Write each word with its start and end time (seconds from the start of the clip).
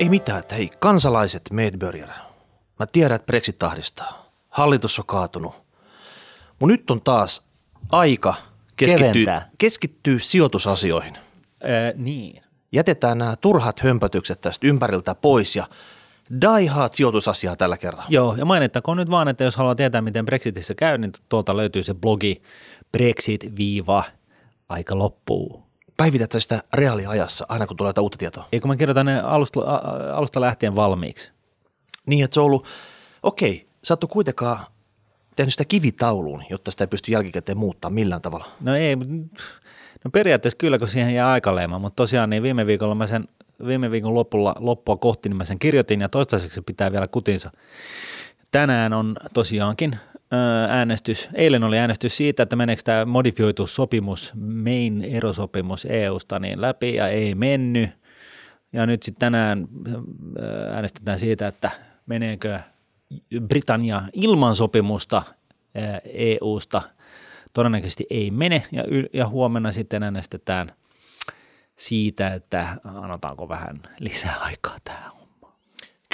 Ei 0.00 0.08
mitään, 0.08 0.38
että 0.38 0.54
hei, 0.54 0.70
kansalaiset 0.78 1.42
Medbörjärä. 1.52 2.14
Mä 2.78 2.86
tiedän, 2.92 3.16
että 3.16 3.26
Brexit 3.26 3.58
tahdistaa. 3.58 4.24
Hallitus 4.48 4.98
on 4.98 5.06
kaatunut. 5.06 5.54
Mun 6.58 6.68
nyt 6.68 6.90
on 6.90 7.00
taas 7.00 7.42
aika 7.92 8.34
keskittyä, 8.76 9.12
Keventää. 9.12 9.48
keskittyä 9.58 10.18
sijoitusasioihin. 10.18 11.16
Öö, 11.64 11.92
niin. 11.96 12.42
Jätetään 12.72 13.18
nämä 13.18 13.36
turhat 13.36 13.80
hömpötykset 13.80 14.40
tästä 14.40 14.66
ympäriltä 14.66 15.14
pois 15.14 15.56
ja 15.56 15.66
die 16.40 16.66
hard 16.66 16.94
sijoitusasiaa 16.94 17.56
tällä 17.56 17.76
kertaa. 17.76 18.06
Joo, 18.08 18.34
ja 18.38 18.44
mainittakoon 18.44 18.96
nyt 18.96 19.10
vaan, 19.10 19.28
että 19.28 19.44
jos 19.44 19.56
haluaa 19.56 19.74
tietää, 19.74 20.02
miten 20.02 20.26
Brexitissä 20.26 20.74
käy, 20.74 20.98
niin 20.98 21.12
tuolta 21.28 21.56
löytyy 21.56 21.82
se 21.82 21.94
blogi 21.94 22.42
Brexit-aika 22.92 24.98
loppuu. 24.98 25.62
Päivität 25.96 26.32
sä 26.32 26.40
sitä 26.40 26.62
reaaliajassa 26.72 27.46
aina 27.48 27.66
kun 27.66 27.76
tulee 27.76 27.88
jotain 27.88 28.02
uutta 28.02 28.18
tietoa? 28.18 28.48
Eikö 28.52 28.68
mä 28.68 28.76
kirjoitan 28.76 29.06
ne 29.06 29.20
alusta, 29.20 29.60
alusta 30.14 30.40
lähtien 30.40 30.76
valmiiksi? 30.76 31.32
Niin, 32.06 32.24
että 32.24 32.34
se 32.34 32.40
on 32.40 32.46
ollut, 32.46 32.66
okei, 33.22 33.68
sä 33.84 33.94
et 33.94 34.04
ole 34.04 34.10
kuitenkaan 34.12 34.58
tehnyt 35.36 35.54
sitä 35.54 35.64
kivitauluun, 35.64 36.44
jotta 36.50 36.70
sitä 36.70 36.84
ei 36.84 36.88
pysty 36.88 37.12
jälkikäteen 37.12 37.58
muuttaa 37.58 37.90
millään 37.90 38.22
tavalla. 38.22 38.46
No 38.60 38.74
ei, 38.74 38.96
no 40.04 40.10
periaatteessa 40.12 40.56
kyllä, 40.56 40.78
kun 40.78 40.88
siihen 40.88 41.14
jää 41.14 41.30
aikaleima, 41.30 41.78
mutta 41.78 41.96
tosiaan 41.96 42.30
niin 42.30 42.42
viime 42.42 42.66
viikolla 42.66 42.94
mä 42.94 43.06
sen, 43.06 43.28
viime 43.66 43.90
viikon 43.90 44.14
lopulla, 44.14 44.54
loppua 44.58 44.96
kohti, 44.96 45.28
niin 45.28 45.36
mä 45.36 45.44
sen 45.44 45.58
kirjoitin 45.58 46.00
ja 46.00 46.08
toistaiseksi 46.08 46.54
se 46.54 46.60
pitää 46.60 46.92
vielä 46.92 47.08
kutinsa. 47.08 47.50
Tänään 48.50 48.92
on 48.92 49.16
tosiaankin 49.34 49.96
äänestys, 50.68 51.28
eilen 51.34 51.64
oli 51.64 51.78
äänestys 51.78 52.16
siitä, 52.16 52.42
että 52.42 52.56
meneekö 52.56 52.82
tämä 52.84 53.04
modifioitu 53.04 53.66
sopimus, 53.66 54.32
main 54.34 55.04
erosopimus 55.04 55.86
EUsta 55.90 56.38
niin 56.38 56.60
läpi 56.60 56.94
ja 56.94 57.08
ei 57.08 57.34
mennyt. 57.34 57.90
Ja 58.72 58.86
nyt 58.86 59.02
sitten 59.02 59.20
tänään 59.20 59.68
ö, 60.38 60.72
äänestetään 60.72 61.18
siitä, 61.18 61.46
että 61.46 61.70
meneekö 62.06 62.60
Britannia 63.48 64.02
ilman 64.12 64.54
sopimusta 64.54 65.22
ö, 65.26 66.00
EUsta. 66.04 66.82
Todennäköisesti 67.52 68.06
ei 68.10 68.30
mene 68.30 68.62
ja, 68.72 68.84
ja 69.12 69.28
huomenna 69.28 69.72
sitten 69.72 70.02
äänestetään 70.02 70.72
siitä, 71.76 72.34
että 72.34 72.76
annotaanko 72.84 73.48
vähän 73.48 73.82
lisää 73.98 74.36
aikaa 74.40 74.76
tähän 74.84 75.23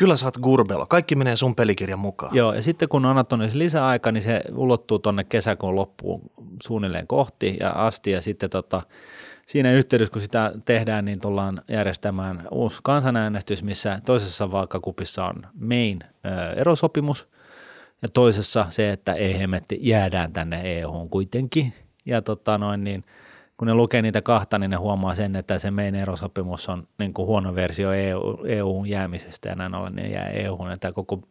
Kyllä 0.00 0.16
sä 0.16 0.26
oot 0.26 0.38
gurbelo. 0.38 0.86
Kaikki 0.86 1.14
menee 1.14 1.36
sun 1.36 1.54
pelikirjan 1.54 1.98
mukaan. 1.98 2.34
Joo, 2.34 2.54
ja 2.54 2.62
sitten 2.62 2.88
kun 2.88 3.04
on 3.04 3.16
niille 3.16 3.58
lisäaika, 3.58 4.12
niin 4.12 4.22
se 4.22 4.42
ulottuu 4.54 4.98
tuonne 4.98 5.24
kesäkuun 5.24 5.76
loppuun 5.76 6.20
suunnilleen 6.62 7.06
kohti 7.06 7.56
ja 7.60 7.70
asti, 7.70 8.10
ja 8.10 8.20
sitten 8.20 8.50
tota, 8.50 8.82
siinä 9.46 9.72
yhteydessä, 9.72 10.12
kun 10.12 10.22
sitä 10.22 10.52
tehdään, 10.64 11.04
niin 11.04 11.20
tullaan 11.20 11.62
järjestämään 11.68 12.48
uusi 12.50 12.80
kansanäänestys, 12.82 13.62
missä 13.62 14.00
toisessa 14.06 14.50
vaakakupissa 14.50 15.24
on 15.24 15.46
main 15.60 15.98
ö, 16.26 16.52
erosopimus, 16.52 17.28
ja 18.02 18.08
toisessa 18.08 18.66
se, 18.70 18.90
että 18.90 19.12
ei 19.12 19.38
hemetti, 19.38 19.78
jäädään 19.82 20.32
tänne 20.32 20.60
EU-hun 20.64 21.10
kuitenkin, 21.10 21.72
ja 22.06 22.22
tota 22.22 22.58
noin, 22.58 22.84
niin 22.84 23.04
kun 23.60 23.66
ne 23.66 23.74
lukee 23.74 24.02
niitä 24.02 24.22
kahta, 24.22 24.58
niin 24.58 24.70
ne 24.70 24.76
huomaa 24.76 25.14
sen, 25.14 25.36
että 25.36 25.58
se 25.58 25.70
meidän 25.70 26.00
erosopimus 26.00 26.68
on 26.68 26.88
niin 26.98 27.14
kuin 27.14 27.26
huono 27.26 27.54
versio 27.54 27.92
EU, 27.92 28.38
EUn 28.46 28.88
jäämisestä 28.88 29.48
ja 29.48 29.54
näin 29.54 29.74
ollen 29.74 29.96
ne 29.96 30.08
jää 30.08 30.28
EUhun. 30.28 30.70
Ja 30.70 30.76
tämä 30.76 30.92
koko, 30.92 31.22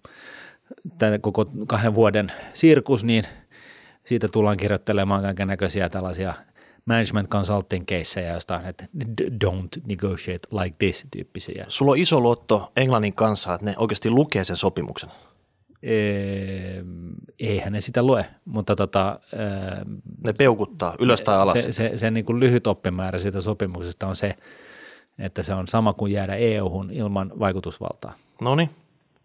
tämä 0.97 1.19
koko 1.19 1.45
kahden 1.67 1.95
vuoden 1.95 2.31
sirkus, 2.53 3.03
niin 3.03 3.23
siitä 4.03 4.27
tullaan 4.27 4.57
kirjoittelemaan 4.57 5.21
kaiken 5.21 5.47
näköisiä 5.47 5.89
tällaisia 5.89 6.33
management 6.85 7.29
consulting 7.29 7.85
caseja 7.85 8.33
jostain, 8.33 8.65
että 8.65 8.85
don't 9.45 9.81
negotiate 9.87 10.47
like 10.51 10.75
this 10.79 11.07
tyyppisiä. 11.11 11.65
Sulla 11.67 11.91
on 11.91 11.97
iso 11.97 12.19
luotto 12.19 12.71
Englannin 12.75 13.13
kanssa, 13.13 13.53
että 13.53 13.65
ne 13.65 13.75
oikeasti 13.77 14.09
lukee 14.09 14.43
sen 14.43 14.55
sopimuksen. 14.55 15.09
Ee, 15.83 16.83
eihän 17.39 17.73
ne 17.73 17.81
sitä 17.81 18.03
lue, 18.03 18.25
mutta 18.45 18.75
tota, 18.75 19.19
ee, 19.33 19.39
Ne 20.23 20.33
peukuttaa 20.33 20.95
ylös 20.99 21.21
tai 21.21 21.35
alas. 21.35 21.61
se, 21.63 21.71
se, 21.71 21.91
se 21.97 22.11
niin 22.11 22.25
kuin 22.25 22.39
lyhyt 22.39 22.67
oppimäärä 22.67 23.19
siitä 23.19 23.41
sopimuksesta 23.41 24.07
on 24.07 24.15
se, 24.15 24.35
että 25.19 25.43
se 25.43 25.53
on 25.53 25.67
sama 25.67 25.93
kuin 25.93 26.11
jäädä 26.11 26.35
EU-hun 26.35 26.91
ilman 26.91 27.31
vaikutusvaltaa. 27.39 28.13
No 28.41 28.55
niin, 28.55 28.69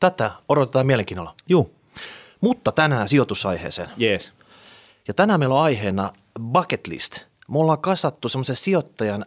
tätä 0.01 0.31
odotetaan 0.49 0.87
mielenkiinnolla. 0.87 1.35
Juu. 1.49 1.75
Mutta 2.41 2.73
tänään 2.73 3.09
sijoitusaiheeseen. 3.09 3.89
Jees. 3.97 4.33
Ja 5.09 5.15
tänään 5.15 5.41
meillä 5.41 5.55
on 5.55 5.63
aiheena 5.63 6.13
bucket 6.41 6.87
list. 6.87 7.19
Me 7.49 7.59
ollaan 7.59 7.79
kasattu 7.81 8.29
semmoisen 8.29 8.57
sijoittajan 8.57 9.27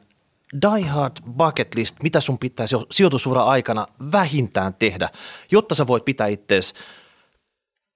die 0.62 0.88
hard 0.88 1.14
bucket 1.38 1.76
list, 1.76 1.96
mitä 2.04 2.20
sun 2.20 2.38
pitäisi 2.38 2.76
jo 2.76 2.86
sijoitusura 2.92 3.44
aikana 3.44 3.88
vähintään 4.12 4.74
tehdä, 4.74 5.10
jotta 5.52 5.76
sä 5.76 5.88
voit 5.88 6.06
pitää 6.06 6.28
ittees 6.28 6.74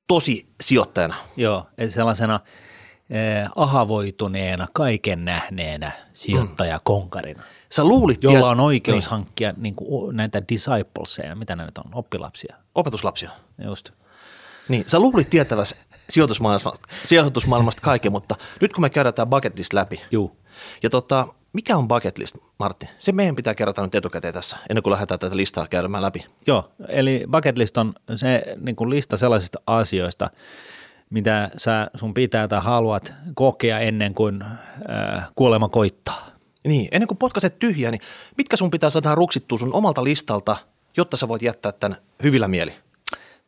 tosi 0.08 0.48
sijoittajana. 0.62 1.16
Joo, 1.38 1.68
eli 1.78 1.92
sellaisena 1.92 2.40
eh, 3.10 3.50
ahavoituneena, 3.56 4.68
kaiken 4.74 5.26
nähneenä 5.26 5.92
sijoittajakonkarina, 6.14 7.44
Sä 7.72 7.84
luulit, 7.84 8.24
jolla 8.24 8.50
on 8.50 8.60
oikeus 8.60 9.04
niin, 9.04 9.12
hankkia 9.12 9.54
niin 9.58 9.76
kuin, 9.76 10.16
näitä 10.16 10.42
discipleseja, 10.50 11.36
mitä 11.36 11.56
näitä 11.56 11.82
on, 11.86 11.92
oppilapsia. 11.94 12.56
opetuslapsia. 12.76 13.30
Just. 13.64 13.90
Niin, 14.70 14.84
sä 14.88 15.00
luulit 15.00 15.30
tietäväsi 15.30 15.76
sijoitusmaailmasta, 16.10 16.88
sijoitusmaailmasta 17.04 17.82
kaiken, 17.82 18.12
mutta 18.12 18.36
nyt 18.62 18.74
kun 18.74 18.82
me 18.82 18.90
käydään 18.90 19.14
tämä 19.14 19.26
bucket 19.26 19.58
list 19.58 19.74
läpi, 19.74 20.02
Juu. 20.12 20.38
ja 20.84 20.90
tota, 20.90 21.28
mikä 21.54 21.78
on 21.78 21.88
bucket 21.88 22.18
list, 22.18 22.36
Martti? 22.60 22.90
Se 23.00 23.12
meidän 23.12 23.36
pitää 23.36 23.56
kerrata 23.56 23.82
nyt 23.82 23.96
etukäteen 23.96 24.34
tässä, 24.34 24.58
ennen 24.70 24.84
kuin 24.84 24.92
lähdetään 24.92 25.20
tätä 25.20 25.38
listaa 25.38 25.68
käymään 25.68 26.04
läpi. 26.04 26.26
Joo, 26.48 26.72
eli 26.88 27.26
bucket 27.32 27.58
list 27.58 27.78
on 27.78 27.94
se 28.16 28.44
niin 28.62 28.76
kuin 28.76 28.90
lista 28.90 29.18
sellaisista 29.18 29.60
asioista, 29.68 30.30
mitä 31.10 31.50
sä, 31.58 31.88
sun 31.96 32.14
pitää 32.14 32.48
tai 32.48 32.62
haluat 32.62 33.14
kokea 33.36 33.80
ennen 33.80 34.14
kuin 34.14 34.42
äh, 34.42 35.30
kuolema 35.36 35.70
koittaa. 35.70 36.32
Niin, 36.68 36.88
ennen 36.92 37.08
kuin 37.08 37.18
potkaset 37.18 37.60
tyhjää, 37.60 37.92
niin 37.92 38.02
mitkä 38.38 38.56
sun 38.56 38.72
pitää 38.72 38.90
saada 38.90 39.16
ruksittua 39.16 39.58
sun 39.58 39.74
omalta 39.74 40.04
listalta, 40.04 40.58
jotta 40.98 41.18
sä 41.18 41.28
voit 41.28 41.42
jättää 41.42 41.72
tämän 41.72 41.98
hyvillä 42.24 42.48
mieli? 42.48 42.74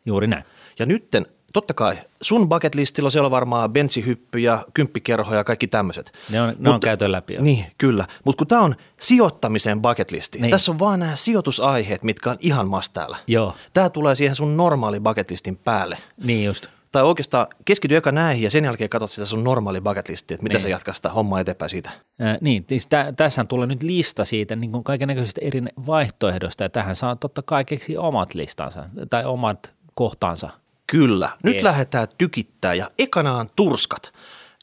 Juuri 0.06 0.28
näin. 0.28 0.44
Ja 0.80 0.85
nytten, 0.85 1.25
totta 1.53 1.74
kai, 1.74 1.97
sun 2.22 2.50
bucket 2.50 2.75
listillä 2.75 3.09
siellä 3.09 3.25
on 3.28 3.31
varmaan 3.31 3.74
bensihyppyjä, 3.74 4.59
kymppikerhoja 4.74 5.38
ja 5.38 5.44
kaikki 5.44 5.68
tämmöiset. 5.68 6.12
Ne 6.30 6.41
on, 6.41 6.56
ne 6.59 6.69
on 6.69 6.80
käyty 6.80 7.12
läpi 7.12 7.34
jo. 7.34 7.41
Niin, 7.41 7.66
kyllä. 7.78 8.06
Mutta 8.25 8.38
kun 8.38 8.47
tämä 8.47 8.62
on 8.62 8.75
sijoittamisen 9.00 9.81
bucket 9.81 10.12
listi, 10.12 10.40
niin. 10.40 10.52
Tässä 10.52 10.72
on 10.72 10.80
vaan 10.80 11.00
nämä 11.00 11.16
sijoitusaiheet, 11.16 12.03
mitkä 12.03 12.31
on 12.31 12.38
ihan 12.40 12.68
mastäällä. 12.68 13.18
Joo, 13.28 13.56
Tämä 13.74 13.90
tulee 13.90 14.16
siihen 14.16 14.36
sun 14.36 14.58
normaali 14.58 15.00
bucket 15.00 15.31
listin 15.31 15.58
päälle. 15.58 15.97
niin 16.24 16.46
just. 16.46 16.68
Tai 16.91 17.03
oikeastaan 17.03 17.47
keskity 17.66 17.96
eka 17.96 18.12
näihin 18.12 18.44
ja 18.44 18.52
sen 18.52 18.66
jälkeen 18.66 18.90
katsot 18.90 19.12
sitä 19.12 19.25
sun 19.25 19.44
normaali 19.44 19.81
bucket 19.81 20.09
listia, 20.09 20.35
että 20.35 20.44
mitä 20.44 20.53
Niin. 20.53 20.62
sä 20.62 20.70
jatkaa 20.70 20.94
sitä 20.94 21.09
hommaa 21.09 21.40
eteenpäin 21.40 21.70
siitä. 21.70 21.90
Äh, 22.22 22.38
niin, 22.41 22.66
siis 22.70 22.88
tä, 22.88 23.14
tässä 23.18 23.44
tulee 23.46 23.68
nyt 23.68 23.84
lista 23.84 24.25
siitä 24.25 24.56
niin 24.56 24.72
kuin 24.72 24.84
kaiken 24.84 25.08
näköisistä 25.08 25.41
eri 25.44 25.62
vaihtoehdoista, 25.85 26.64
ja 26.64 26.70
tähän 26.70 26.96
saa 26.96 27.16
totta 27.16 27.41
kai 27.41 27.66
keksiä 27.66 28.02
omat 28.02 28.34
listansa 28.34 28.85
tai 29.09 29.25
omat 29.25 29.74
kohtansa. 29.96 30.50
Kyllä. 30.88 31.30
Nyt 31.44 31.54
Jees. 31.54 31.64
lähdetään 31.64 32.08
tykittää 32.18 32.74
ja 32.74 32.92
ekana 33.00 33.38
on 33.38 33.50
turskat. 33.56 34.14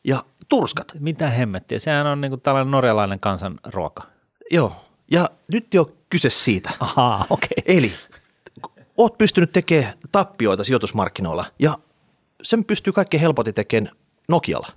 Ja 0.04 0.24
turskat, 0.48 0.92
Mitä 0.98 1.28
hemmettiä, 1.30 1.78
sehän 1.78 2.06
on 2.06 2.20
niin 2.20 2.30
kuin 2.30 2.40
tällainen 2.40 2.70
norjalainen 2.70 3.20
kansanruoka. 3.20 4.02
joo. 4.50 4.76
Ja 5.12 5.30
nyt 5.52 5.74
jo 5.74 5.92
kyse 6.10 6.30
siitä. 6.30 6.70
Ahaa, 6.80 7.26
okei. 7.30 7.48
Okay. 7.58 7.76
Eli 7.76 7.92
oot 8.96 9.18
pystynyt 9.18 9.52
tekemään 9.52 9.94
tappioita 10.12 10.64
sijoitusmarkkinoilla 10.64 11.44
ja 11.58 11.78
sen 12.42 12.64
pystyy 12.64 12.92
kaikkein 12.92 13.20
helpotin 13.20 13.54
tekemään 13.54 13.96
Nokialla. 14.28 14.68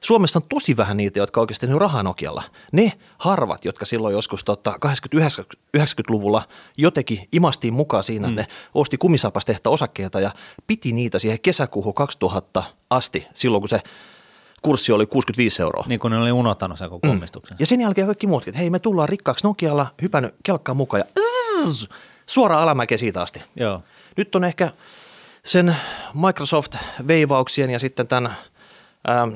Suomessa 0.00 0.38
on 0.38 0.42
tosi 0.48 0.76
vähän 0.76 0.96
niitä, 0.96 1.18
jotka 1.18 1.40
oikeasti 1.40 1.66
tehnyt 1.66 1.80
rahaa 1.80 2.02
Nokialla. 2.02 2.42
Ne 2.72 2.92
harvat, 3.18 3.64
jotka 3.64 3.84
silloin 3.84 4.12
joskus 4.12 4.44
tota, 4.44 4.74
80-90-luvulla 4.86 6.42
jotenkin 6.76 7.28
imastiin 7.32 7.74
mukaan 7.74 8.04
siinä, 8.04 8.28
mm. 8.28 8.38
että 8.38 8.52
ne 8.52 8.58
osti 8.74 8.98
kumisapastehtä 8.98 9.70
osakkeita 9.70 10.20
ja 10.20 10.30
piti 10.66 10.92
niitä 10.92 11.18
siihen 11.18 11.40
kesäkuuhun 11.40 11.94
2000 11.94 12.64
asti, 12.90 13.26
silloin 13.32 13.60
kun 13.60 13.68
se 13.68 13.80
kurssi 14.62 14.92
oli 14.92 15.06
65 15.06 15.62
euroa. 15.62 15.84
Niin 15.88 16.00
kuin 16.00 16.10
ne 16.10 16.18
oli 16.18 16.32
unohtanut 16.32 16.78
sen 16.78 16.90
koko 16.90 17.08
omistuksen. 17.08 17.56
Ja 17.60 17.66
sen 17.66 17.80
jälkeen 17.80 18.06
kaikki 18.06 18.26
muutkin, 18.26 18.50
että 18.50 18.58
hei 18.58 18.70
me 18.70 18.78
tullaan 18.78 19.08
rikkaaksi 19.08 19.46
Nokialla, 19.46 19.86
hypännyt 20.02 20.34
kelkkaan 20.42 20.76
mukaan 20.76 21.00
ja 21.00 21.22
zzz, 21.66 21.88
suoraan 22.26 22.62
alamäkeä 22.62 22.98
siitä 22.98 23.22
asti. 23.22 23.42
Joo. 23.56 23.82
Nyt 24.16 24.34
on 24.34 24.44
ehkä 24.44 24.70
sen 25.44 25.76
Microsoft-veivauksien 26.14 27.70
ja 27.70 27.78
sitten 27.78 28.08
tämän 28.08 28.36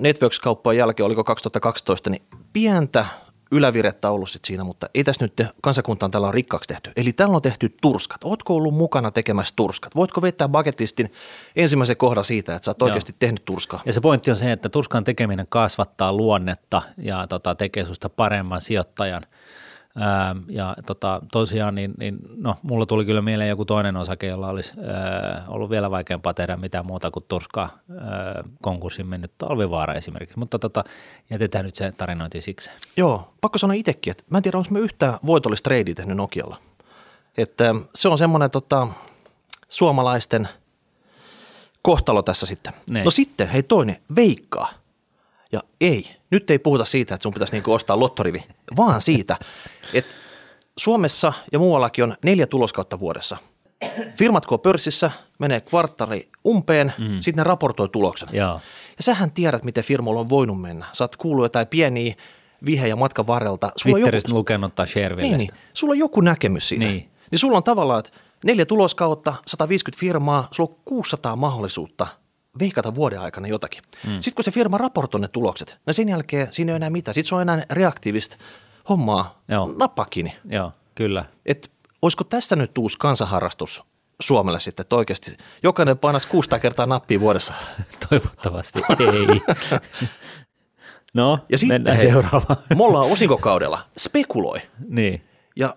Networks-kauppojen 0.00 0.78
jälkeen, 0.78 1.06
oliko 1.06 1.24
2012, 1.24 2.10
niin 2.10 2.22
pientä 2.52 3.06
ylävirettä 3.52 4.10
ollut 4.10 4.30
sit 4.30 4.44
siinä, 4.44 4.64
mutta 4.64 4.88
ei 4.94 5.04
tässä 5.04 5.24
nyt 5.24 5.42
kansakunta 5.62 6.06
on 6.06 6.10
tällä 6.10 6.26
on 6.26 6.34
rikkaaksi 6.34 6.68
tehty. 6.68 6.92
Eli 6.96 7.12
tällä 7.12 7.36
on 7.36 7.42
tehty 7.42 7.74
turskat. 7.82 8.24
Ootko 8.24 8.56
ollut 8.56 8.74
mukana 8.74 9.10
tekemässä 9.10 9.56
turskat? 9.56 9.96
Voitko 9.96 10.22
vetää 10.22 10.48
bucket 10.48 10.80
listin 10.80 11.12
ensimmäisen 11.56 11.96
kohdan 11.96 12.24
siitä, 12.24 12.54
että 12.54 12.64
sä 12.64 12.70
oot 12.70 12.80
Joo. 12.80 12.86
oikeasti 12.86 13.14
tehnyt 13.18 13.44
turskaa? 13.44 13.82
Ja 13.84 13.92
se 13.92 14.00
pointti 14.00 14.30
on 14.30 14.36
se, 14.36 14.52
että 14.52 14.68
turskan 14.68 15.04
tekeminen 15.04 15.46
kasvattaa 15.48 16.12
luonnetta 16.12 16.82
ja 16.98 17.26
tota, 17.26 17.54
tekee 17.54 17.84
susta 17.84 18.08
paremman 18.08 18.60
sijoittajan. 18.60 19.22
Ää, 19.96 20.36
ja 20.48 20.76
tota, 20.86 21.20
tosiaan, 21.32 21.74
niin, 21.74 21.94
niin, 21.98 22.18
no, 22.36 22.56
mulla 22.62 22.86
tuli 22.86 23.04
kyllä 23.04 23.22
mieleen 23.22 23.48
joku 23.48 23.64
toinen 23.64 23.96
osake, 23.96 24.26
jolla 24.26 24.48
olisi 24.48 24.72
ää, 24.80 25.44
ollut 25.48 25.70
vielä 25.70 25.90
vaikeampaa 25.90 26.34
tehdä 26.34 26.56
mitään 26.56 26.86
muuta 26.86 27.10
kuin 27.10 27.24
turskaa 27.28 27.78
ää, 27.98 28.44
konkurssin 28.62 29.06
mennyt 29.06 29.32
talvivaara 29.38 29.94
esimerkiksi, 29.94 30.38
mutta 30.38 30.58
tota, 30.58 30.84
jätetään 31.30 31.64
nyt 31.64 31.74
se 31.74 31.92
tarinointi 31.92 32.40
siksi. 32.40 32.70
Joo, 32.96 33.32
pakko 33.40 33.58
sanoa 33.58 33.74
itsekin, 33.74 34.10
että 34.10 34.24
mä 34.30 34.38
en 34.38 34.42
tiedä, 34.42 34.58
onko 34.58 34.70
me 34.70 34.80
yhtään 34.80 35.18
voitollista 35.26 35.64
treidiä 35.64 35.94
tehnyt 35.94 36.16
Nokialla. 36.16 36.56
Että 37.38 37.74
se 37.94 38.08
on 38.08 38.18
semmoinen 38.18 38.50
tota, 38.50 38.88
suomalaisten 39.68 40.48
kohtalo 41.82 42.22
tässä 42.22 42.46
sitten. 42.46 42.72
Niin. 42.90 43.04
No 43.04 43.10
sitten, 43.10 43.48
hei 43.48 43.62
toinen, 43.62 43.96
veikkaa. 44.16 44.70
Ja 45.52 45.60
ei, 45.80 46.16
nyt 46.30 46.50
ei 46.50 46.58
puhuta 46.58 46.84
siitä, 46.84 47.14
että 47.14 47.22
sun 47.22 47.34
pitäisi 47.34 47.52
niinku 47.52 47.72
ostaa 47.72 48.00
lottorivi, 48.00 48.44
vaan 48.76 49.00
siitä, 49.00 49.36
että 49.94 50.12
Suomessa 50.78 51.32
ja 51.52 51.58
muuallakin 51.58 52.04
on 52.04 52.16
neljä 52.24 52.46
tuloskautta 52.46 53.00
vuodessa. 53.00 53.36
Firmat 54.16 54.46
kun 54.46 54.56
on 54.56 54.60
pörssissä, 54.60 55.10
menee 55.38 55.60
kvarttari 55.60 56.28
umpeen, 56.46 56.92
mm. 56.98 57.20
sitten 57.20 57.36
ne 57.36 57.44
raportoi 57.44 57.88
tuloksen. 57.88 58.28
Joo. 58.32 58.60
Ja 58.96 59.02
sähän 59.02 59.30
tiedät, 59.30 59.64
miten 59.64 59.84
firmoilla 59.84 60.20
on 60.20 60.28
voinut 60.28 60.60
mennä. 60.60 60.86
Sä 60.92 61.04
oot 61.04 61.16
kuullut 61.16 61.44
jotain 61.44 61.66
pieniä 61.66 62.14
vihejä 62.66 62.96
matkan 62.96 63.26
varrelta. 63.26 63.72
Sulla 63.76 63.96
on 63.96 64.00
Twitteristä 64.00 64.30
joku, 64.30 64.38
lukenut 64.38 64.74
tai 64.74 64.86
niin, 64.86 64.92
Sharevillestä. 64.92 65.36
niin, 65.36 65.50
sulla 65.74 65.92
on 65.92 65.98
joku 65.98 66.20
näkemys 66.20 66.68
siitä. 66.68 66.84
Niin. 66.84 67.10
niin 67.30 67.38
sulla 67.38 67.56
on 67.56 67.62
tavallaan, 67.62 67.98
että 67.98 68.10
neljä 68.44 68.66
tuloskautta, 68.66 69.34
150 69.46 70.00
firmaa, 70.00 70.48
sulla 70.50 70.70
on 70.70 70.76
600 70.84 71.36
mahdollisuutta 71.36 72.06
veikata 72.58 72.94
vuoden 72.94 73.20
aikana 73.20 73.48
jotakin. 73.48 73.82
Mm. 74.06 74.10
Sitten 74.20 74.34
kun 74.34 74.44
se 74.44 74.50
firma 74.50 74.78
raportoi 74.78 75.20
ne 75.20 75.28
tulokset, 75.28 75.76
no 75.86 75.92
sen 75.92 76.08
jälkeen 76.08 76.48
siinä 76.50 76.70
ei 76.70 76.72
ole 76.72 76.76
enää 76.76 76.90
mitään. 76.90 77.14
Sitten 77.14 77.28
se 77.28 77.34
on 77.34 77.42
enää 77.42 77.64
reaktiivista 77.70 78.36
hommaa 78.88 79.42
Joo. 79.48 79.74
nappaa 79.78 80.04
kiinni. 80.10 80.36
Joo, 80.50 80.72
kyllä. 80.94 81.24
Et 81.46 81.70
olisiko 82.02 82.24
tässä 82.24 82.56
nyt 82.56 82.78
uusi 82.78 82.98
kansanharrastus 82.98 83.82
Suomelle 84.22 84.60
sitten, 84.60 84.84
että 84.84 84.96
oikeasti 84.96 85.36
jokainen 85.62 85.98
painaisi 85.98 86.28
600 86.28 86.58
kertaa 86.58 86.86
nappia 86.86 87.20
vuodessa. 87.20 87.54
Toivottavasti 88.08 88.78
ei. 88.98 89.58
no, 91.14 91.38
Ja 91.48 91.58
sitten 91.58 91.74
mennään 91.74 92.00
seuraavaan. 92.00 92.56
me 92.76 92.84
ollaan 92.84 93.10
osinkokaudella, 93.10 93.78
spekuloi. 93.98 94.58
niin. 94.88 95.24
Ja 95.56 95.76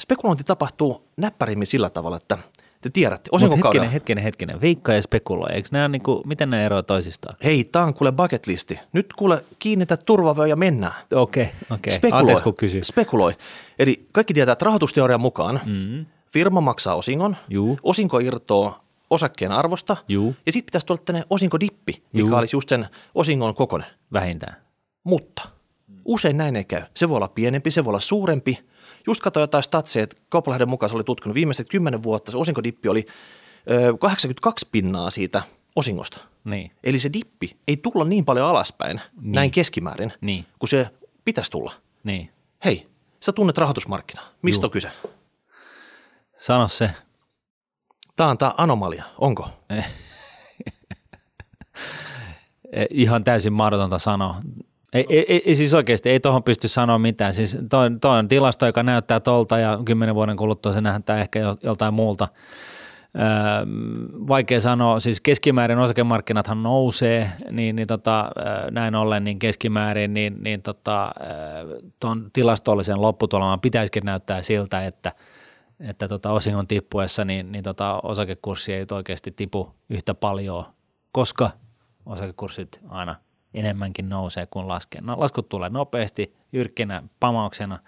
spekulointi 0.00 0.44
tapahtuu 0.44 1.08
näppärimmin 1.16 1.66
sillä 1.66 1.90
tavalla, 1.90 2.16
että 2.16 2.38
te 2.82 2.90
tiedätte, 2.90 3.28
osinkokaudella, 3.32 3.88
hetkinen, 3.88 3.92
hetkinen, 3.92 4.24
hetkinen. 4.24 4.60
Veikka 4.60 4.92
ja 4.92 5.02
spekuloi. 5.02 5.52
Eikö 5.52 5.68
nämä 5.72 5.88
niinku, 5.88 6.22
miten 6.26 6.50
ne 6.50 6.66
eroavat 6.66 6.86
toisistaan? 6.86 7.36
hei, 7.44 7.64
tää 7.64 7.84
on 7.84 7.94
kuule 7.94 8.12
bucket 8.12 8.46
listi. 8.46 8.80
Nyt 8.92 9.06
kuule 9.16 9.44
kiinnitä 9.58 9.96
turvavöö 9.96 10.46
ja 10.46 10.56
mennään. 10.56 10.92
Okei, 11.14 11.48
okei. 11.70 11.92
Spekuloi. 11.92 12.20
Anteeksi, 12.20 12.42
kun 12.44 12.54
kysyin. 12.56 12.84
Spekuloi. 12.84 13.36
Eli 13.78 14.06
kaikki 14.12 14.34
tietää, 14.34 14.52
että 14.52 14.64
rahoitusteorian 14.64 15.20
mukaan 15.20 15.60
Mm. 15.66 16.06
firma 16.32 16.60
maksaa 16.60 16.94
osingon, 16.94 17.36
Juu. 17.48 17.78
osinko 17.82 18.18
irtoo 18.18 18.74
osakkeen 19.10 19.52
arvosta, 19.52 19.96
Juu. 20.08 20.36
ja 20.46 20.52
sitten 20.52 20.66
pitäisi 20.66 20.86
tulla 20.86 21.02
tänne 21.04 21.24
osinkodippi, 21.30 21.92
mikä 22.12 22.28
Juu. 22.28 22.34
olisi 22.36 22.56
just 22.56 22.68
sen 22.68 22.86
osingon 23.14 23.54
kokonen. 23.54 23.86
Vähintään. 24.12 24.56
Mutta 25.04 25.42
usein 26.04 26.36
näin 26.36 26.56
ei 26.56 26.64
käy. 26.64 26.82
Se 26.96 27.08
voi 27.08 27.16
olla 27.16 27.28
pienempi, 27.28 27.70
se 27.70 27.84
voi 27.84 27.90
olla 27.90 28.00
suurempi. 28.00 28.58
Just 29.06 29.20
katsoin 29.22 29.42
jotain 29.42 29.64
statseja, 29.64 30.02
että 30.04 30.16
Kauppalehden 30.28 30.68
mukaan 30.68 30.90
se 30.90 30.96
oli 30.96 31.04
tutkinut 31.04 31.34
viimeiset 31.34 31.68
kymmenen 31.68 32.02
vuotta, 32.02 32.32
se 32.32 32.38
osinkodippi 32.38 32.88
oli 32.88 33.06
ö, 33.70 33.96
82 33.98 34.68
pinnaa 34.72 35.10
siitä 35.10 35.42
osingosta. 35.76 36.20
Niin. 36.44 36.70
Eli 36.84 36.98
se 36.98 37.12
dippi 37.12 37.56
ei 37.68 37.76
tulla 37.76 38.04
niin 38.04 38.24
paljon 38.24 38.46
alaspäin, 38.46 39.00
niin. 39.20 39.32
näin 39.32 39.50
keskimäärin, 39.50 40.12
Niin. 40.20 40.46
kun 40.58 40.68
se 40.68 40.90
pitäisi 41.24 41.50
tulla. 41.50 41.72
Niin. 42.04 42.30
Hei, 42.64 42.86
sä 43.20 43.32
tunnet 43.32 43.58
rahoitusmarkkinaa. 43.58 44.24
Mistä 44.42 44.64
Juu. 44.64 44.68
on 44.68 44.70
kyse? 44.70 44.90
Sano 46.38 46.68
se. 46.68 46.90
Tämä 48.16 48.30
on 48.30 48.38
tämä 48.38 48.54
anomalia, 48.56 49.04
onko? 49.18 49.48
Ihan 52.90 53.24
täysin 53.24 53.52
mahdotonta 53.52 53.98
sanoa. 53.98 54.36
Ei, 54.92 55.06
ei, 55.08 55.42
ei 55.46 55.54
siis 55.54 55.74
oikeasti, 55.74 56.10
ei 56.10 56.20
tuohon 56.20 56.42
pysty 56.42 56.68
sanoa 56.68 56.98
mitään. 56.98 57.34
Siis 57.34 57.58
toi, 57.70 57.90
toi 58.00 58.18
on 58.18 58.28
tilasto, 58.28 58.66
joka 58.66 58.82
näyttää 58.82 59.20
tolta 59.20 59.58
ja 59.58 59.78
kymmenen 59.84 60.14
vuoden 60.14 60.36
kuluttua 60.36 60.72
se 60.72 60.80
nähdään 60.80 61.18
ehkä 61.18 61.38
jo- 61.38 61.56
joltain 61.62 61.94
muulta. 61.94 62.28
Öö, 63.18 63.24
vaikea 64.28 64.60
sanoa, 64.60 65.00
siis 65.00 65.20
keskimäärin 65.20 65.78
osakemarkkinathan 65.78 66.62
nousee, 66.62 67.32
niin, 67.50 67.76
niin 67.76 67.88
tota, 67.88 68.30
öö, 68.38 68.70
näin 68.70 68.94
ollen 68.94 69.24
niin 69.24 69.38
keskimäärin, 69.38 70.14
niin, 70.14 70.36
niin 70.40 70.62
tota, 70.62 71.12
öö, 71.20 71.80
tuon 72.00 72.30
tilastollisen 72.32 73.02
lopputuleman 73.02 73.60
pitäisikin 73.60 74.04
näyttää 74.04 74.42
siltä, 74.42 74.86
että, 74.86 75.12
että 75.80 76.08
tota 76.08 76.32
osingon 76.32 76.66
tippuessa 76.66 77.24
niin, 77.24 77.52
niin 77.52 77.64
tota 77.64 78.00
osakekurssi 78.02 78.72
ei 78.72 78.86
oikeasti 78.92 79.30
tipu 79.30 79.74
yhtä 79.90 80.14
paljon, 80.14 80.64
koska 81.12 81.50
osakekurssit 82.06 82.80
aina 82.88 83.16
enemmänkin 83.54 84.08
nousee 84.08 84.46
kuin 84.46 84.68
laskee. 84.68 85.00
No, 85.00 85.20
laskut 85.20 85.48
tulee 85.48 85.70
nopeasti, 85.70 86.36
jyrkkinä, 86.52 87.02
pamauksena 87.20 87.78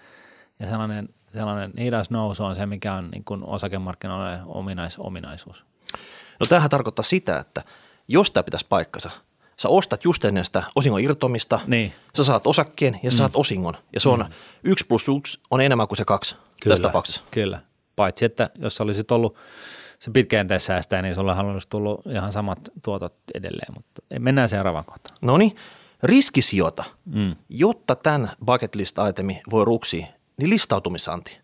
ja 0.59 0.69
sellainen, 0.69 1.09
sellainen 1.33 1.73
hidas 1.79 2.09
nousu 2.09 2.43
on 2.43 2.55
se, 2.55 2.65
mikä 2.65 2.93
on 2.93 3.11
niin 3.11 3.23
kuin 3.23 3.43
osakemarkkinoille 3.43 4.39
ominais, 4.45 4.99
ominaisuus. 4.99 5.65
No 6.39 6.45
tämähän 6.49 6.69
tarkoittaa 6.69 7.03
sitä, 7.03 7.37
että 7.39 7.63
jos 8.07 8.31
tämä 8.31 8.43
pitäisi 8.43 8.65
paikkansa, 8.69 9.11
sä 9.57 9.69
ostat 9.69 10.03
just 10.03 10.25
ennen 10.25 10.45
sitä 10.45 10.63
osingon 10.75 11.01
irtomista, 11.01 11.59
Niin. 11.67 11.93
sä 12.17 12.23
saat 12.23 12.47
osakkeen 12.47 12.99
ja 13.03 13.11
sä 13.11 13.17
saat 13.17 13.35
osingon. 13.35 13.77
Ja 13.93 13.99
se 13.99 14.09
on 14.09 14.19
mm. 14.19 14.33
yksi 14.63 14.85
plus 14.87 15.07
yksi 15.17 15.39
on 15.51 15.61
enemmän 15.61 15.87
kuin 15.87 15.97
se 15.97 16.05
kaksi 16.05 16.35
tässä 16.69 16.83
tapauksessa. 16.83 17.21
Kyllä. 17.31 17.59
Paitsi, 17.95 18.25
että 18.25 18.49
jos 18.59 18.81
olisit 18.81 19.11
ollut 19.11 19.35
se 19.99 20.11
pitkäjänteessä 20.11 20.67
säästää, 20.67 21.01
niin 21.01 21.15
sulla 21.15 21.35
olisi 21.35 21.69
tullut 21.69 22.01
ihan 22.05 22.31
samat 22.31 22.59
tuotot 22.83 23.13
edelleen, 23.33 23.73
mutta 23.73 24.01
mennään 24.19 24.49
seuraavaan 24.49 24.85
kohtaan. 24.85 25.17
No 25.21 25.37
niin, 25.37 25.55
riskisijoita. 26.03 26.83
Mm. 27.05 27.35
Jotta 27.49 27.95
tämän 27.95 28.31
bucket 28.45 28.75
list 28.75 28.97
itemi 29.09 29.41
voi 29.51 29.65
ruksia, 29.65 30.07
niin 30.37 30.49
listautumisanti. 30.49 31.39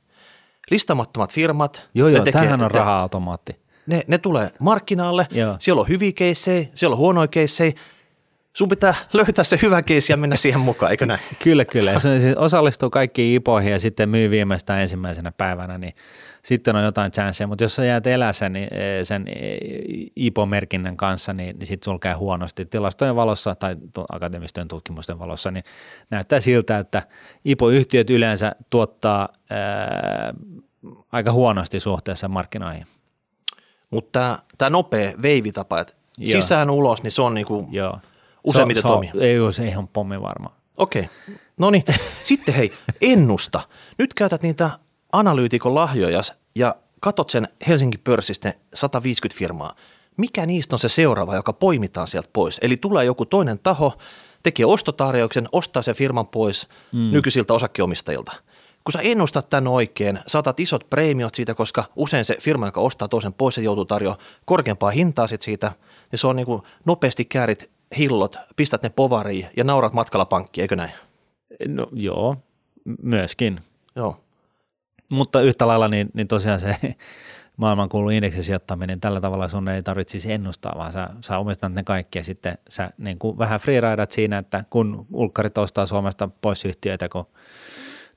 Listamattomat 0.72 1.34
firmat. 1.34 1.90
Joo, 1.94 2.08
joo, 2.08 2.24
tekee- 2.24 2.42
tämähän 2.42 2.62
on 2.62 2.72
raha-automaatti. 2.72 3.56
Ne, 3.88 4.04
ne 4.08 4.18
tulee 4.18 4.52
markkinaalle, 4.60 5.28
Joo. 5.32 5.56
siellä 5.60 5.82
on 5.82 5.88
hyviä 5.88 6.12
keissejä, 6.12 6.68
siellä 6.74 6.94
on 6.94 6.98
huonoja 6.98 7.28
keissejä. 7.28 7.72
Sun 8.54 8.70
pitää 8.70 8.96
löytää 9.14 9.44
se 9.44 9.60
hyvä 9.62 9.82
keissi 9.82 10.14
ja 10.14 10.18
mennä 10.18 10.36
siihen 10.36 10.60
mukaan, 10.60 10.92
eikö 10.92 11.06
näin? 11.06 11.20
Kyllä, 11.44 11.66
kyllä. 11.66 12.00
Se 12.00 12.20
siis 12.20 12.38
osallistuu 12.38 12.90
kaikkiin 12.90 13.36
ipoihin 13.36 13.72
ja 13.72 13.80
sitten 13.80 14.10
myy 14.10 14.30
viimeistään 14.30 14.82
ensimmäisenä 14.82 15.32
päivänä, 15.32 15.78
niin 15.78 15.94
sitten 16.44 16.76
on 16.76 16.84
jotain 16.84 17.12
chanceja. 17.12 17.48
Mutta 17.48 17.64
jos 17.64 17.76
sä 17.76 17.86
jäät 17.86 18.08
elää 18.08 18.34
sen, 18.34 18.56
eh, 18.56 18.70
sen 19.04 19.26
eh, 19.28 19.58
IPO-merkinnän 20.16 20.98
kanssa, 20.98 21.34
niin, 21.34 21.60
niin 21.60 21.68
sitten 21.68 21.86
sulla 21.86 22.00
käy 22.00 22.16
huonosti. 22.16 22.66
Tilastojen 22.66 23.16
valossa 23.16 23.56
tai 23.56 23.76
akateemisten 24.12 24.68
tutkimusten 24.68 25.20
valossa, 25.20 25.52
niin 25.52 25.64
näyttää 26.10 26.40
siltä, 26.40 26.78
että 26.78 27.04
IPO-yhtiöt 27.46 28.10
yleensä 28.10 28.56
tuottaa 28.70 29.30
ää, 29.50 30.34
aika 31.12 31.32
huonosti 31.32 31.80
suhteessa 31.80 32.28
markkinoihin. 32.28 32.86
Mutta 33.90 34.40
tämä 34.58 34.70
nopea 34.70 35.14
veivitapa, 35.22 35.80
että 35.80 35.94
Joo. 36.18 36.42
sisään 36.42 36.70
ulos, 36.70 37.04
niin 37.04 37.12
se 37.12 37.22
on 37.22 37.34
niinku, 37.34 37.68
Joo. 37.72 38.00
Useimmiten 38.44 38.82
se, 38.82 38.88
on- 38.88 38.94
toimii. 38.94 39.12
Ei 39.20 39.40
ole 39.40 39.54
se 39.54 39.68
ihan 39.68 39.88
pommi 39.88 40.22
varma. 40.22 40.52
okei. 40.78 41.10
No 41.58 41.72
niin, 41.72 41.84
sitten 42.24 42.54
hei, 42.54 42.74
ennusta. 43.02 43.62
Nyt 43.98 44.14
käytät 44.14 44.42
niitä 44.44 44.70
analyytikon 45.12 45.76
lahjoja 45.76 46.22
ja 46.56 46.76
katot 47.00 47.30
sen 47.30 47.48
Helsingin 47.68 48.00
pörssistä 48.04 48.50
ne 48.50 48.56
150 48.74 49.38
firmaa. 49.40 49.74
Mikä 50.18 50.46
niistä 50.46 50.76
on 50.76 50.80
se 50.80 50.90
seuraava, 50.90 51.36
joka 51.36 51.54
poimitaan 51.54 52.08
sieltä 52.08 52.30
pois? 52.34 52.60
Eli 52.62 52.78
tulee 52.78 53.06
joku 53.06 53.26
toinen 53.26 53.60
taho, 53.60 53.98
tekee 54.44 54.66
ostotarjouksen, 54.66 55.48
ostaa 55.52 55.82
sen 55.82 55.96
firman 55.96 56.28
pois 56.28 56.68
mm. 56.92 57.12
nykyisiltä 57.12 57.54
osakkeomistajilta. 57.54 58.32
Kun 58.84 58.92
sä 58.92 59.00
ennustat 59.02 59.50
tämän 59.50 59.68
oikein, 59.68 60.20
saatat 60.28 60.60
isot 60.60 60.90
preemiot 60.90 61.36
siitä, 61.36 61.54
koska 61.54 61.84
usein 61.96 62.26
se 62.26 62.38
firma, 62.40 62.66
joka 62.66 62.82
ostaa 62.82 63.08
toisen 63.08 63.34
pois, 63.34 63.56
se 63.56 63.62
joutuu 63.62 63.86
tarjoamaan 63.86 64.26
korkeampaa 64.46 64.90
hintaa 64.90 65.28
sit 65.28 65.42
siitä, 65.42 65.72
niin 66.12 66.20
se 66.20 66.28
on 66.28 66.36
niin 66.36 66.46
kuin 66.46 66.62
nopeasti 66.86 67.26
käärit 67.26 67.70
hillot, 67.98 68.36
pistät 68.56 68.84
ne 68.84 68.90
povariin 68.90 69.48
ja 69.58 69.64
naurat 69.64 69.94
matkalla 69.94 70.26
pankkiin, 70.26 70.64
eikö 70.64 70.76
näin? 70.76 70.92
No 71.68 71.88
joo, 71.94 72.38
myöskin. 73.02 73.60
Joo. 73.96 74.24
Mutta 75.10 75.42
yhtä 75.42 75.68
lailla 75.68 75.88
niin, 75.88 76.10
niin 76.14 76.28
tosiaan 76.28 76.60
se 76.60 76.76
maailmankuulu 77.58 78.10
indeksisijoittaminen, 78.10 79.00
tällä 79.00 79.22
tavalla 79.22 79.48
sun 79.48 79.68
ei 79.68 79.84
tarvitsisi 79.84 80.32
ennustaa, 80.32 80.74
vaan 80.78 80.94
sä, 80.94 81.10
sä 81.22 81.38
omistat 81.38 81.74
ne 81.74 81.84
kaikki 81.84 82.20
ja 82.20 82.24
sitten 82.24 82.58
sä 82.70 82.92
niin 82.98 83.20
kuin 83.20 83.38
vähän 83.38 83.60
freeridat 83.60 84.12
siinä, 84.12 84.38
että 84.38 84.64
kun 84.70 85.06
ulkkarit 85.14 85.58
ostaa 85.58 85.86
Suomesta 85.86 86.30
pois 86.42 86.66
yhtiöitä, 86.66 87.10
kun 87.10 87.26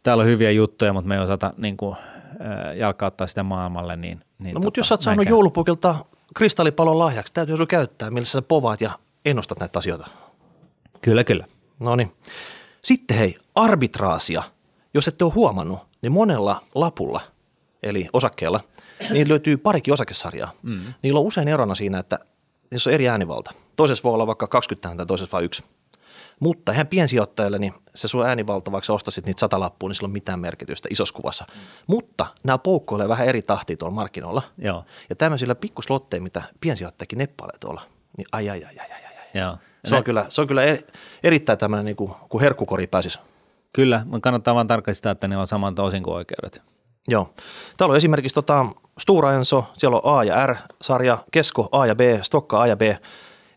täällä 0.02 0.20
on 0.20 0.26
hyviä 0.26 0.50
juttuja, 0.50 0.92
mutta 0.92 1.08
me 1.08 1.14
ei 1.14 1.20
osata 1.20 1.52
niin 1.56 1.76
kuin, 1.76 1.96
jalkauttaa 2.76 3.26
sitä 3.26 3.42
maailmalle, 3.42 3.96
niin, 3.96 4.20
niin 4.38 4.54
No 4.54 4.60
mutta 4.60 4.80
jos 4.80 4.88
sä 4.88 4.94
oot 4.94 5.00
saanut 5.00 5.28
joulupukilta 5.28 5.96
kristallipalon 6.36 6.98
lahjaksi, 6.98 7.34
täytyy 7.34 7.56
sun 7.56 7.66
käyttää, 7.66 8.10
millä 8.10 8.24
sä 8.24 8.42
povaat 8.42 8.80
ja 8.80 8.98
ennustat 9.24 9.60
näitä 9.60 9.78
asioita. 9.78 10.06
Kyllä, 11.00 11.24
kyllä. 11.24 11.46
No 11.80 11.96
niin. 11.96 12.12
Sitten 12.82 13.16
hei, 13.16 13.36
arbitraasia 13.54 14.42
jos 14.94 15.08
ette 15.08 15.24
ole 15.24 15.32
huomannut, 15.32 15.78
niin 16.02 16.12
monella 16.12 16.62
lapulla, 16.74 17.20
eli 17.82 18.08
osakkeella, 18.12 18.60
niin 19.10 19.28
löytyy 19.28 19.56
parikin 19.56 19.94
osakesarjaa. 19.94 20.52
Mm. 20.62 20.94
Niillä 21.02 21.20
on 21.20 21.26
usein 21.26 21.48
erona 21.48 21.74
siinä, 21.74 21.98
että 21.98 22.18
niissä 22.70 22.90
on 22.90 22.94
eri 22.94 23.08
äänivalta. 23.08 23.50
Toisessa 23.76 24.02
voi 24.02 24.14
olla 24.14 24.26
vaikka 24.26 24.46
20 24.46 24.88
ääntä, 24.88 25.06
toisessa 25.06 25.32
vain 25.32 25.44
yksi. 25.44 25.64
Mutta 26.40 26.72
ihan 26.72 26.86
piensijoittajalle, 26.86 27.58
niin 27.58 27.74
se 27.94 28.08
sun 28.08 28.26
äänivalta, 28.26 28.72
vaikka 28.72 28.86
sä 28.86 28.92
ostasit 28.92 29.26
niitä 29.26 29.40
sata 29.40 29.60
lappua, 29.60 29.88
niin 29.88 29.94
sillä 29.94 30.06
on 30.06 30.12
mitään 30.12 30.40
merkitystä 30.40 30.88
isossa 30.92 31.14
kuvassa. 31.14 31.46
Mm. 31.54 31.60
Mutta 31.86 32.26
nämä 32.44 32.58
poukkoilee 32.58 33.08
vähän 33.08 33.26
eri 33.26 33.42
tahtia 33.42 33.76
tuolla 33.76 33.94
markkinoilla. 33.94 34.42
Joo. 34.58 34.84
Ja 35.10 35.16
tämmöisillä 35.16 35.54
pikkuslotteilla, 35.54 36.22
mitä 36.22 36.42
piensijoittajakin 36.60 37.18
neppailee 37.18 37.58
tuolla, 37.58 37.82
niin 38.16 38.26
ai 38.32 38.50
ai 38.50 38.64
ai 38.64 38.78
ai 38.78 38.92
ai. 38.92 39.03
Joo. 39.34 39.56
Se 39.84 39.96
on, 39.96 40.04
kyllä, 40.04 40.26
se 40.28 40.40
on 40.40 40.46
kyllä 40.46 40.62
eri, 40.62 40.86
erittäin 41.22 41.58
tämmöinen, 41.58 41.84
niin 41.84 41.96
kuin, 41.96 42.12
kun 42.28 42.40
herkkukori 42.40 42.86
pääsisi. 42.86 43.18
Kyllä, 43.72 44.02
mutta 44.04 44.20
kannattaa 44.20 44.54
vaan 44.54 44.66
tarkistaa, 44.66 45.12
että 45.12 45.28
ne 45.28 45.36
on 45.36 45.46
saman 45.46 45.74
toisin 45.74 46.02
kuin 46.02 46.14
oikeudet. 46.14 46.62
Joo. 47.08 47.34
Täällä 47.76 47.92
on 47.92 47.96
esimerkiksi 47.96 48.34
tota, 48.34 48.66
Stura 48.98 49.32
Enso, 49.32 49.64
siellä 49.78 50.00
on 50.02 50.18
A 50.18 50.24
ja 50.24 50.46
R-sarja, 50.46 51.18
Kesko 51.32 51.68
A 51.72 51.86
ja 51.86 51.94
B, 51.94 52.00
Stokka 52.22 52.62
A 52.62 52.66
ja 52.66 52.76
B. 52.76 52.82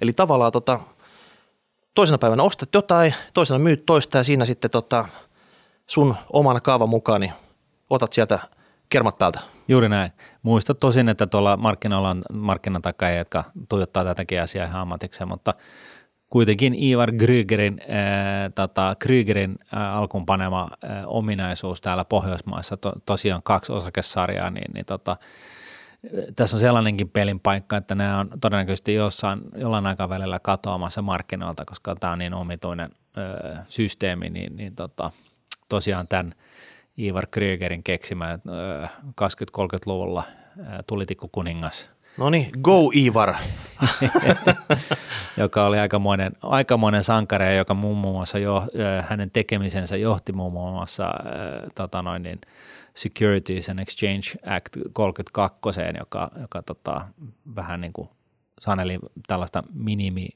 Eli 0.02 0.14
tavallaan 0.14 0.52
tota, 0.52 0.80
toisena 1.94 2.18
päivänä 2.18 2.44
ostat 2.44 2.70
jotain, 2.74 3.16
toisena 3.34 3.60
myyt 3.60 3.86
toista 3.86 4.18
ja 4.18 4.24
siinä 4.24 4.46
sitten 4.46 4.72
tota, 4.72 5.06
sun 5.88 6.16
oman 6.34 6.62
kaavan 6.62 6.90
mukaan 6.90 7.22
niin 7.22 7.34
otat 7.90 8.14
sieltä 8.14 8.40
kermat 8.90 9.18
päältä. 9.18 9.40
Juuri 9.68 9.90
näin. 9.90 10.12
Muista 10.44 10.76
tosin, 10.76 11.10
että 11.10 11.28
tuolla 11.28 11.58
markkinoilla 11.58 12.10
on 12.10 12.24
markkinatakajia, 12.34 13.18
jotka 13.18 13.44
tuijottaa 13.70 14.04
tätäkin 14.04 14.42
asiaa 14.42 14.66
ihan 14.66 14.82
ammatikseen, 14.82 15.28
mutta 15.28 15.54
kuitenkin 16.30 16.84
Ivar 16.84 17.12
Krygerin, 17.12 17.82
äh, 17.82 18.54
tota, 18.56 18.96
Krygerin 19.00 19.56
äh, 19.74 19.98
alkuun 19.98 20.26
panema 20.26 20.70
äh, 20.84 21.04
ominaisuus 21.06 21.82
täällä 21.82 22.06
Pohjoismaissa, 22.06 22.78
to, 22.78 22.94
tosiaan 23.06 23.44
kaksi 23.44 23.72
osakesarjaa, 23.72 24.50
niin, 24.50 24.72
niin 24.74 24.86
tota, 24.86 25.18
tässä 26.36 26.56
on 26.56 26.60
sellainenkin 26.60 27.10
pelin 27.10 27.40
paikka, 27.40 27.78
että 27.78 27.96
nämä 27.96 28.20
on 28.20 28.30
todennäköisesti 28.42 28.94
jossain, 28.94 29.42
jollain 29.56 29.86
aikavälillä 29.86 30.40
katoamassa 30.40 31.02
markkinoilta, 31.02 31.66
koska 31.66 31.96
tämä 31.96 32.14
on 32.14 32.20
niin 32.20 32.34
omituinen 32.34 32.90
ö, 33.18 33.56
systeemi, 33.68 34.30
niin, 34.30 34.56
niin 34.56 34.76
tota, 34.76 35.12
tosiaan 35.70 36.08
tämän 36.08 36.34
Ivar 37.00 37.28
Krygerin 37.32 37.84
keksimä 37.84 38.40
20-30-luvulla 39.08 40.24
tulitikku 40.88 41.28
kuningas. 41.28 41.90
No 42.18 42.30
niin, 42.30 42.50
go 42.62 42.92
Ivar! 42.96 43.36
joka 45.38 45.66
oli 45.66 45.80
aikamoinen, 45.80 46.32
aikamoinen 46.42 47.04
sankari, 47.04 47.58
joka 47.58 47.74
muun 47.74 47.98
muassa 47.98 48.40
jo, 48.40 48.64
hänen 49.08 49.32
tekemisensä 49.32 49.98
johti 49.98 50.32
muun 50.32 50.54
muassa 50.54 51.04
äh, 51.04 51.12
tota 51.76 52.02
noin 52.02 52.24
niin, 52.24 52.42
Securities 52.96 53.70
and 53.70 53.80
Exchange 53.80 54.56
Act 54.56 54.78
32, 54.94 55.80
joka, 56.00 56.32
joka 56.42 56.62
tota, 56.62 57.02
vähän 57.56 57.82
niin 57.82 57.94
kuin 57.94 58.10
saneli 58.60 59.00
tällaista 59.28 59.64
minimi 59.74 60.28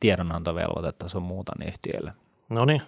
tiedonantovelvoitetta 0.00 1.08
sun 1.08 1.22
muuta 1.22 1.52
yhtiöille. 1.66 2.12
No 2.48 2.64
niin. 2.64 2.82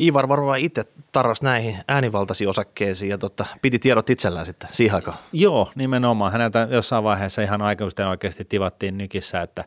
Ivar 0.00 0.28
varmaan 0.28 0.58
itse 0.58 0.84
tarras 1.12 1.42
näihin 1.42 1.78
äänivaltaisiin 1.88 2.48
osakkeisiin 2.48 3.10
ja 3.10 3.18
tota, 3.18 3.46
piti 3.62 3.78
tiedot 3.78 4.10
itsellään 4.10 4.46
sitten 4.46 4.68
siihen 4.72 4.94
aikaan. 4.94 5.18
Joo, 5.32 5.72
nimenomaan. 5.74 6.32
Häneltä 6.32 6.68
jossain 6.70 7.04
vaiheessa 7.04 7.42
ihan 7.42 7.62
aikuisten 7.62 8.06
oikeasti 8.06 8.44
tivattiin 8.44 8.98
nykissä, 8.98 9.42
että, 9.42 9.64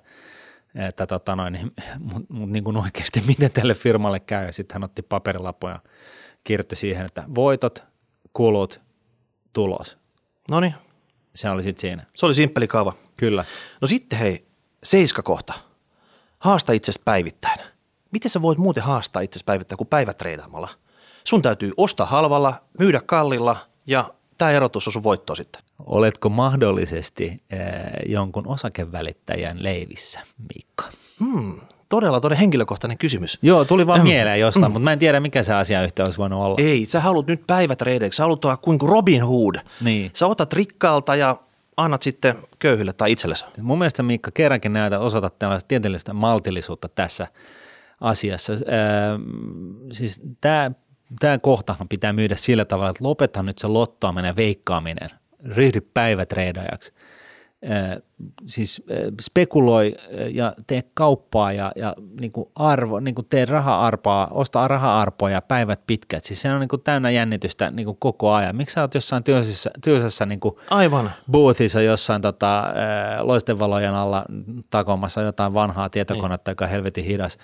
että 0.75 1.07
tota 1.07 1.36
noin, 1.36 1.53
niin, 1.53 1.72
mutta 2.00 2.34
mut 2.34 2.50
niin 2.50 2.63
kuin 2.63 2.77
oikeasti 2.77 3.24
miten 3.27 3.51
tälle 3.51 3.74
firmalle 3.74 4.19
käy. 4.19 4.46
Ja 4.46 4.51
sitten 4.51 4.75
hän 4.75 4.84
otti 4.84 5.01
paperilappuja 5.01 5.74
ja 5.74 5.79
kirjoitti 6.43 6.75
siihen, 6.75 7.05
että 7.05 7.24
voitot, 7.36 7.84
kulut, 8.34 8.81
tulos. 9.53 9.98
No 10.50 10.60
niin. 10.60 10.74
Se 11.36 11.50
oli 11.50 11.63
sitten 11.63 11.81
siinä. 11.81 12.05
Se 12.15 12.25
oli 12.25 12.34
simppeli 12.34 12.67
kaava. 12.67 12.93
Kyllä. 13.17 13.46
No 13.81 13.88
sitten 13.88 14.19
hei, 14.19 14.48
seiska 14.84 15.22
kohta. 15.22 15.53
Haasta 16.39 16.74
itsesi 16.74 17.01
päivittäin. 17.05 17.60
Miten 18.12 18.32
sä 18.32 18.42
voit 18.42 18.58
muuten 18.58 18.84
haastaa 18.84 19.22
itsesi 19.22 19.46
päivittäin 19.46 19.78
kuin 19.78 19.88
päivätreidaamalla? 19.88 20.70
Sun 21.24 21.42
täytyy 21.42 21.72
ostaa 21.78 22.06
halvalla, 22.06 22.54
myydä 22.80 23.02
kallilla 23.06 23.58
ja 23.88 24.14
tämä 24.38 24.52
erotus 24.52 24.88
on 24.88 24.94
sun 24.94 25.04
voitto 25.04 25.36
sitten. 25.36 25.62
Oletko 25.86 26.30
mahdollisesti 26.30 27.44
äh, 27.54 27.60
jonkun 28.06 28.48
osakevälittäjän 28.48 29.64
leivissä, 29.64 30.20
Miikka? 30.54 30.84
Hmm, 31.20 31.62
todella 31.90 32.20
todella 32.20 32.40
henkilökohtainen 32.40 32.98
kysymys. 32.98 33.40
Joo, 33.42 33.66
tuli 33.66 33.88
vaan 33.88 34.04
mieleen 34.04 34.40
jostain, 34.40 34.66
mm. 34.66 34.74
mutta 34.74 34.84
mä 34.84 34.94
en 34.94 35.00
tiedä, 35.00 35.20
mikä 35.20 35.44
se 35.44 35.54
asiayhteys 35.54 36.08
olisi 36.08 36.18
voinut 36.18 36.42
olla. 36.42 36.56
Ei, 36.58 36.86
sä 36.86 37.00
haluat 37.00 37.28
nyt 37.28 37.48
päivätreideiksi, 37.48 38.18
sä 38.18 38.24
haluat 38.24 38.46
olla 38.46 38.58
kuin 38.58 38.82
Robin 38.82 39.24
Hood. 39.24 39.56
Niin. 39.82 40.12
Sä 40.14 40.28
otat 40.28 40.54
rikkaalta 40.54 41.16
ja 41.16 41.38
annat 41.78 42.02
sitten 42.02 42.36
köyhille 42.60 42.94
tai 42.94 43.12
itsellesi. 43.12 43.46
Mun 43.62 43.78
mielestä 43.78 44.04
Miikka 44.04 44.32
kerrankin 44.34 44.74
näitä 44.74 45.00
osoitat 45.00 45.40
tällaista 45.40 45.68
tieteellistä 45.68 46.14
maltillisuutta 46.14 46.90
tässä 46.90 47.28
asiassa. 48.01 48.54
Siis 49.92 50.22
tämä 50.42 50.72
tämä 51.20 51.38
kohtahan 51.38 51.88
pitää 51.88 52.13
myydä 52.13 52.36
sillä 52.36 52.66
tavalla, 52.66 52.89
että 52.89 53.04
lopeta 53.04 53.44
nyt 53.44 53.58
se 53.58 53.68
lottoaminen 53.68 54.30
ja 54.30 54.36
veikkaaminen, 54.36 55.10
ryhdy 55.44 55.82
päivätreidajaksi 55.82 56.94
siis 58.46 58.84
spekuloi 59.22 59.96
ja 60.34 60.54
tee 60.68 60.84
kauppaa 60.94 61.51
ja, 61.51 61.72
ja 61.75 61.96
niin 62.20 62.32
kuin 62.32 62.50
arvo, 62.56 63.00
niin 63.00 63.16
kuin 63.16 63.27
tee 63.30 63.46
raha-arpaa, 63.46 64.27
osta 64.32 64.68
raha-arpoja 64.68 65.42
päivät 65.42 65.82
pitkät. 65.88 66.24
Siis 66.24 66.42
se 66.42 66.51
on 66.51 66.60
niin 66.60 66.68
kuin 66.68 66.82
täynnä 66.82 67.10
jännitystä 67.10 67.72
niin 67.72 67.86
kuin 67.86 67.98
koko 68.00 68.34
ajan. 68.34 68.56
Miksi 68.56 68.74
sä 68.74 68.82
oot 68.82 68.96
jossain 68.96 69.24
työsessä, 69.24 69.72
työsessä 69.84 70.25
niin 70.25 70.39
kuin 70.39 70.56
Aivan. 70.70 71.12
boothissa 71.32 71.82
jossain 71.82 72.22
tota, 72.22 72.63
loistevalojen 73.20 73.94
alla 73.94 74.25
takomassa 74.70 75.22
jotain 75.22 75.54
vanhaa 75.54 75.89
tietokonetta, 75.89 76.50
niin. 76.50 76.54
joka 76.54 76.66
on 76.66 76.72
helvetin 76.72 77.06
hidas. 77.06 77.38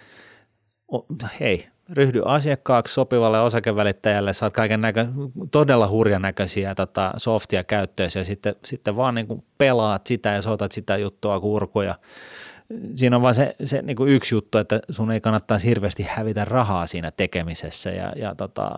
Hei, 1.40 1.68
ryhdy 1.90 2.22
asiakkaaksi 2.26 2.94
sopivalle 2.94 3.42
osakevälittäjälle, 3.42 4.34
saat 4.34 4.54
kaiken 4.54 4.82
näkö, 4.82 5.06
todella 5.52 5.88
hurjan 5.88 6.22
näköisiä 6.22 6.76
tota, 6.76 7.14
softia 7.18 7.64
käyttöösi 7.64 8.20
ja 8.20 8.26
sitten, 8.26 8.56
sitten 8.66 8.96
vaan 8.96 9.16
niin 9.16 9.28
kuin 9.28 9.44
pelaat 9.58 10.08
sitä 10.08 10.30
ja 10.30 10.42
soitat 10.42 10.72
sitä 10.72 10.98
juttua 10.98 11.40
kurkuja. 11.40 11.96
Siinä 12.96 13.16
on 13.16 13.22
vain 13.22 13.36
se, 13.36 13.56
se 13.64 13.82
niin 13.82 13.96
kuin 13.96 14.10
yksi 14.10 14.36
juttu, 14.36 14.58
että 14.58 14.80
sun 14.90 15.12
ei 15.12 15.22
kannattaisi 15.22 15.68
hirveästi 15.68 16.04
hävitä 16.10 16.46
rahaa 16.46 16.88
siinä 16.88 17.12
tekemisessä, 17.12 17.90
ja, 17.90 18.14
ja 18.16 18.36
tota, 18.36 18.72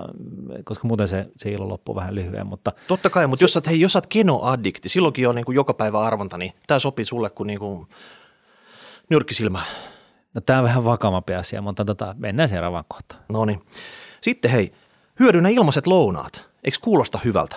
koska 0.63 0.87
muuten 0.87 1.07
se, 1.07 1.25
se 1.37 1.51
ilo 1.51 1.69
loppuu 1.69 1.95
vähän 1.95 2.15
lyhyen. 2.15 2.47
Mutta 2.47 2.71
Totta 2.87 3.09
kai, 3.09 3.27
mutta 3.27 3.39
se, 3.39 3.43
jos 3.43 3.53
sä, 3.53 3.61
hei, 3.67 3.81
jos 3.81 3.93
sä 3.93 3.99
oot 3.99 4.07
kenoaddikti, 4.07 4.89
silloinkin 4.89 5.29
on 5.29 5.35
niin 5.35 5.45
kuin 5.45 5.55
joka 5.55 5.73
päivä 5.73 6.01
arvonta, 6.01 6.37
niin 6.37 6.53
tämä 6.67 6.79
sopii 6.79 7.05
sulle 7.05 7.29
kuin, 7.29 7.47
niin 7.47 7.59
kuin 7.59 7.87
nyrkkisilmä. 9.09 9.61
No 10.35 10.41
tämä 10.41 10.59
on 10.59 10.65
vähän 10.65 10.85
vakavampi 10.85 11.33
asia, 11.33 11.61
mutta 11.61 11.85
tota, 11.85 12.15
mennään 12.17 12.49
seuraavaan 12.49 12.85
kohtaan. 12.87 13.21
No 13.29 13.45
niin. 13.45 13.61
Sitten 14.21 14.51
hei, 14.51 14.73
hyödynnä 15.19 15.49
ilmaiset 15.49 15.87
lounaat. 15.87 16.49
Eikö 16.63 16.77
kuulosta 16.81 17.19
hyvältä? 17.25 17.55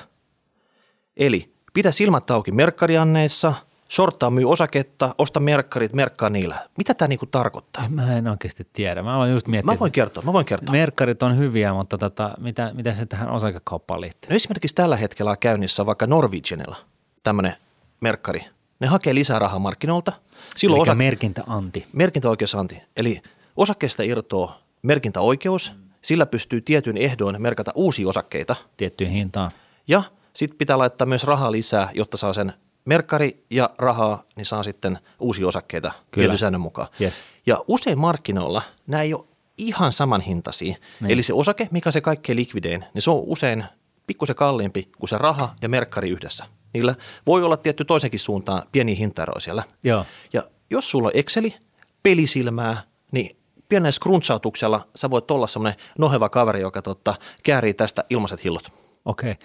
Eli 1.17 1.53
pidä 1.75 1.93
silmät 1.93 2.31
auki 2.31 2.53
merkkarianneissa, 2.53 3.55
shorttaa 3.91 4.31
myy 4.31 4.51
osaketta, 4.51 5.15
osta 5.19 5.41
merkkarit, 5.41 5.93
merkkaa 5.93 6.31
niillä. 6.31 6.69
Mitä 6.79 6.95
tämä 6.95 7.09
niinku 7.09 7.27
tarkoittaa? 7.27 7.89
Mä 7.89 8.17
en 8.17 8.29
oikeasti 8.29 8.67
tiedä. 8.73 9.03
Mä 9.03 9.19
olen 9.19 9.33
just 9.33 9.49
miettinyt. 9.49 9.77
Mä 9.77 9.81
voin 9.81 9.93
kertoa, 9.93 10.23
mä 10.23 10.33
voin 10.33 10.47
kertoa. 10.47 10.73
Merkkarit 10.73 11.23
on 11.23 11.39
hyviä, 11.39 11.73
mutta 11.73 11.99
tota, 11.99 12.35
mitä, 12.39 12.71
mitä 12.75 12.95
se 12.95 13.07
tähän 13.07 13.31
osakekauppaan 13.31 14.01
liittyy? 14.01 14.31
No 14.31 14.37
esimerkiksi 14.37 14.75
tällä 14.75 14.97
hetkellä 14.97 15.31
on 15.31 15.39
käynnissä 15.39 15.87
vaikka 15.87 16.07
Norwegianilla 16.07 16.77
tämmöinen 17.23 17.57
merkkari. 18.01 18.41
Ne 18.81 18.87
hakee 18.87 19.15
lisää 19.15 19.39
rahaa 19.39 19.59
markkinoilta– 19.59 20.13
Silloin 20.57 20.83
osa... 20.83 20.95
merkintäanti. 20.95 21.87
Merkintäoikeusanti. 21.93 22.83
Eli 22.97 23.23
osakkeesta 23.57 24.03
irtoaa 24.03 24.61
merkintäoikeus, 24.83 25.73
sillä 26.03 26.27
pystyy 26.27 26.61
tietyn 26.61 26.97
ehdoin 26.97 27.43
merkata 27.43 27.73
uusia 27.75 28.09
osakkeita. 28.09 28.57
Tiettyyn 28.77 29.11
hintaan. 29.11 29.51
Ja 29.89 30.03
sitten 30.33 30.59
pitää 30.59 30.79
laittaa 30.79 31.07
myös 31.07 31.25
rahaa 31.25 31.53
lisää, 31.53 31.91
jotta 31.95 32.17
saa 32.17 32.33
sen 32.33 32.53
merkkari 32.85 33.45
ja 33.51 33.71
rahaa, 33.79 34.23
niin 34.37 34.45
saa 34.45 34.63
sitten 34.63 34.99
uusia 35.21 35.47
osakkeita 35.47 35.93
tietyn 36.11 36.61
mukaan. 36.61 36.89
Yes. 37.01 37.23
Ja 37.47 37.65
usein 37.69 37.99
markkinoilla 37.99 38.63
nämä 38.87 39.03
ei 39.03 39.15
ole 39.15 39.25
ihan 39.59 39.93
samanhintaisia. 39.93 40.77
Niin. 41.01 41.11
Eli 41.11 41.23
se 41.23 41.33
osake, 41.33 41.69
mikä 41.71 41.89
on 41.89 41.93
se 41.93 42.01
kaikkein 42.01 42.37
likvidein, 42.37 42.85
niin 42.95 43.03
se 43.03 43.11
on 43.11 43.23
usein 43.27 43.65
pikkusen 44.09 44.37
kalliimpi 44.37 44.89
kuin 44.99 45.09
se 45.09 45.19
raha 45.19 45.55
ja 45.63 45.69
merkkari 45.69 46.11
yhdessä. 46.11 46.45
Niillä 46.75 46.95
voi 47.27 47.43
olla 47.43 47.57
tietty 47.57 47.85
toisenkin 47.85 48.21
suuntaan 48.21 48.63
pieni 48.73 48.99
hintaeroja 48.99 49.41
siellä. 49.41 49.63
Joo. 49.85 50.05
Ja 50.33 50.43
jos 50.71 50.91
sulla 50.91 51.09
on 51.09 51.13
Exceli, 51.15 51.55
pelisilmää, 52.03 52.83
niin 53.13 53.37
pienellä 53.69 53.93
scrunchautuksella 53.93 54.81
sä 54.97 55.11
voit 55.11 55.31
olla 55.31 55.47
semmoinen 55.47 55.81
noheva 55.99 56.29
kaveri, 56.29 56.61
joka 56.61 56.83
totta, 56.83 57.15
käärii 57.43 57.75
tästä 57.75 58.05
ilmaiset 58.11 58.45
hillot. 58.45 58.73
Okei. 59.05 59.31
Okay. 59.31 59.43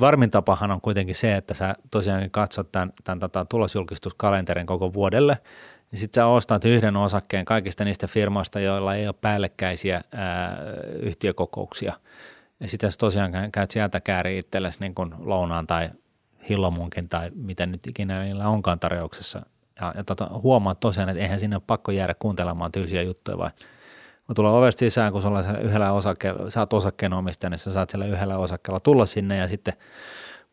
Varmin 0.00 0.30
tapahan 0.30 0.70
on 0.70 0.80
kuitenkin 0.80 1.14
se, 1.14 1.36
että 1.36 1.54
sä 1.54 1.74
tosiaankin 1.90 2.30
katsot 2.30 2.72
tämän, 2.72 2.92
tämän 3.04 3.20
tota, 3.20 3.44
tulosjulkistuskalenterin 3.44 4.66
koko 4.66 4.92
vuodelle 4.92 5.38
Ja 5.92 5.98
sitten 5.98 6.20
sä 6.20 6.26
ostat 6.26 6.64
yhden 6.64 6.96
osakkeen 6.96 7.44
kaikista 7.44 7.84
niistä 7.84 8.06
firmoista, 8.06 8.60
joilla 8.60 8.94
ei 8.94 9.06
ole 9.06 9.14
päällekkäisiä 9.20 10.00
ää, 10.12 10.58
yhtiökokouksia. 11.02 11.92
Ja 12.60 12.68
sitten 12.68 12.92
sä 12.92 12.98
tosiaan 12.98 13.32
käyt 13.52 13.70
sieltä 13.70 14.00
kääri 14.00 14.38
itsellesi 14.38 14.80
niin 14.80 14.94
kuin 14.94 15.14
lounaan 15.18 15.66
tai 15.66 15.90
hillomunkin 16.48 17.08
tai 17.08 17.30
mitä 17.34 17.66
nyt 17.66 17.86
ikinä 17.86 18.22
niillä 18.22 18.48
onkaan 18.48 18.80
tarjouksessa. 18.80 19.42
Ja, 19.80 19.94
ja 19.96 20.04
tota, 20.04 20.28
huomaat 20.42 20.80
tosiaan, 20.80 21.08
että 21.08 21.22
eihän 21.22 21.38
sinne 21.38 21.56
ole 21.56 21.62
pakko 21.66 21.92
jäädä 21.92 22.14
kuuntelemaan 22.18 22.72
tylsiä 22.72 23.02
juttuja, 23.02 23.38
vai 23.38 23.50
kun 24.26 24.36
tulee 24.36 24.52
ovesta 24.52 24.78
sisään, 24.78 25.12
kun 25.12 25.22
sulla 25.22 25.58
yhdellä 25.60 25.92
osakkeella, 25.92 26.50
sä 26.50 26.60
oot 26.60 26.72
osakkeenomistaja, 26.72 27.50
niin 27.50 27.58
sä 27.58 27.72
saat 27.72 27.90
siellä 27.90 28.06
yhdellä 28.06 28.38
osakkeella 28.38 28.80
tulla 28.80 29.06
sinne 29.06 29.36
ja 29.36 29.48
sitten 29.48 29.74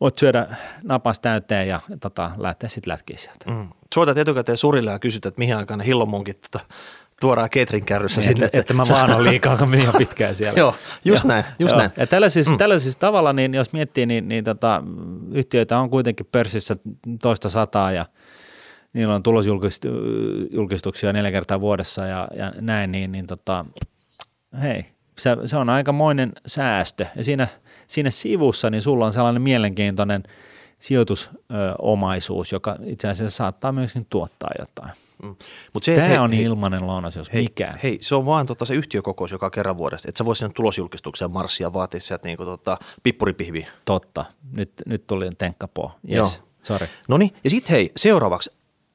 voit 0.01 0.17
syödä 0.17 0.47
napas 0.83 1.19
täyteen 1.19 1.67
ja 1.67 1.79
tota, 2.01 2.31
lähteä 2.37 2.69
sitten 2.69 2.91
lätkiä 2.91 3.17
sieltä. 3.17 3.51
Mm. 3.51 3.69
Soitat 3.95 4.17
etukäteen 4.17 4.57
surille 4.57 4.91
ja 4.91 4.99
kysyt, 4.99 5.25
että 5.25 5.39
mihin 5.39 5.55
aikaan 5.55 5.77
ne 5.77 5.85
hillomunkit 5.85 6.41
tota, 6.41 6.65
tuodaan 7.21 7.49
catering 7.49 7.85
kärryssä 7.85 8.21
niin, 8.21 8.29
sinne. 8.29 8.45
Että, 8.45 8.59
että 8.59 8.73
mä 8.73 8.83
vaan 8.89 9.13
on 9.13 9.23
liikaa, 9.23 9.57
liian 9.71 9.93
pitkään 9.97 10.35
siellä. 10.35 10.59
Joo, 10.61 10.75
just 11.05 11.23
näin. 11.23 11.45
Just 11.59 11.71
Joo. 11.71 11.79
näin. 11.79 11.91
Ja 11.97 12.07
tällaisissa, 12.07 12.51
mm. 12.51 12.57
tällaisissa 12.57 12.99
tavalla, 12.99 13.33
niin 13.33 13.53
jos 13.53 13.73
miettii, 13.73 14.05
niin, 14.05 14.27
niin 14.27 14.43
tota, 14.43 14.83
yhtiöitä 15.31 15.79
on 15.79 15.89
kuitenkin 15.89 16.25
pörssissä 16.31 16.75
toista 17.21 17.49
sataa 17.49 17.91
ja 17.91 18.05
niillä 18.93 19.15
on 19.15 19.23
tulosjulkistuksia 19.23 21.13
neljä 21.13 21.31
kertaa 21.31 21.61
vuodessa 21.61 22.05
ja, 22.05 22.27
ja 22.35 22.53
näin, 22.61 22.91
niin, 22.91 23.11
niin 23.11 23.27
tota, 23.27 23.65
hei, 24.61 24.85
se, 25.19 25.37
se 25.45 25.57
on 25.57 25.69
aikamoinen 25.69 26.31
säästö. 26.47 27.05
Ja 27.15 27.23
siinä, 27.23 27.47
siinä 27.87 28.09
sivussa 28.09 28.69
niin 28.69 28.81
sulla 28.81 29.05
on 29.05 29.13
sellainen 29.13 29.41
mielenkiintoinen 29.41 30.23
sijoitusomaisuus, 30.79 32.51
joka 32.51 32.75
itse 32.85 33.07
asiassa 33.07 33.37
saattaa 33.37 33.71
myöskin 33.71 34.05
tuottaa 34.09 34.49
jotain. 34.59 35.02
Mm. 35.23 35.35
Mut 35.73 35.83
se, 35.83 35.95
Tämä 35.95 36.07
hei, 36.07 36.17
on 36.17 36.31
hei, 36.31 36.43
ilmanen 36.43 36.87
lounas, 36.87 37.15
jos 37.15 37.33
hei, 37.33 37.43
mikään. 37.43 37.79
Hei, 37.83 37.97
se 38.01 38.15
on 38.15 38.25
vaan 38.25 38.45
tota, 38.45 38.65
se 38.65 38.73
yhtiökokous 38.73 39.31
joka 39.31 39.49
kerran 39.49 39.77
vuodessa. 39.77 40.09
Että 40.09 40.17
sä 40.17 40.25
vois 40.25 40.39
sinne 40.39 40.53
tulosjulkistukseen 40.53 41.31
marssia 41.31 41.73
vaatia 41.73 41.99
sieltä 41.99 42.27
niinku, 42.27 42.45
tota, 42.45 42.77
pippuripihviä. 43.03 43.67
Totta. 43.85 44.25
Nyt, 44.51 44.71
nyt 44.85 45.07
tuli 45.07 45.29
tenkkapoo. 45.37 45.91
Yes. 46.11 46.41
Sorry. 46.63 46.87
No 47.07 47.17
niin, 47.17 47.35
ja 47.43 47.49
sitten 47.49 47.71
hei, 47.71 47.91
seuraavaksi. 47.97 48.51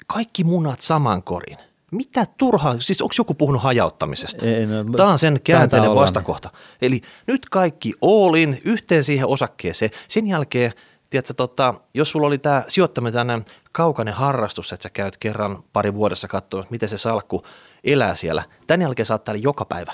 Kaikki 0.07 0.45
munat 0.45 0.81
saman 0.81 1.23
korin. 1.23 1.59
Mitä 1.91 2.27
turhaa, 2.39 2.77
siis 2.79 3.03
onko 3.03 3.15
joku 3.19 3.35
puhunut 3.35 3.63
hajauttamisesta? 3.63 4.47
Ei, 4.47 4.67
no, 4.67 4.85
Tämä 4.97 5.11
on 5.11 5.19
sen 5.19 5.41
käänteinen 5.45 5.95
vastakohta. 5.95 6.51
Eli 6.83 7.03
nyt 7.27 7.49
kaikki 7.49 7.95
all 8.03 8.35
in 8.35 8.61
yhteen 8.65 9.05
siihen 9.05 9.27
osakkeeseen. 9.27 9.91
Sen 10.09 10.27
jälkeen, 10.27 10.73
tiedätkö, 11.11 11.35
tota, 11.35 11.75
jos 11.95 12.11
sulla 12.11 12.27
oli 12.27 12.38
tämä 12.38 12.65
sijoittaminen 12.69 13.12
tänne 13.12 13.45
kaukainen 13.73 14.15
harrastus, 14.15 14.73
että 14.73 14.83
sä 14.83 14.91
käyt 14.91 15.17
kerran 15.17 15.65
pari 15.73 15.95
vuodessa 15.95 16.29
katsoa, 16.29 16.65
miten 16.71 16.88
se 16.88 16.99
salkku 16.99 17.45
elää 17.85 18.15
siellä. 18.15 18.45
Tämän 18.67 18.83
jälkeen 18.83 19.07
saat 19.07 19.25
täällä 19.25 19.43
joka 19.43 19.65
päivä. 19.65 19.93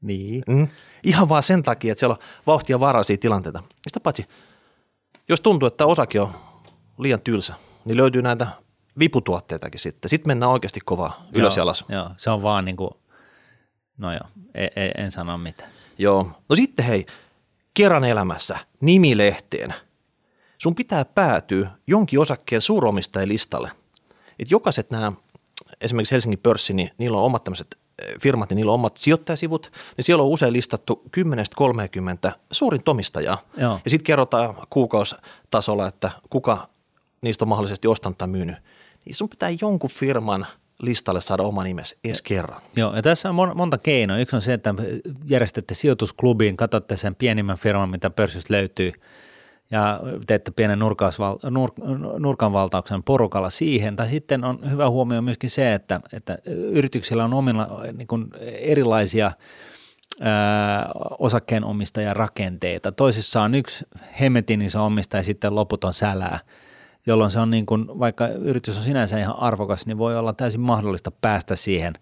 Niin. 0.00 0.42
Mm. 0.48 0.68
Ihan 1.02 1.28
vaan 1.28 1.42
sen 1.42 1.62
takia, 1.62 1.92
että 1.92 2.00
siellä 2.00 2.12
on 2.14 2.22
vauhtia 2.46 2.80
varaisia 2.80 3.16
tilanteita. 3.16 3.62
Sitä 3.86 4.00
paitsi, 4.00 4.26
jos 5.28 5.40
tuntuu, 5.40 5.66
että 5.66 5.86
osake 5.86 6.20
on 6.20 6.32
liian 6.98 7.20
tylsä, 7.20 7.54
niin 7.84 7.96
löytyy 7.96 8.22
näitä 8.22 8.46
viputuotteitakin 8.98 9.80
sitten. 9.80 10.08
Sitten 10.08 10.30
mennään 10.30 10.52
oikeasti 10.52 10.80
kovaa 10.84 11.26
ylös 11.32 11.56
joo, 11.56 11.60
ja 11.60 11.64
alas. 11.64 11.84
Joo, 11.88 12.10
se 12.16 12.30
on 12.30 12.42
vaan 12.42 12.64
niin 12.64 12.76
kuin, 12.76 12.90
no 13.98 14.12
joo, 14.12 14.28
en, 14.54 14.92
en 14.96 15.10
sano 15.10 15.38
mitään. 15.38 15.70
Joo, 15.98 16.30
no 16.48 16.56
sitten 16.56 16.84
hei, 16.84 17.06
kerran 17.74 18.04
elämässä 18.04 18.58
nimilehteen. 18.80 19.74
Sun 20.58 20.74
pitää 20.74 21.04
päätyä 21.04 21.70
jonkin 21.86 22.20
osakkeen 22.20 22.62
suuromistajan 22.62 23.28
listalle. 23.28 23.70
Et 24.38 24.50
jokaiset 24.50 24.90
nämä, 24.90 25.12
esimerkiksi 25.80 26.14
Helsingin 26.14 26.38
pörssi, 26.38 26.72
niin 26.72 26.90
niillä 26.98 27.18
on 27.18 27.24
omat 27.24 27.44
tämmöiset 27.44 27.78
firmat, 28.22 28.50
niin 28.50 28.56
niillä 28.56 28.70
on 28.72 28.74
omat 28.74 28.96
sijoittajasivut, 28.96 29.72
niin 29.96 30.04
siellä 30.04 30.22
on 30.22 30.28
usein 30.28 30.52
listattu 30.52 31.02
10-30 32.28 32.32
suurin 32.50 32.80
omistajaa. 32.86 33.42
Joo. 33.56 33.80
Ja 33.84 33.90
sitten 33.90 34.04
kerrotaan 34.04 34.54
kuukausitasolla, 34.70 35.86
että 35.86 36.10
kuka 36.30 36.68
niistä 37.20 37.44
on 37.44 37.48
mahdollisesti 37.48 37.88
ostanut 37.88 38.18
tai 38.18 38.28
myynyt. 38.28 38.56
Niin 39.04 39.14
sun 39.14 39.28
pitää 39.28 39.50
jonkun 39.60 39.90
firman 39.90 40.46
listalle 40.82 41.20
saada 41.20 41.42
oma 41.42 41.64
nimesi 41.64 41.98
edes 42.04 42.22
kerran. 42.22 42.62
Joo, 42.76 42.96
ja 42.96 43.02
tässä 43.02 43.28
on 43.28 43.34
monta 43.54 43.78
keinoa. 43.78 44.18
Yksi 44.18 44.36
on 44.36 44.42
se, 44.42 44.52
että 44.52 44.74
järjestätte 45.28 45.74
sijoitusklubiin, 45.74 46.56
katsotte 46.56 46.96
sen 46.96 47.14
pienimmän 47.14 47.56
firman, 47.56 47.90
mitä 47.90 48.10
pörssistä 48.10 48.54
löytyy, 48.54 48.92
ja 49.70 50.00
teette 50.26 50.50
pienen 50.50 50.78
nurkausval- 50.78 51.50
nur- 51.50 52.18
nurkanvaltauksen 52.18 53.02
porukalla 53.02 53.50
siihen. 53.50 53.96
Tai 53.96 54.08
sitten 54.08 54.44
on 54.44 54.70
hyvä 54.70 54.90
huomio 54.90 55.22
myöskin 55.22 55.50
se, 55.50 55.74
että, 55.74 56.00
että 56.12 56.38
yrityksillä 56.46 57.24
on 57.24 57.34
omilla 57.34 57.82
niin 57.92 58.06
kuin 58.06 58.26
erilaisia 58.44 59.32
osakkeenomistajan 61.18 62.16
Toisissa 62.92 63.42
on 63.42 63.54
yksi 63.54 63.84
hemmetin 64.20 64.62
iso 64.62 64.84
omistaja 64.86 65.18
ja 65.18 65.24
sitten 65.24 65.54
loput 65.54 65.84
on 65.84 65.92
sälää 65.92 66.38
jolloin 67.06 67.30
se 67.30 67.40
on 67.40 67.50
niin 67.50 67.66
kuin, 67.66 67.86
vaikka 67.88 68.28
yritys 68.28 68.76
on 68.76 68.82
sinänsä 68.82 69.18
ihan 69.18 69.38
arvokas, 69.38 69.86
niin 69.86 69.98
voi 69.98 70.18
olla 70.18 70.32
täysin 70.32 70.60
mahdollista 70.60 71.10
päästä 71.10 71.56
siihen 71.56 71.94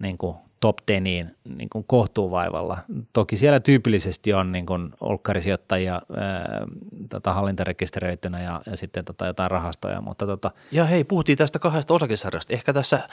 niin 0.00 0.18
kuin 0.18 0.36
top 0.60 0.76
teniin 0.86 1.36
niin 1.56 1.68
kuin 1.70 1.84
kohtuuvaivalla. 1.88 2.78
Toki 3.12 3.36
siellä 3.36 3.60
tyypillisesti 3.60 4.32
on 4.32 4.52
niin 4.52 4.66
kuin 4.66 4.92
olkkarisijoittajia 5.00 5.94
ää, 6.16 6.66
tota, 7.08 7.32
hallintarekisteröitynä 7.32 8.42
ja, 8.42 8.60
ja 8.66 8.76
sitten 8.76 9.04
tota, 9.04 9.26
jotain 9.26 9.50
rahastoja. 9.50 10.00
Mutta 10.00 10.26
tota, 10.26 10.50
ja 10.72 10.84
hei, 10.84 11.04
puhuttiin 11.04 11.38
tästä 11.38 11.58
kahdesta 11.58 11.94
osakesarjasta. 11.94 12.52
Ehkä 12.52 12.72
tässä 12.72 13.08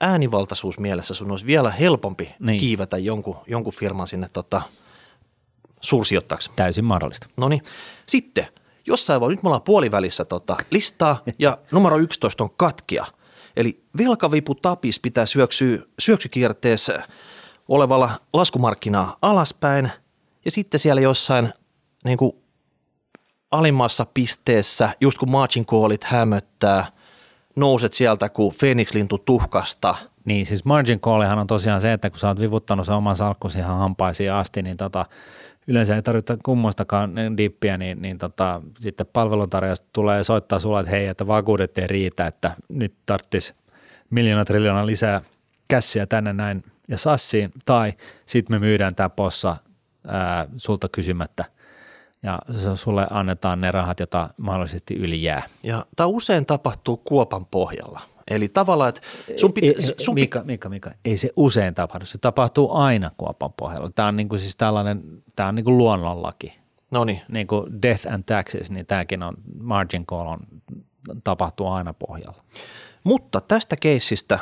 äänivaltaisuus 0.00 0.78
mielessä 0.78 1.14
sun 1.14 1.30
olisi 1.30 1.46
vielä 1.46 1.70
helpompi 1.70 2.34
niin. 2.38 2.60
kiivetä 2.60 2.98
jonkun, 2.98 3.36
jonkun 3.46 3.72
firman 3.72 4.08
sinne 4.08 4.28
tota, 4.32 4.62
suursijoittajaksi. 5.80 6.50
Täysin 6.56 6.84
mahdollista. 6.84 7.28
No 7.36 7.48
niin, 7.48 7.62
sitten– 8.06 8.46
jossain 8.88 9.20
vaiheessa, 9.20 9.36
nyt 9.36 9.42
me 9.42 9.48
ollaan 9.48 9.62
puolivälissä 9.62 10.24
tota, 10.24 10.56
listaa 10.70 11.22
ja 11.38 11.58
numero 11.72 11.96
11 11.96 12.44
on 12.44 12.50
katkia. 12.56 13.06
Eli 13.56 13.82
velkavipu 13.98 14.54
tapis 14.54 15.00
pitää 15.00 15.26
syöksyä 15.26 15.78
syöksykierteessä 15.98 17.02
olevalla 17.68 18.10
laskumarkkinaa 18.32 19.16
alaspäin 19.22 19.90
ja 20.44 20.50
sitten 20.50 20.80
siellä 20.80 21.00
jossain 21.00 21.52
niin 22.04 22.18
kuin 22.18 22.32
alimmassa 23.50 24.06
pisteessä, 24.14 24.90
just 25.00 25.18
kun 25.18 25.30
margin 25.30 25.66
callit 25.66 26.04
hämöttää, 26.04 26.86
nouset 27.56 27.92
sieltä 27.92 28.28
kuin 28.28 28.54
Phoenix-lintu 28.58 29.18
tuhkasta. 29.18 29.94
Niin, 30.24 30.46
siis 30.46 30.64
margin 30.64 31.00
callihan 31.00 31.38
on 31.38 31.46
tosiaan 31.46 31.80
se, 31.80 31.92
että 31.92 32.10
kun 32.10 32.18
sä 32.18 32.28
oot 32.28 32.40
vivuttanut 32.40 32.86
sen 32.86 32.94
oman 32.94 33.16
salkkusi 33.16 33.58
ihan 33.58 33.78
hampaisiin 33.78 34.32
asti, 34.32 34.62
niin 34.62 34.76
tota, 34.76 35.06
yleensä 35.68 35.96
ei 35.96 36.02
tarvitse 36.02 36.36
kummoistakaan 36.44 37.14
dippiä, 37.36 37.78
niin, 37.78 38.02
niin 38.02 38.18
tota, 38.18 38.62
sitten 38.78 39.06
palveluntarjoaja 39.12 39.76
tulee 39.92 40.24
soittaa 40.24 40.58
sulle, 40.58 40.80
että 40.80 40.90
hei, 40.90 41.06
että 41.06 41.26
vakuudet 41.26 41.78
ei 41.78 41.86
riitä, 41.86 42.26
että 42.26 42.54
nyt 42.68 42.94
tarvitsisi 43.06 43.54
miljoona 44.10 44.44
triljoona 44.44 44.86
lisää 44.86 45.20
kässiä 45.68 46.06
tänne 46.06 46.32
näin 46.32 46.64
ja 46.88 46.98
sassiin, 46.98 47.52
tai 47.64 47.92
sitten 48.26 48.54
me 48.54 48.58
myydään 48.58 48.94
tämä 48.94 49.08
possa 49.08 49.56
ää, 50.06 50.46
sulta 50.56 50.88
kysymättä 50.88 51.44
ja 52.22 52.38
sulle 52.74 53.06
annetaan 53.10 53.60
ne 53.60 53.70
rahat, 53.70 54.00
joita 54.00 54.28
mahdollisesti 54.36 54.94
yli 54.94 55.22
jää. 55.22 55.42
Ja 55.62 55.86
tämä 55.96 56.06
usein 56.06 56.46
tapahtuu 56.46 56.96
kuopan 56.96 57.46
pohjalla. 57.46 58.00
Eli 58.30 58.48
tavallaan, 58.48 58.88
että 58.88 59.00
sun 59.36 59.52
pitää... 59.52 59.82
Sun 59.98 60.14
Mika, 60.14 60.42
Mika, 60.44 60.68
Mika, 60.68 60.90
ei 61.04 61.16
se 61.16 61.30
usein 61.36 61.74
tapahdu. 61.74 62.06
Se 62.06 62.18
tapahtuu 62.18 62.74
aina 62.74 63.10
kuopan 63.16 63.52
pohjalla. 63.52 63.90
Tämä 63.94 64.08
on 64.08 64.16
niin 64.16 64.28
kuin 64.28 64.38
siis 64.38 64.56
tällainen, 64.56 65.02
tämä 65.36 65.48
on 65.48 65.54
niin 65.54 65.64
kuin 65.64 65.78
luonnonlaki. 65.78 66.58
No 66.90 67.04
niin. 67.04 67.20
Niin 67.28 67.46
kuin 67.46 67.82
death 67.82 68.12
and 68.12 68.22
taxes, 68.26 68.70
niin 68.70 68.86
tämäkin 68.86 69.22
on, 69.22 69.34
margin 69.60 70.06
call 70.06 70.26
on, 70.26 70.38
tapahtuu 71.24 71.66
aina 71.66 71.94
pohjalla. 71.94 72.42
Mutta 73.04 73.40
tästä 73.40 73.76
keissistä, 73.76 74.38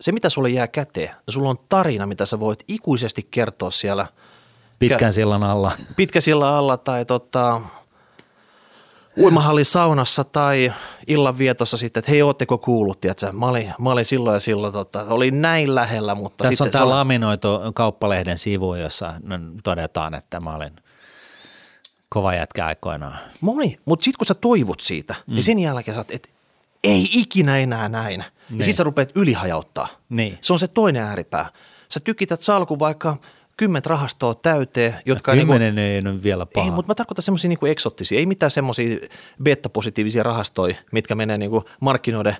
se 0.00 0.12
mitä 0.12 0.28
sulle 0.28 0.50
jää 0.50 0.68
käteen, 0.68 1.10
sulla 1.28 1.50
on 1.50 1.58
tarina, 1.68 2.06
mitä 2.06 2.26
sä 2.26 2.40
voit 2.40 2.64
ikuisesti 2.68 3.28
kertoa 3.30 3.70
siellä. 3.70 4.06
Pitkän 4.78 5.12
sillan 5.12 5.42
alla. 5.42 5.72
Pitkän 5.96 6.22
sillan 6.22 6.54
alla 6.54 6.76
tai 6.76 7.04
tota, 7.04 7.60
uimahallin 9.18 9.64
saunassa 9.64 10.24
tai 10.24 10.72
illanvietossa 11.06 11.76
sitten, 11.76 12.00
että 12.00 12.10
hei, 12.10 12.22
ootteko 12.22 12.58
kuullut, 12.58 13.00
tiedätkö? 13.00 13.32
Mä 13.32 13.46
olin, 13.46 13.74
mä 13.78 13.90
olin 13.90 14.04
silloin 14.04 14.34
ja 14.34 14.40
silloin, 14.40 14.72
tota, 14.72 15.04
oli 15.08 15.30
näin 15.30 15.74
lähellä, 15.74 16.14
mutta 16.14 16.44
Tässä 16.44 16.64
sitten... 16.64 16.82
on 16.82 16.88
tämä 16.88 16.98
laminoitu 16.98 17.48
kauppalehden 17.74 18.38
sivu, 18.38 18.74
jossa 18.74 19.14
todetaan, 19.64 20.14
että 20.14 20.40
mä 20.40 20.54
olin 20.54 20.76
kova 22.08 22.34
jätkä 22.34 22.66
aikoinaan. 22.66 23.18
Moni, 23.40 23.78
mutta 23.84 24.04
sitten 24.04 24.18
kun 24.18 24.26
sä 24.26 24.34
toivot 24.34 24.80
siitä, 24.80 25.14
niin 25.14 25.24
mm. 25.26 25.34
niin 25.34 25.42
sen 25.42 25.58
jälkeen 25.58 25.94
sä 25.94 26.00
oot, 26.00 26.10
että 26.10 26.28
ei 26.84 27.08
ikinä 27.12 27.58
enää 27.58 27.88
näin. 27.88 28.24
Niin. 28.50 28.58
Ja 28.58 28.64
sitten 28.64 28.76
sä 28.76 28.84
rupeat 28.84 29.10
ylihajauttaa. 29.14 29.88
Niin. 30.08 30.38
Se 30.40 30.52
on 30.52 30.58
se 30.58 30.68
toinen 30.68 31.02
ääripää. 31.02 31.50
Sä 31.88 32.00
tykität 32.00 32.40
salku 32.40 32.78
vaikka– 32.78 33.16
kymmentä 33.60 33.88
rahastoa 33.90 34.34
täyteen, 34.34 34.94
jotka... 35.04 35.32
Kymmenen 35.32 35.74
niin 35.74 36.02
kuin, 36.02 36.08
ei 36.10 36.14
ole 36.14 36.22
vielä 36.22 36.46
paha. 36.46 36.64
Ei, 36.66 36.70
mutta 36.70 36.90
mä 36.90 36.94
tarkoitan 36.94 37.22
semmoisia 37.22 37.48
niin 37.48 37.58
eksottisia, 37.66 38.18
ei 38.18 38.26
mitään 38.26 38.50
semmoisia 38.50 38.96
beta-positiivisia 39.42 40.22
rahastoja, 40.22 40.74
mitkä 40.92 41.14
menee 41.14 41.38
niin 41.38 41.50
kuin 41.50 41.64
markkinoiden, 41.80 42.36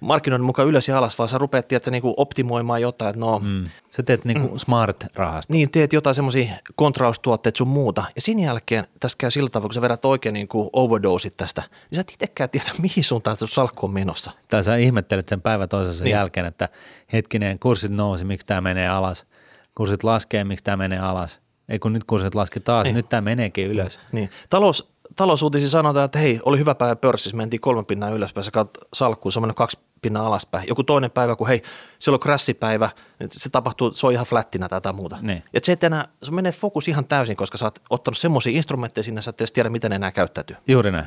markkinoiden 0.00 0.44
mukaan 0.44 0.68
ylös 0.68 0.88
ja 0.88 0.98
alas, 0.98 1.18
vaan 1.18 1.28
sä 1.28 1.38
rupeat 1.38 1.68
tiedätkö, 1.68 1.90
niin 1.90 2.02
kuin 2.02 2.14
optimoimaan 2.16 2.82
jotain, 2.82 3.10
että 3.10 3.20
no, 3.20 3.38
Mm. 3.38 3.64
Sä 3.90 4.02
teet 4.02 4.24
niinku 4.24 4.48
mm. 4.48 4.56
smart-rahasta. 4.58 5.52
niin 5.52 5.70
teet 5.70 5.92
jotain 5.92 6.14
semmoisia 6.14 6.54
kontraustuotteita 6.74 7.58
sun 7.58 7.68
muuta. 7.68 8.04
Ja 8.14 8.20
sen 8.20 8.38
jälkeen 8.38 8.86
tässä 9.00 9.18
käy 9.18 9.30
sillä 9.30 9.50
tavalla, 9.50 9.68
kun 9.68 9.74
sä 9.74 9.82
vedät 9.82 10.04
oikein 10.04 10.32
niin 10.32 10.48
kuin 10.48 10.70
overdosit 10.72 11.36
tästä, 11.36 11.62
niin 11.90 11.96
sä 11.96 12.00
et 12.00 12.10
itsekään 12.10 12.50
tiedä, 12.50 12.70
mihin 12.82 13.04
suuntaan 13.04 13.36
sun 13.36 13.48
salkku 13.48 13.86
on 13.86 13.92
menossa. 13.92 14.30
Tai 14.48 14.64
sä 14.64 14.76
ihmettelet 14.76 15.28
sen 15.28 15.40
päivä 15.40 15.66
toisensa 15.66 16.04
Niin. 16.04 16.12
jälkeen, 16.12 16.46
että 16.46 16.68
hetkinen, 17.12 17.58
kurssit 17.58 17.92
nousi, 17.92 18.24
miksi 18.24 18.46
tämä 18.46 18.60
menee 18.60 18.88
alas. 18.88 19.26
Kurssit 19.74 20.04
laskee, 20.04 20.44
miksi 20.44 20.64
tämä 20.64 20.76
menee 20.76 20.98
alas. 20.98 21.40
Ei 21.68 21.78
kun 21.78 21.92
nyt 21.92 22.04
kurssit 22.04 22.34
laski 22.34 22.60
taas, 22.60 22.84
Niin. 22.84 22.94
nyt 22.94 23.08
tämä 23.08 23.20
meneekin 23.20 23.66
ylös. 23.66 24.00
Niin. 24.12 24.30
Talous, 24.50 24.92
talousuutisia 25.16 25.68
sanotaan, 25.68 26.04
että 26.04 26.18
hei, 26.18 26.40
oli 26.44 26.58
hyvä 26.58 26.74
päivä 26.74 26.96
pörssissä, 26.96 27.36
mentiin 27.36 27.60
kolme 27.60 27.84
pinnaa 27.88 28.10
ylöspäin, 28.10 28.44
sä 28.44 28.50
katsot 28.50 28.88
salkkuun, 28.94 29.32
se 29.32 29.38
on 29.38 29.42
mennyt 29.42 29.56
kaksi 29.56 29.78
pinnaa 30.02 30.26
alaspäin. 30.26 30.68
Joku 30.68 30.84
toinen 30.84 31.10
päivä, 31.10 31.36
kun 31.36 31.48
hei, 31.48 31.62
siellä 31.98 32.16
on 32.16 32.20
crash-päivä, 32.20 32.90
niin 33.18 33.28
se 33.32 33.50
tapahtuu, 33.50 33.90
se 33.92 34.06
on 34.06 34.12
ihan 34.12 34.26
flättinä 34.26 34.68
tai 34.68 34.76
jotain 34.76 34.96
muuta. 34.96 35.18
Niin. 35.22 35.42
Et 35.54 35.64
se, 35.64 35.72
et 35.72 35.84
enää, 35.84 36.08
se 36.22 36.32
menee 36.32 36.52
fokus 36.52 36.88
ihan 36.88 37.04
täysin, 37.04 37.36
koska 37.36 37.58
sä 37.58 37.66
oot 37.66 37.78
ottanut 37.90 38.18
semmoisia 38.18 38.56
instrumentteja 38.56 39.04
sinne, 39.04 39.22
sä 39.22 39.30
et 39.30 39.40
edes 39.40 39.52
tiedä, 39.52 39.68
miten 39.68 39.90
ne 39.90 39.96
enää 39.96 40.12
käyttäytyy. 40.12 40.56
Juuri 40.68 40.90
näin. 40.92 41.06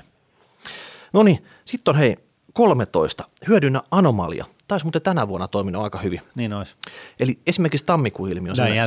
No 1.14 1.24
niin, 1.24 1.46
sitten 1.66 1.92
on 1.92 1.98
hei, 2.00 2.18
13. 2.54 3.24
Hyödynnä 3.48 3.82
anomalia. 3.92 4.46
Taisi 4.68 4.86
muuten 4.86 5.02
tänä 5.02 5.28
vuonna 5.28 5.48
toiminut 5.48 5.84
aika 5.84 5.98
hyvin. 6.00 6.22
Niin 6.36 6.54
olisi. 6.54 6.76
Eli 7.20 7.40
esimerkiksi 7.48 7.86
tammikuun 7.86 8.30
ilmiö. 8.32 8.54
Näin 8.64 8.74
semmoinen- 8.74 8.78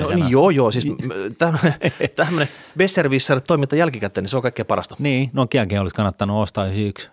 No 0.00 0.06
niin, 0.24 0.32
joo, 0.32 0.50
joo, 0.50 0.70
siis 0.70 0.84
tämmöinen, 1.38 1.74
tämmöinen 2.16 2.48
Besserwisser 2.78 3.40
toiminta 3.40 3.76
jälkikäteen, 3.76 4.22
niin 4.22 4.28
se 4.30 4.36
on 4.36 4.42
kaikkein 4.42 4.66
parasta. 4.66 4.96
Niin, 4.98 5.30
Nokiakin 5.32 5.80
olisi 5.80 5.94
kannattanut 5.96 6.42
ostaa 6.42 6.64
91. 6.66 7.10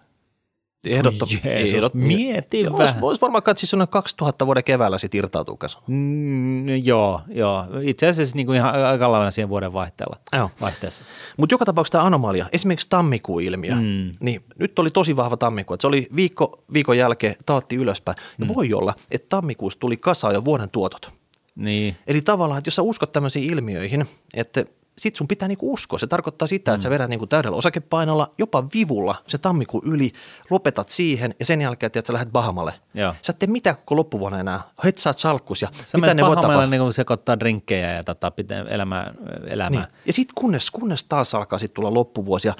Ehdottomasti. 0.86 1.41
Jeesus, 1.46 1.94
mieti 1.94 2.67
Olisi, 2.67 2.78
vähän. 2.78 3.04
olisi 3.04 3.22
varmaan 3.22 3.44
katsoa 3.44 3.67
semmoinen 3.67 3.91
2000 3.91 4.46
vuoden 4.46 4.63
keväällä 4.63 4.98
sitten 4.98 5.20
irtautuu. 5.20 5.60
Mm, 5.88 6.70
joo, 6.70 7.22
joo. 7.30 7.65
Itse 7.82 8.08
asiassa 8.08 8.36
niin 8.36 8.46
kuin 8.46 8.56
ihan 8.56 8.86
aika 8.86 9.12
lailla 9.12 9.32
siihen 9.32 9.50
vuoden 9.50 9.74
vaihteella. 9.74 10.17
Joo. 10.34 10.50
Vaihteessa. 10.62 11.04
Mutta 11.38 11.54
joka 11.54 11.65
tapauksessa 11.65 11.91
tämä 11.91 12.06
anomalia, 12.06 12.46
esimerkiksi 12.52 12.88
tammikuun 12.89 13.41
ilmiö, 13.41 13.76
Mm. 13.76 14.12
niin 14.20 14.44
nyt 14.60 14.80
oli 14.80 14.91
tosi 14.91 15.15
vahva 15.15 15.38
tammikuu. 15.38 15.78
Se 15.80 15.88
oli 15.88 16.08
viikko, 16.15 16.63
viikon 16.74 16.98
jälkeen, 16.98 17.36
taatti 17.46 17.76
ylöspäin. 17.76 18.17
Ja 18.39 18.46
mm. 18.46 18.56
voi 18.56 18.74
olla, 18.74 18.94
että 19.12 19.26
tammikuussa 19.30 19.80
tuli 19.80 19.98
kasaan 19.98 20.34
jo 20.34 20.46
vuoden 20.46 20.70
tuotot. 20.70 21.12
Niin, 21.56 21.96
Eli 22.08 22.22
tavallaan, 22.22 22.58
että 22.58 22.67
jos 22.67 22.76
sä 22.76 22.82
uskot 22.82 23.12
tämmöisiin 23.12 23.52
ilmiöihin, 23.52 24.06
että 24.34 24.65
sit 25.02 25.16
sun 25.16 25.28
pitää 25.28 25.48
niinku 25.48 25.74
uskoa. 25.74 26.00
Se 26.00 26.08
tarkoittaa 26.08 26.48
sitä, 26.48 26.74
että 26.74 26.84
sä 26.84 26.90
vedät 26.90 27.10
niinku 27.10 27.28
täydellä 27.28 27.58
osakepainolla, 27.58 28.34
jopa 28.38 28.64
vivulla 28.74 29.16
se 29.28 29.38
tammikuun 29.38 29.84
yli, 29.86 30.12
lopetat 30.50 30.90
siihen 30.90 31.36
ja 31.40 31.46
sen 31.46 31.62
jälkeen 31.62 31.88
että 31.88 32.08
sä 32.08 32.14
lähdet 32.14 32.32
Bahamalle. 32.32 32.74
joo. 32.94 33.16
Sä 33.22 33.32
et 33.32 33.40
tee 33.40 33.50
mitään 33.50 33.76
koko 33.76 33.96
loppuvuonna 33.96 34.40
enää. 34.40 34.62
Het 34.84 34.98
saat 34.98 35.18
salkkus 35.18 35.62
ja 35.62 35.68
Sä 35.86 35.98
mitä 35.98 36.14
ne 36.14 36.26
voi 36.26 36.36
tapahtua. 36.36 36.66
niin 36.66 36.82
kuin 36.82 36.94
sekoittaa 36.94 37.40
drinkkejä 37.40 37.92
ja 37.94 38.04
tota, 38.04 38.32
pitää 38.32 38.66
elämää, 38.70 39.14
elämää. 39.48 39.70
Niin. 39.82 39.94
Ja 40.06 40.14
sitten 40.14 40.34
kunnes, 40.36 40.72
kunnes 40.72 41.04
taas 41.04 41.36
alkaa 41.36 41.60
sit 41.60 41.74
tulla 41.74 41.94
loppuvuosi 41.94 42.48
ja 42.48 42.54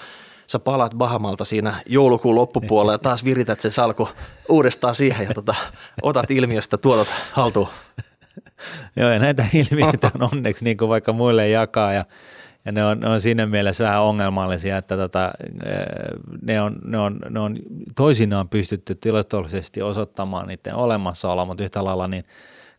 sä 0.48 0.60
palaat 0.60 0.96
Bahamalta 0.98 1.46
siinä 1.46 1.74
joulukuun 1.86 2.36
loppupuolella 2.36 2.92
ja 2.94 2.98
taas 3.00 3.26
virität 3.26 3.60
sen 3.60 3.72
salku 3.72 4.10
uudestaan 4.50 4.96
siihen 4.96 5.28
ja 5.28 5.34
tota, 5.34 5.56
otat 6.02 6.32
ilmiöstä 6.32 6.78
tuotot 6.78 7.08
haltuun. 7.32 7.68
Joo, 8.96 9.12
ja 9.12 9.20
näitä 9.20 9.46
ilmiöitä 9.72 10.12
on 10.16 10.30
onneksi 10.34 10.64
niin 10.64 10.78
kuin 10.78 10.90
vaikka 10.90 11.14
muille 11.14 11.50
jakaa 11.50 11.94
ja, 11.94 12.06
ja 12.66 12.72
ne, 12.72 12.86
on, 12.86 13.00
ne 13.00 13.10
on 13.10 13.22
siinä 13.22 13.46
mielessä 13.46 13.84
vähän 13.84 14.02
ongelmallisia, 14.02 14.78
että 14.78 14.98
tota, 14.98 15.32
eh, 15.66 15.76
ne, 16.42 16.62
on, 16.62 16.76
ne, 16.84 17.00
on, 17.00 17.20
ne 17.30 17.40
on 17.40 17.58
toisinaan 17.96 18.50
pystytty 18.50 18.96
tilastollisesti 18.96 19.82
osoittamaan 19.82 20.48
niiden 20.48 20.76
olemassaolo, 20.76 21.46
mutta 21.46 21.64
yhtä 21.64 21.84
lailla 21.84 22.08
niin 22.08 22.26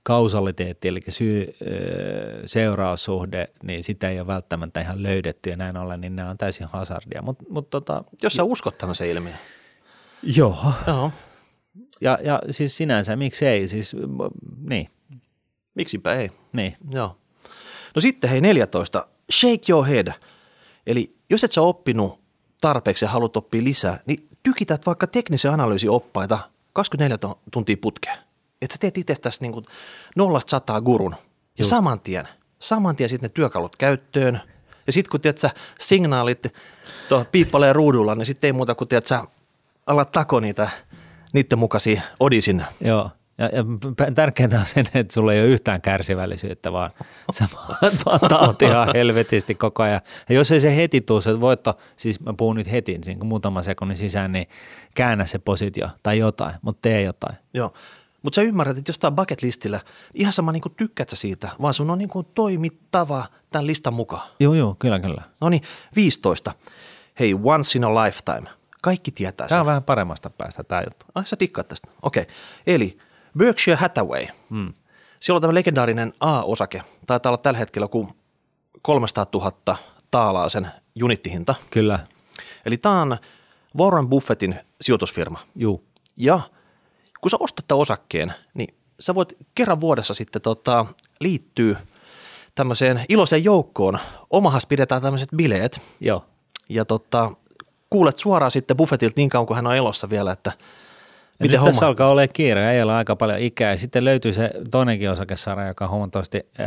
kausaliteetti, 0.02 0.88
eli 0.88 1.00
syy-seuraussuhde, 1.08 3.48
niin 3.62 3.82
sitä 3.82 4.10
ei 4.10 4.20
ole 4.20 4.26
välttämättä 4.26 4.80
ihan 4.80 5.02
löydetty 5.02 5.50
ja 5.50 5.56
näin 5.56 5.76
ollen, 5.76 6.00
niin 6.00 6.16
nämä 6.16 6.30
on 6.30 6.38
täysin 6.38 6.66
hazardia. 6.66 7.22
Mut, 7.22 7.38
mut 7.48 7.70
tota, 7.70 8.04
Jos 8.22 8.34
sä 8.34 8.44
uskot 8.44 8.78
tämmöiseen 8.78 9.10
ilmiöön. 9.10 9.38
joo. 10.22 10.72
Joo. 10.86 11.10
Ja, 12.00 12.18
ja 12.22 12.40
siis 12.50 12.76
sinänsä, 12.76 13.16
miksei, 13.16 13.68
siis 13.68 13.96
niin, 14.68 14.88
Miksipä 15.74 16.14
ei. 16.14 16.30
niin. 16.52 16.76
Joo. 16.90 17.16
No 17.94 18.00
sitten 18.00 18.30
hei 18.30 18.40
14. 18.40 19.06
Shake 19.32 19.62
your 19.72 19.86
head. 19.86 20.12
Eli 20.86 21.16
jos 21.30 21.44
et 21.44 21.52
sä 21.52 21.62
oppinut 21.62 22.20
tarpeeksi 22.60 23.04
ja 23.04 23.08
haluat 23.08 23.36
oppia 23.36 23.64
lisää, 23.64 24.00
niin 24.06 24.28
tykität 24.42 24.86
vaikka 24.86 25.06
teknisen 25.06 25.52
analyysin 25.52 25.90
oppaita 25.90 26.38
24 26.72 27.18
to- 27.18 27.38
tuntia 27.50 27.76
putkeen. 27.80 28.18
Että 28.62 28.74
sä 28.74 28.78
teet 28.80 28.98
itsestäsi 28.98 29.42
niin 29.42 29.52
kuin 29.52 29.66
nollasta 30.16 30.50
sataa 30.50 30.80
gurun. 30.80 31.12
Ja 31.12 31.18
Just. 31.58 31.70
saman 31.70 32.00
tien, 32.00 32.28
saman 32.58 32.96
tien 32.96 33.08
sitten 33.08 33.28
ne 33.28 33.32
työkalut 33.34 33.76
käyttöön. 33.76 34.40
Ja 34.86 34.92
sitten 34.92 35.10
kun 35.10 35.20
tiedät 35.20 35.38
sä 35.38 35.50
signaalit 35.80 36.46
tuo 37.08 37.24
piippalee 37.32 37.72
ruudulla, 37.72 38.14
niin 38.14 38.26
sitten 38.26 38.48
ei 38.48 38.52
muuta 38.52 38.74
kuin 38.74 38.88
tiedät 38.88 39.06
sä 39.06 39.24
alat 39.86 40.12
tako 40.12 40.40
niitä 40.40 40.70
niiden 41.32 41.58
mukaisia 41.58 42.02
odisin. 42.20 42.64
Joo. 42.80 43.10
Ja, 43.42 43.50
ja 44.06 44.12
tärkeintä 44.14 44.60
on 44.60 44.66
sen, 44.66 44.86
että 44.94 45.14
sulla 45.14 45.32
ei 45.32 45.40
ole 45.40 45.48
yhtään 45.48 45.80
kärsivällisyyttä, 45.80 46.72
vaan 46.72 46.90
sä 47.38 47.48
vaan 48.06 48.20
taot 48.28 48.62
ihan 48.62 48.88
helvetisti 48.94 49.54
koko 49.54 49.82
ajan. 49.82 50.00
Ja 50.28 50.34
jos 50.34 50.52
ei 50.52 50.60
se 50.60 50.76
heti 50.76 51.00
tule 51.00 51.20
se 51.20 51.40
voitto, 51.40 51.78
siis 51.96 52.20
mä 52.20 52.32
puhun 52.36 52.56
nyt 52.56 52.72
heti, 52.72 52.98
niin 53.06 53.18
kuin 53.18 53.28
muutaman 53.28 53.64
sekunnin 53.64 53.96
sisään, 53.96 54.32
niin 54.32 54.48
käännä 54.94 55.26
se 55.26 55.38
positio 55.38 55.88
tai 56.02 56.18
jotain, 56.18 56.54
mutta 56.62 56.78
tee 56.82 57.02
jotain. 57.02 57.36
Joo. 57.54 57.72
Mutta 58.22 58.34
sä 58.34 58.42
ymmärrät, 58.42 58.78
että 58.78 58.90
jos 58.90 58.98
tää 58.98 59.08
on 59.08 59.16
bucket 59.16 59.42
listillä, 59.42 59.80
ihan 60.14 60.32
sama 60.32 60.52
niin 60.52 60.62
tykkäät 60.76 61.10
sä 61.10 61.16
siitä, 61.16 61.48
vaan 61.62 61.74
sun 61.74 61.90
on 61.90 61.98
niin 61.98 62.08
kuin 62.08 62.26
toimittava 62.34 63.26
tämän 63.50 63.66
listan 63.66 63.94
mukaan. 63.94 64.28
Joo, 64.40 64.54
joo, 64.54 64.76
kyllä, 64.78 65.00
kyllä. 65.00 65.22
No 65.40 65.48
niin, 65.48 65.62
15. 65.96 66.54
Hei, 67.20 67.34
once 67.42 67.78
in 67.78 67.84
a 67.84 68.04
lifetime. 68.04 68.50
Kaikki 68.82 69.10
tietää 69.10 69.48
Tämä 69.48 69.56
sen. 69.56 69.60
on 69.60 69.66
vähän 69.66 69.82
paremmasta 69.82 70.30
päästä 70.30 70.64
tämä 70.64 70.82
juttu. 70.82 71.06
Ai 71.14 71.26
sä 71.26 71.36
dikkaat 71.40 71.68
tästä. 71.68 71.88
Okei. 72.02 72.22
Okay. 72.22 72.34
Eli 72.66 72.98
Berkshire 73.38 73.76
Hathaway. 73.76 74.26
Hmm. 74.50 74.72
Siellä 75.20 75.36
on 75.36 75.42
tämä 75.42 75.54
legendaarinen 75.54 76.12
A-osake. 76.20 76.82
Taitaa 77.06 77.30
olla 77.30 77.38
tällä 77.38 77.58
hetkellä 77.58 77.88
kuin 77.88 78.08
300 78.82 79.26
000 79.34 79.76
taalaa 80.10 80.48
sen 80.48 80.70
unittihinta. 81.02 81.54
Kyllä, 81.70 81.98
Eli 82.66 82.76
tämä 82.76 83.02
on 83.02 83.16
Warren 83.78 84.08
Buffettin 84.08 84.54
sijoitusfirma. 84.80 85.38
juu. 85.56 85.84
Ja 86.16 86.40
kun 87.20 87.30
sä 87.30 87.36
ostat 87.40 87.64
tämän 87.68 87.80
osakkeen, 87.80 88.34
niin 88.54 88.74
sä 89.00 89.14
voit 89.14 89.32
kerran 89.54 89.80
vuodessa 89.80 90.14
sitten 90.14 90.42
tota, 90.42 90.86
liittyä 91.20 91.80
tämmöiseen 92.54 93.04
iloiseen 93.08 93.44
joukkoon. 93.44 93.98
Omahas 94.30 94.66
pidetään 94.66 95.02
tämmöiset 95.02 95.28
bileet 95.36 95.80
Joo. 96.00 96.24
ja 96.68 96.84
tota, 96.84 97.32
kuulet 97.90 98.16
suoraan 98.16 98.50
sitten 98.50 98.76
Buffettilta 98.76 99.14
niin 99.16 99.28
kauan 99.28 99.46
kuin 99.46 99.54
hän 99.56 99.66
on 99.66 99.76
elossa 99.76 100.10
vielä, 100.10 100.32
että 100.32 100.52
Ja 101.38 101.44
miten 101.44 101.50
nyt 101.50 101.60
homma. 101.60 101.72
tässä 101.72 101.86
alkaa 101.86 102.08
olla 102.08 102.28
kiire, 102.28 102.72
ei 102.72 102.82
ole 102.82 102.92
aika 102.92 103.16
paljon 103.16 103.38
ikää. 103.38 103.70
Ja 103.70 103.78
sitten 103.78 104.04
löytyy 104.04 104.32
se 104.32 104.50
toinenkin 104.70 105.10
osakesarja, 105.10 105.66
joka 105.66 105.84
on 105.84 105.90
huomattavasti 105.90 106.40
äh, 106.60 106.66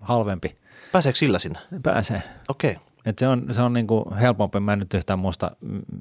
halvempi. 0.00 0.56
Pääseekö 0.92 1.18
sillä 1.18 1.38
sinne? 1.38 1.58
Pääsee. 1.82 2.22
Okei. 2.48 2.70
Okay. 2.70 2.82
Et 3.04 3.18
se 3.18 3.28
on, 3.28 3.46
se 3.50 3.62
on 3.62 3.72
niinku 3.72 4.12
helpompi, 4.20 4.60
mä 4.60 4.72
en 4.72 4.78
nyt 4.78 4.94
yhtään 4.94 5.18
muista, 5.18 5.50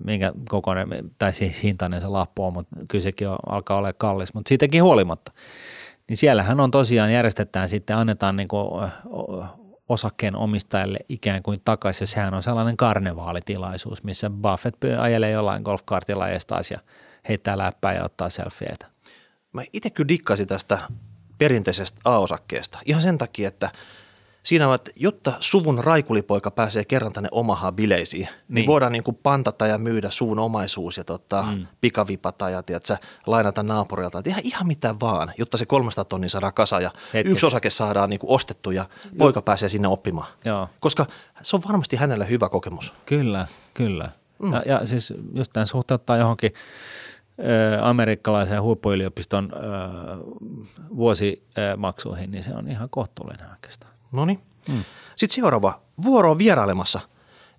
minkä 0.05 0.33
kokoinen, 0.49 0.87
tai 1.19 1.33
siis 1.33 1.63
hintainen 1.63 2.01
se 2.01 2.07
lappu 2.07 2.43
on, 2.43 2.53
mutta 2.53 2.75
kyllä 2.87 3.03
sekin 3.03 3.29
on, 3.29 3.37
alkaa 3.49 3.77
olla 3.77 3.93
kallis, 3.93 4.33
mutta 4.33 4.49
siitäkin 4.49 4.83
huolimatta. 4.83 5.31
Niin 6.09 6.17
siellähän 6.17 6.59
on 6.59 6.71
tosiaan, 6.71 7.13
järjestetään 7.13 7.69
sitten, 7.69 7.97
annetaan 7.97 8.35
niinku 8.35 8.57
osakkeen 9.89 10.35
omistajalle 10.35 10.99
ikään 11.09 11.43
kuin 11.43 11.61
takaisin, 11.65 12.03
ja 12.03 12.07
sehän 12.07 12.33
on 12.33 12.43
sellainen 12.43 12.77
karnevaalitilaisuus, 12.77 14.03
missä 14.03 14.29
Buffett 14.29 14.83
ajelee 14.99 15.31
jollain 15.31 15.63
golfkartilla 15.63 16.25
taas 16.47 16.71
ja 16.71 16.79
heittää 17.29 17.57
läppää 17.57 17.93
ja 17.93 18.03
ottaa 18.03 18.29
selfieitä. 18.29 18.85
Mä 19.53 19.63
itse 19.73 19.89
kyllä 19.89 20.07
dikkasin 20.07 20.47
tästä 20.47 20.77
perinteisestä 21.37 21.99
A-osakkeesta. 22.05 22.79
Ihan 22.85 23.01
sen 23.01 23.17
takia, 23.17 23.47
että 23.47 23.71
siinä 24.43 24.67
on, 24.67 24.75
että 24.75 24.91
jotta 24.95 25.33
suvun 25.39 25.83
raikulipoika 25.83 26.51
pääsee 26.51 26.85
kerran 26.85 27.13
tänne 27.13 27.29
omahaan 27.31 27.75
bileisiin, 27.75 28.25
niin, 28.25 28.35
Niin. 28.47 28.67
voidaan 28.67 28.91
niin 28.91 29.03
kuin 29.03 29.19
pantata 29.23 29.67
ja 29.67 29.77
myydä 29.77 30.09
suvun 30.09 30.39
omaisuus 30.39 30.97
ja 30.97 31.03
tota, 31.03 31.41
Mm. 31.43 31.67
pikavipata 31.81 32.49
ja 32.49 32.63
tiedätkö, 32.63 32.97
lainata 33.25 33.63
naapurilta. 33.63 34.19
Et 34.19 34.27
ihan, 34.27 34.41
ihan 34.43 34.67
mitä 34.67 34.95
vaan, 34.99 35.33
jotta 35.37 35.57
se 35.57 35.65
300 35.65 36.05
tonnia 36.05 36.29
saadaan 36.29 36.53
kasa 36.53 36.81
ja 36.81 36.91
Hetkeksi. 37.13 37.31
yksi 37.31 37.45
osake 37.45 37.69
saadaan 37.69 38.09
niin 38.09 38.19
kuin 38.19 38.31
ostettu 38.31 38.71
ja 38.71 38.85
poika 39.17 39.41
pääsee 39.41 39.69
sinne 39.69 39.87
oppimaan. 39.87 40.27
Joo. 40.45 40.69
Koska 40.79 41.05
se 41.41 41.55
on 41.55 41.61
varmasti 41.67 41.95
hänelle 41.95 42.29
hyvä 42.29 42.49
kokemus. 42.49 42.93
Kyllä, 43.05 43.47
kyllä. 43.73 44.09
Mm. 44.39 44.53
Ja, 44.53 44.61
ja 44.65 44.85
siis 44.85 45.13
jos 45.33 45.49
tämän 45.49 45.67
suhteuttaa 45.67 46.17
johonkin 46.17 46.53
amerikkalaisen 47.81 48.61
huippuyliopiston 48.61 49.53
ö, 49.53 49.57
vuosimaksuihin, 50.95 52.31
niin 52.31 52.43
se 52.43 52.53
on 52.55 52.67
ihan 52.67 52.89
kohtuullinen 52.89 53.49
oikeastaan. 53.51 53.93
No 54.11 54.25
niin. 54.25 54.39
Mm. 54.69 54.83
Sitten 55.15 55.35
seuraava. 55.35 55.81
Vuoro 56.03 56.31
on 56.31 56.37
vierailemassa. 56.37 56.99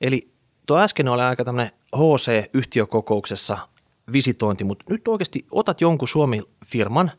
Eli 0.01 0.31
tuo 0.67 0.79
äsken 0.79 1.09
oli 1.09 1.23
aika 1.23 1.45
tämmöinen 1.45 1.73
HC-yhtiökokouksessa 1.97 3.59
visitointi, 4.13 4.65
mutta 4.65 4.85
nyt 4.89 5.09
oikeasti 5.09 5.47
otat 5.51 5.81
jonkun 5.81 6.09
Suomi-firman, 6.09 7.11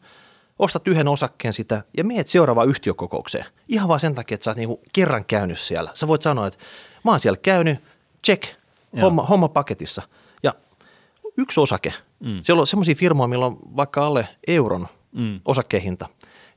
ostat 0.60 0.88
yhden 0.88 1.08
osakkeen 1.08 1.54
sitä 1.54 1.84
ja 1.98 2.04
meet 2.04 2.28
seuraavaan 2.28 2.70
yhtiökokoukseen. 2.70 3.46
Ihan 3.68 3.88
vaan 3.88 4.00
sen 4.00 4.16
takia, 4.16 4.36
että 4.36 4.44
sä 4.44 4.52
oot 4.52 4.58
niinku 4.58 4.82
kerran 4.94 5.26
käynyt 5.26 5.60
siellä. 5.60 5.92
Sä 5.94 6.08
voit 6.08 6.22
sanoa, 6.22 6.48
että 6.48 6.60
mä 7.04 7.12
oon 7.12 7.20
siellä 7.20 7.40
käynyt, 7.42 7.80
check, 8.26 8.44
homma, 9.02 9.24
homma 9.24 9.50
paketissa. 9.50 10.02
Yksi 11.38 11.60
osake. 11.60 11.94
Mm. 12.20 12.40
Siellä 12.42 12.60
on 12.60 12.68
semmoisia 12.68 12.96
firmoja, 12.96 13.28
millä 13.28 13.46
on 13.46 13.58
vaikka 13.76 14.06
alle 14.06 14.28
euron 14.48 14.88
mm. 15.12 15.40
osakkehinta. 15.46 16.10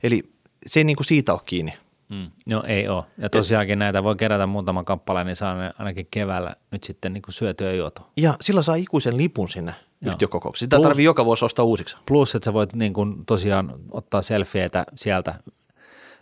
Eli 0.03 0.23
se 0.65 0.79
ei 0.79 0.83
niinku 0.83 1.03
siitä 1.03 1.33
ole 1.33 1.41
kiinni. 1.45 1.73
Mm. 2.09 2.31
No 2.47 2.63
ei 2.67 2.87
ole. 2.87 3.03
Ja 3.17 3.29
tosiaankin 3.29 3.79
näitä 3.79 4.03
voi 4.03 4.15
kerätä 4.15 4.47
muutaman 4.47 4.85
kappaleen, 4.85 5.25
niin 5.25 5.35
saa 5.35 5.55
ne 5.55 5.71
ainakin 5.79 6.07
keväällä 6.11 6.55
nyt 6.71 6.83
sitten 6.83 7.13
niin 7.13 7.23
syötyä 7.29 7.73
juotua. 7.73 8.07
Ja 8.17 8.37
sillä 8.41 8.61
saa 8.61 8.75
ikuisen 8.75 9.17
lipun 9.17 9.49
sinne 9.49 9.75
Joo. 10.01 10.11
yhtiökokoukseen. 10.11 10.65
Sitä 10.67 10.75
Plus, 10.75 10.83
tarvii 10.83 11.05
joka 11.05 11.25
vuosi 11.25 11.45
ostaa 11.45 11.65
uusiksi. 11.65 11.97
Plus, 12.05 12.35
että 12.35 12.45
sä 12.45 12.53
voit 12.53 12.73
niin 12.73 12.93
kuin 12.93 13.25
tosiaan 13.25 13.73
ottaa 13.91 14.21
selfieitä 14.21 14.85
sieltä 14.95 15.35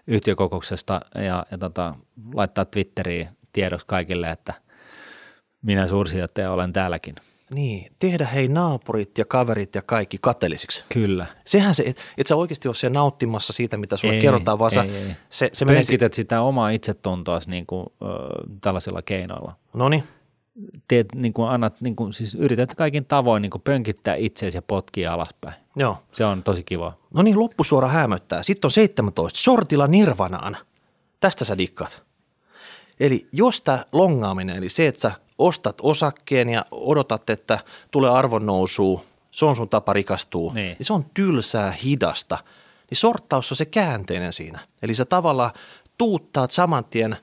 yhtiökokouksesta 0.08 1.02
ja, 1.16 1.46
ja 1.52 1.58
tota, 1.58 1.96
laittaa 2.34 2.66
Twitteriin 2.66 3.30
tiedoksi 3.54 3.88
kaikille, 3.88 4.32
että 4.32 4.54
minä 5.62 5.88
suursijoittaja 5.88 6.52
olen 6.52 6.74
täälläkin. 6.74 7.16
Niin, 7.52 7.92
tehdä 8.00 8.26
hei 8.26 8.48
naapurit 8.48 9.18
ja 9.18 9.26
kaverit 9.26 9.76
ja 9.76 9.82
kaikki 9.82 10.18
kateellisiksi. 10.22 10.84
Kyllä. 10.94 11.26
Sehän 11.46 11.76
se, 11.76 11.84
että 11.86 12.02
et 12.18 12.28
sä 12.28 12.36
oikeasti 12.36 12.68
ole 12.68 12.76
siellä 12.76 12.94
nauttimassa 12.94 13.54
siitä, 13.54 13.78
mitä 13.78 13.98
sulle 13.98 14.14
ei, 14.14 14.22
kerrotaan, 14.22 14.60
vaan 14.60 14.72
ei, 14.72 14.76
sä, 14.76 14.84
ei. 14.84 15.16
se, 15.30 15.50
se 15.54 15.66
menee... 15.66 15.84
sitä 16.12 16.42
omaa 16.42 16.70
itsetuntoa 16.70 17.40
niin 17.48 17.66
kuin, 17.66 17.86
ö, 18.02 18.06
tällaisilla 18.62 19.02
keinoilla. 19.02 19.56
No 19.74 19.90
niin. 19.90 20.04
Teet, 20.88 21.08
niin 21.16 21.34
kuin 21.34 21.50
annat, 21.50 21.82
niin 21.82 21.96
kuin, 21.96 22.14
siis 22.14 22.36
yrität 22.36 22.76
kaikin 22.76 23.06
tavoin 23.06 23.42
niin 23.42 23.50
kuin 23.50 23.62
pönkittää 23.62 24.16
itseäsi 24.16 24.58
ja 24.58 24.62
potkia 24.62 25.14
alaspäin. 25.14 25.56
Joo. 25.76 25.98
Se 26.12 26.26
on 26.26 26.44
tosi 26.44 26.64
kiva. 26.64 26.94
No 27.14 27.22
niin, 27.22 27.40
loppusuora 27.40 27.88
hämöttää. 27.88 28.44
Sitten 28.44 28.68
on 28.68 28.72
17. 28.72 29.40
Sortilla 29.40 29.88
nirvanaan. 29.88 30.58
Tästä 31.20 31.46
sä 31.46 31.58
dikkaat. 31.58 32.04
Eli 33.00 33.28
jos 33.32 33.62
tämä 33.62 33.86
longaaminen, 33.92 34.58
eli 34.58 34.70
se, 34.70 34.88
että 34.88 35.02
sä 35.02 35.12
ostat 35.38 35.76
osakkeen 35.82 36.50
ja 36.50 36.66
odotat, 36.72 37.30
että 37.30 37.60
tulee 37.92 38.10
arvonnousu, 38.10 39.06
se 39.32 39.46
on 39.46 39.56
sun 39.56 39.70
tapa 39.70 39.94
rikastuu, 39.94 40.52
niin. 40.54 40.66
niin 40.66 40.86
se 40.86 40.94
on 40.94 41.06
tylsää, 41.14 41.72
hidasta. 41.72 42.38
Niin 42.90 42.98
sorttaus 42.98 43.52
on 43.52 43.58
se 43.58 43.66
käänteinen 43.66 44.34
siinä. 44.34 44.60
Eli 44.82 44.94
sä 44.94 45.06
tavallaan 45.06 45.52
tuuttaat 45.98 46.52
saman 46.52 46.86
tien 46.86 47.18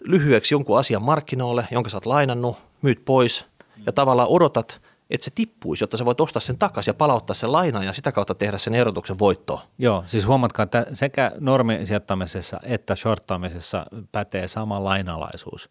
lyhyeksi 0.00 0.54
jonkun 0.54 0.78
asian 0.78 1.02
markkinoille, 1.02 1.68
jonka 1.70 1.90
sä 1.90 1.96
oot 1.96 2.06
lainannut, 2.06 2.56
myyt 2.82 3.04
pois 3.04 3.44
ja 3.86 3.92
tavallaan 3.92 4.28
odotat, 4.28 4.80
että 5.10 5.24
se 5.24 5.30
tippuisi, 5.34 5.82
jotta 5.82 5.96
sä 5.96 6.04
voit 6.04 6.20
ostaa 6.20 6.40
sen 6.40 6.58
takaisin 6.58 6.90
ja 6.90 6.94
palauttaa 6.94 7.34
sen 7.34 7.52
lainan 7.52 7.84
ja 7.84 7.92
sitä 7.92 8.12
kautta 8.12 8.34
tehdä 8.34 8.58
sen 8.58 8.74
erotuksen 8.74 9.18
voittoon. 9.18 9.60
Joo, 9.78 10.02
siis 10.06 10.26
huomatkaa, 10.26 10.62
että 10.62 10.86
sekä 10.92 11.32
normisijoittamisessa 11.40 12.56
että 12.62 12.96
shorttaamisessa 12.96 13.86
pätee 14.12 14.48
sama 14.48 14.84
lainalaisuus 14.84 15.70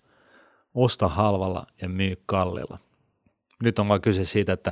osta 0.75 1.07
halvalla 1.07 1.67
ja 1.81 1.89
myy 1.89 2.15
kallilla. 2.25 2.79
Nyt 3.63 3.79
on 3.79 3.87
vaan 3.87 4.01
kyse 4.01 4.25
siitä, 4.25 4.53
että 4.53 4.71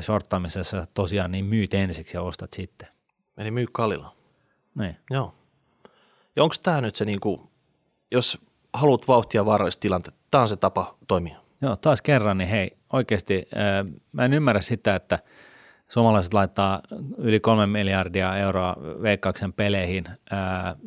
shorttaamisessa 0.00 0.86
tosiaan 0.94 1.30
niin 1.30 1.44
myyt 1.44 1.74
ensiksi 1.74 2.16
ja 2.16 2.22
ostat 2.22 2.52
sitten. 2.52 2.88
Eli 3.38 3.50
myy 3.50 3.66
kallilla. 3.72 4.14
Niin. 4.74 4.96
Joo. 5.10 5.34
Ja 6.36 6.42
onko 6.42 6.54
tämä 6.62 6.80
nyt 6.80 6.96
se, 6.96 7.04
niinku, 7.04 7.50
jos 8.10 8.38
haluat 8.72 9.08
vauhtia 9.08 9.44
vaarallista 9.44 9.80
tilanteita, 9.80 10.18
tämä 10.30 10.42
on 10.42 10.48
se 10.48 10.56
tapa 10.56 10.94
toimia? 11.08 11.36
Joo, 11.62 11.76
taas 11.76 12.02
kerran, 12.02 12.38
niin 12.38 12.48
hei, 12.48 12.76
oikeasti 12.92 13.48
mä 14.12 14.24
en 14.24 14.32
ymmärrä 14.32 14.60
sitä, 14.60 14.94
että 14.94 15.18
suomalaiset 15.88 16.34
laittaa 16.34 16.80
yli 17.18 17.40
kolme 17.40 17.66
miljardia 17.66 18.36
euroa 18.36 18.76
veikkauksen 19.02 19.52
peleihin, 19.52 20.04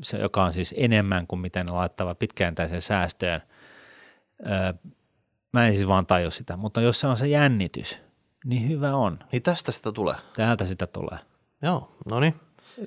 se, 0.01 0.17
joka 0.17 0.43
on 0.43 0.53
siis 0.53 0.75
enemmän 0.77 1.27
kuin 1.27 1.39
miten 1.39 1.65
ne 1.65 1.71
laittava 1.71 2.15
pitkääntäisen 2.15 2.81
säästöön– 2.81 3.41
mä 5.53 5.67
en 5.67 5.75
siis 5.75 5.87
vaan 5.87 6.05
taju 6.05 6.31
sitä, 6.31 6.57
mutta 6.57 6.81
jos 6.81 6.99
se 6.99 7.07
on 7.07 7.17
se 7.17 7.27
jännitys, 7.27 7.99
niin 8.45 8.69
hyvä 8.69 8.95
on. 8.95 9.19
Niin 9.31 9.41
tästä 9.41 9.71
sitä 9.71 9.91
tulee? 9.91 10.15
Täältä 10.35 10.65
sitä 10.65 10.87
tulee. 10.87 11.19
Joo, 11.61 11.95
no 12.05 12.19
niin. 12.19 12.35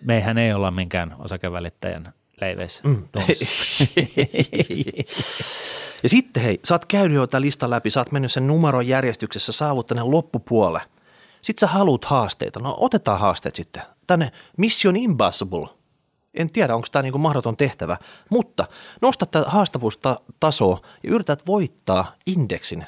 Meihän 0.02 0.38
ei 0.38 0.52
olla 0.52 0.70
minkään 0.70 1.16
osakevälittäjän 1.18 2.12
leiveissä. 2.40 2.82
Mm. 2.88 3.08
ja 6.02 6.08
sitten 6.08 6.42
hei, 6.42 6.60
sä 6.64 6.74
oot 6.74 6.84
käynyt 6.84 7.16
jo 7.16 7.26
tämän 7.26 7.42
listan 7.42 7.70
läpi, 7.70 7.90
sä 7.90 8.00
oot 8.00 8.12
mennyt 8.12 8.32
sen 8.32 8.46
numeron 8.46 8.86
järjestyksessä, 8.86 9.52
saavuttanut 9.52 10.08
loppupuolelle. 10.08 10.80
Sitten 11.42 11.68
sä 11.68 11.74
haluat 11.74 12.04
haasteita. 12.04 12.60
No 12.60 12.76
otetaan 12.80 13.20
haasteet 13.20 13.54
sitten. 13.54 13.82
Tänne 14.06 14.32
Mission 14.56 14.96
Impossible– 14.96 15.68
en 16.38 16.50
tiedä, 16.50 16.74
onko 16.74 16.88
tämä 16.92 17.02
niinku 17.02 17.18
mahdoton 17.18 17.56
tehtävä, 17.56 17.96
mutta 18.30 18.64
nosta 19.00 19.26
tätä 19.26 19.50
haastavuustasoa 19.50 20.80
ja 21.02 21.10
yrität 21.10 21.46
voittaa 21.46 22.12
indeksin 22.26 22.86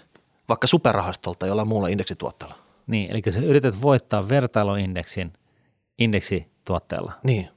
vaikka 0.48 0.66
superrahastolta 0.66 1.46
jollain 1.46 1.68
muulla 1.68 1.88
indeksituotteella. 1.88 2.54
Niin, 2.86 3.10
eli 3.10 3.22
sä 3.30 3.40
yrität 3.40 3.82
voittaa 3.82 4.28
vertailuindeksin 4.28 5.32
indeksituotteella. 5.98 7.12
Niin. 7.22 7.48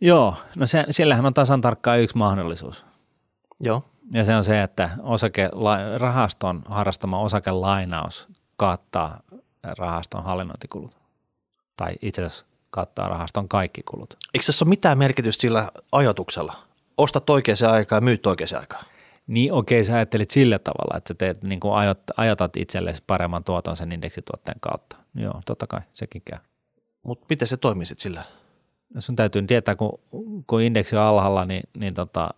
Joo, 0.00 0.36
no 0.56 0.66
se, 0.66 0.84
siellähän 0.90 1.26
on 1.26 1.34
tasan 1.34 1.60
tarkkaan 1.60 2.00
yksi 2.00 2.16
mahdollisuus. 2.16 2.84
Joo. 3.60 3.84
Ja 4.12 4.24
se 4.24 4.36
on 4.36 4.44
se, 4.44 4.62
että 4.62 4.90
osake, 5.02 5.50
rahaston 5.98 6.62
harrastama 6.68 7.20
osakelainaus 7.20 8.28
kaattaa 8.56 9.20
rahaston 9.62 10.24
hallinnointikulut. 10.24 10.96
Tai 11.76 11.92
itse 12.02 12.24
asiassa 12.24 12.46
kattaa 12.72 13.08
rahaston 13.08 13.48
kaikki 13.48 13.82
kulut. 13.82 14.16
Eikö 14.34 14.46
tässä 14.46 14.64
ole 14.64 14.68
mitään 14.68 14.98
merkitystä 14.98 15.40
sillä 15.40 15.70
ajatuksella? 15.92 16.56
Ostat 16.96 17.30
oikeaan 17.30 17.72
aikaan 17.72 17.96
ja 17.96 18.04
myyt 18.04 18.26
oikeaan 18.26 18.60
aikaan. 18.60 18.84
Niin 19.26 19.52
okei, 19.52 19.78
okay, 19.78 19.84
sä 19.84 19.94
ajattelit 19.94 20.30
sillä 20.30 20.58
tavalla, 20.58 20.98
että 20.98 21.08
sä 21.08 21.14
teet, 21.14 21.42
niin 21.42 21.60
kuin 21.60 21.74
ajat, 21.74 21.98
ajatat 22.16 22.56
itsellesi 22.56 23.02
paremman 23.06 23.44
tuoton 23.44 23.76
sen 23.76 23.92
indeksituotteen 23.92 24.60
kautta. 24.60 24.96
Joo, 25.14 25.40
totta 25.46 25.66
kai, 25.66 25.80
sekin 25.92 26.22
käy. 26.24 26.38
Mutta 27.02 27.26
miten 27.28 27.48
se 27.48 27.56
toimii 27.56 27.86
sitten 27.86 28.02
sillä? 28.02 28.24
No 28.94 29.00
sun 29.00 29.16
täytyy 29.16 29.42
tietää, 29.42 29.74
kun, 29.74 30.00
kun 30.46 30.62
indeksi 30.62 30.96
on 30.96 31.02
alhaalla, 31.02 31.44
niin, 31.44 31.62
niin 31.78 31.94
tota, 31.94 32.30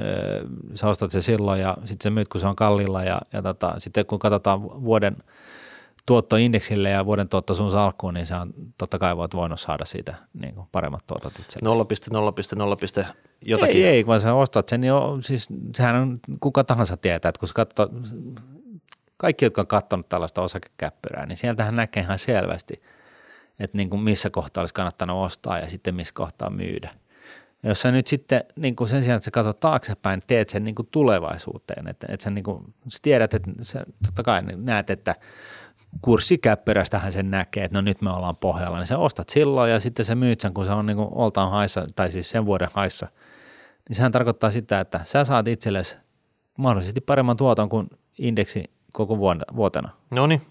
öö, 0.00 0.44
sä 0.74 0.88
ostat 0.88 1.10
se 1.10 1.20
silloin 1.20 1.60
ja 1.60 1.76
sitten 1.84 2.04
sä 2.04 2.10
myyt, 2.10 2.28
kun 2.28 2.40
se 2.40 2.46
on 2.46 2.56
kallilla 2.56 3.04
ja, 3.04 3.20
ja 3.32 3.42
tota, 3.42 3.74
sitten 3.78 4.06
kun 4.06 4.18
katsotaan 4.18 4.62
vuoden– 4.62 5.16
tuottoindeksille 6.08 6.90
ja 6.90 7.06
vuoden 7.06 7.28
tuotto 7.28 7.54
sun 7.54 7.70
salkkuun, 7.70 8.14
niin 8.14 8.26
se 8.26 8.34
on 8.34 8.54
totta 8.78 8.98
kai 8.98 9.16
voit 9.16 9.34
voinut 9.34 9.60
saada 9.60 9.84
siitä 9.84 10.14
niin 10.40 10.54
kuin 10.54 10.68
paremmat 10.72 11.06
tuotot 11.06 11.32
itsellesi. 11.38 13.04
0,0,0 13.04 13.14
jotakin. 13.44 13.76
Ei, 13.76 13.84
ei, 13.84 14.04
kun 14.04 14.20
sä 14.20 14.34
ostat 14.34 14.68
sen, 14.68 14.80
niin 14.80 14.88
jo, 14.88 15.18
siis 15.20 15.48
sehän 15.74 15.96
on 15.96 16.18
kuka 16.40 16.64
tahansa 16.64 16.96
tietää, 16.96 17.28
että 17.28 17.38
kun 17.38 17.48
sä 17.48 17.54
katsot, 17.54 17.92
kaikki, 19.16 19.44
jotka 19.44 19.60
on 19.60 19.66
katsonut 19.66 20.08
tällaista 20.08 20.42
osakekäppyrää, 20.42 21.26
niin 21.26 21.36
sieltähän 21.36 21.76
näkee 21.76 22.02
ihan 22.02 22.18
selvästi, 22.18 22.82
että 23.58 23.76
niin 23.76 23.90
kuin 23.90 24.02
missä 24.02 24.30
kohtaa 24.30 24.62
olisi 24.62 24.74
kannattanut 24.74 25.26
ostaa 25.26 25.58
ja 25.58 25.70
sitten 25.70 25.94
missä 25.94 26.14
kohtaa 26.14 26.50
myydä. 26.50 26.90
Ja 27.62 27.68
jos 27.68 27.80
sä 27.80 27.92
nyt 27.92 28.06
sitten 28.06 28.44
niin 28.56 28.76
kuin 28.76 28.88
sen 28.88 29.02
sijaan, 29.02 29.16
että 29.16 29.24
sä 29.24 29.30
katsot 29.30 29.60
taaksepäin, 29.60 30.22
teet 30.26 30.48
sen 30.48 30.64
niin 30.64 30.74
kuin 30.74 30.88
tulevaisuuteen, 30.90 31.88
että, 31.88 32.06
että 32.10 32.24
sä, 32.24 32.30
niin 32.30 32.44
kuin, 32.44 32.74
sä 32.88 32.98
tiedät, 33.02 33.34
että 33.34 33.50
sä 33.62 33.84
totta 34.06 34.22
kai 34.22 34.42
näet, 34.56 34.90
että 34.90 35.14
kurssikäppyrästähän 36.02 37.12
sen 37.12 37.30
näkee, 37.30 37.64
että 37.64 37.78
no 37.78 37.80
nyt 37.80 38.02
me 38.02 38.10
ollaan 38.10 38.36
pohjalla, 38.36 38.78
niin 38.78 38.86
sä 38.86 38.98
ostat 38.98 39.28
silloin 39.28 39.70
ja 39.70 39.80
sitten 39.80 40.04
se 40.04 40.14
myyt 40.14 40.40
sen, 40.40 40.54
kun 40.54 40.64
se 40.64 40.70
on 40.70 40.86
niin 40.86 40.96
kuin 40.96 41.08
oltaan 41.12 41.50
haissa, 41.50 41.86
tai 41.96 42.10
siis 42.10 42.30
sen 42.30 42.46
vuoden 42.46 42.68
haissa, 42.72 43.08
niin 43.88 43.96
sehän 43.96 44.12
tarkoittaa 44.12 44.50
sitä, 44.50 44.80
että 44.80 45.00
sä 45.04 45.24
saat 45.24 45.48
itsellesi 45.48 45.96
mahdollisesti 46.58 47.00
paremman 47.00 47.36
tuoton 47.36 47.68
kuin 47.68 47.88
indeksi 48.18 48.64
koko 48.92 49.18
vuotena. 49.56 49.90
No 50.10 50.26
niin. 50.26 50.42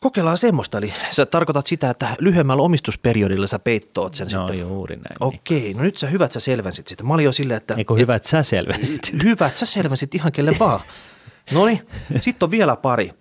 Kokeillaan 0.00 0.38
semmoista, 0.38 0.78
eli 0.78 0.94
sä 1.10 1.26
tarkoitat 1.26 1.66
sitä, 1.66 1.90
että 1.90 2.16
lyhyemmällä 2.18 2.62
omistusperiodilla 2.62 3.46
sä 3.46 3.58
peittoot 3.58 4.14
sen 4.14 4.28
no, 4.32 4.38
sitten. 4.38 4.58
juuri 4.58 4.96
näin. 4.96 5.16
Okei, 5.20 5.60
niin. 5.60 5.76
no 5.76 5.82
nyt 5.82 5.96
sä 5.96 6.06
hyvät 6.06 6.32
sä 6.32 6.40
selvensit 6.40 6.88
sitä. 6.88 7.04
Mä 7.04 7.14
olin 7.14 7.24
jo 7.24 7.32
silleen, 7.32 7.56
että... 7.56 7.74
Eikö 7.74 7.94
hyvät 7.94 8.24
sä 8.24 8.42
selvensit 8.42 9.12
Hyvät 9.24 9.54
sä 9.54 9.66
selvensit 9.66 10.14
ihan 10.14 10.32
kelle 10.32 10.52
vaan. 10.60 10.80
No 11.52 11.66
niin, 11.66 11.86
sitten 12.20 12.46
on 12.46 12.50
vielä 12.50 12.76
pari 12.76 13.12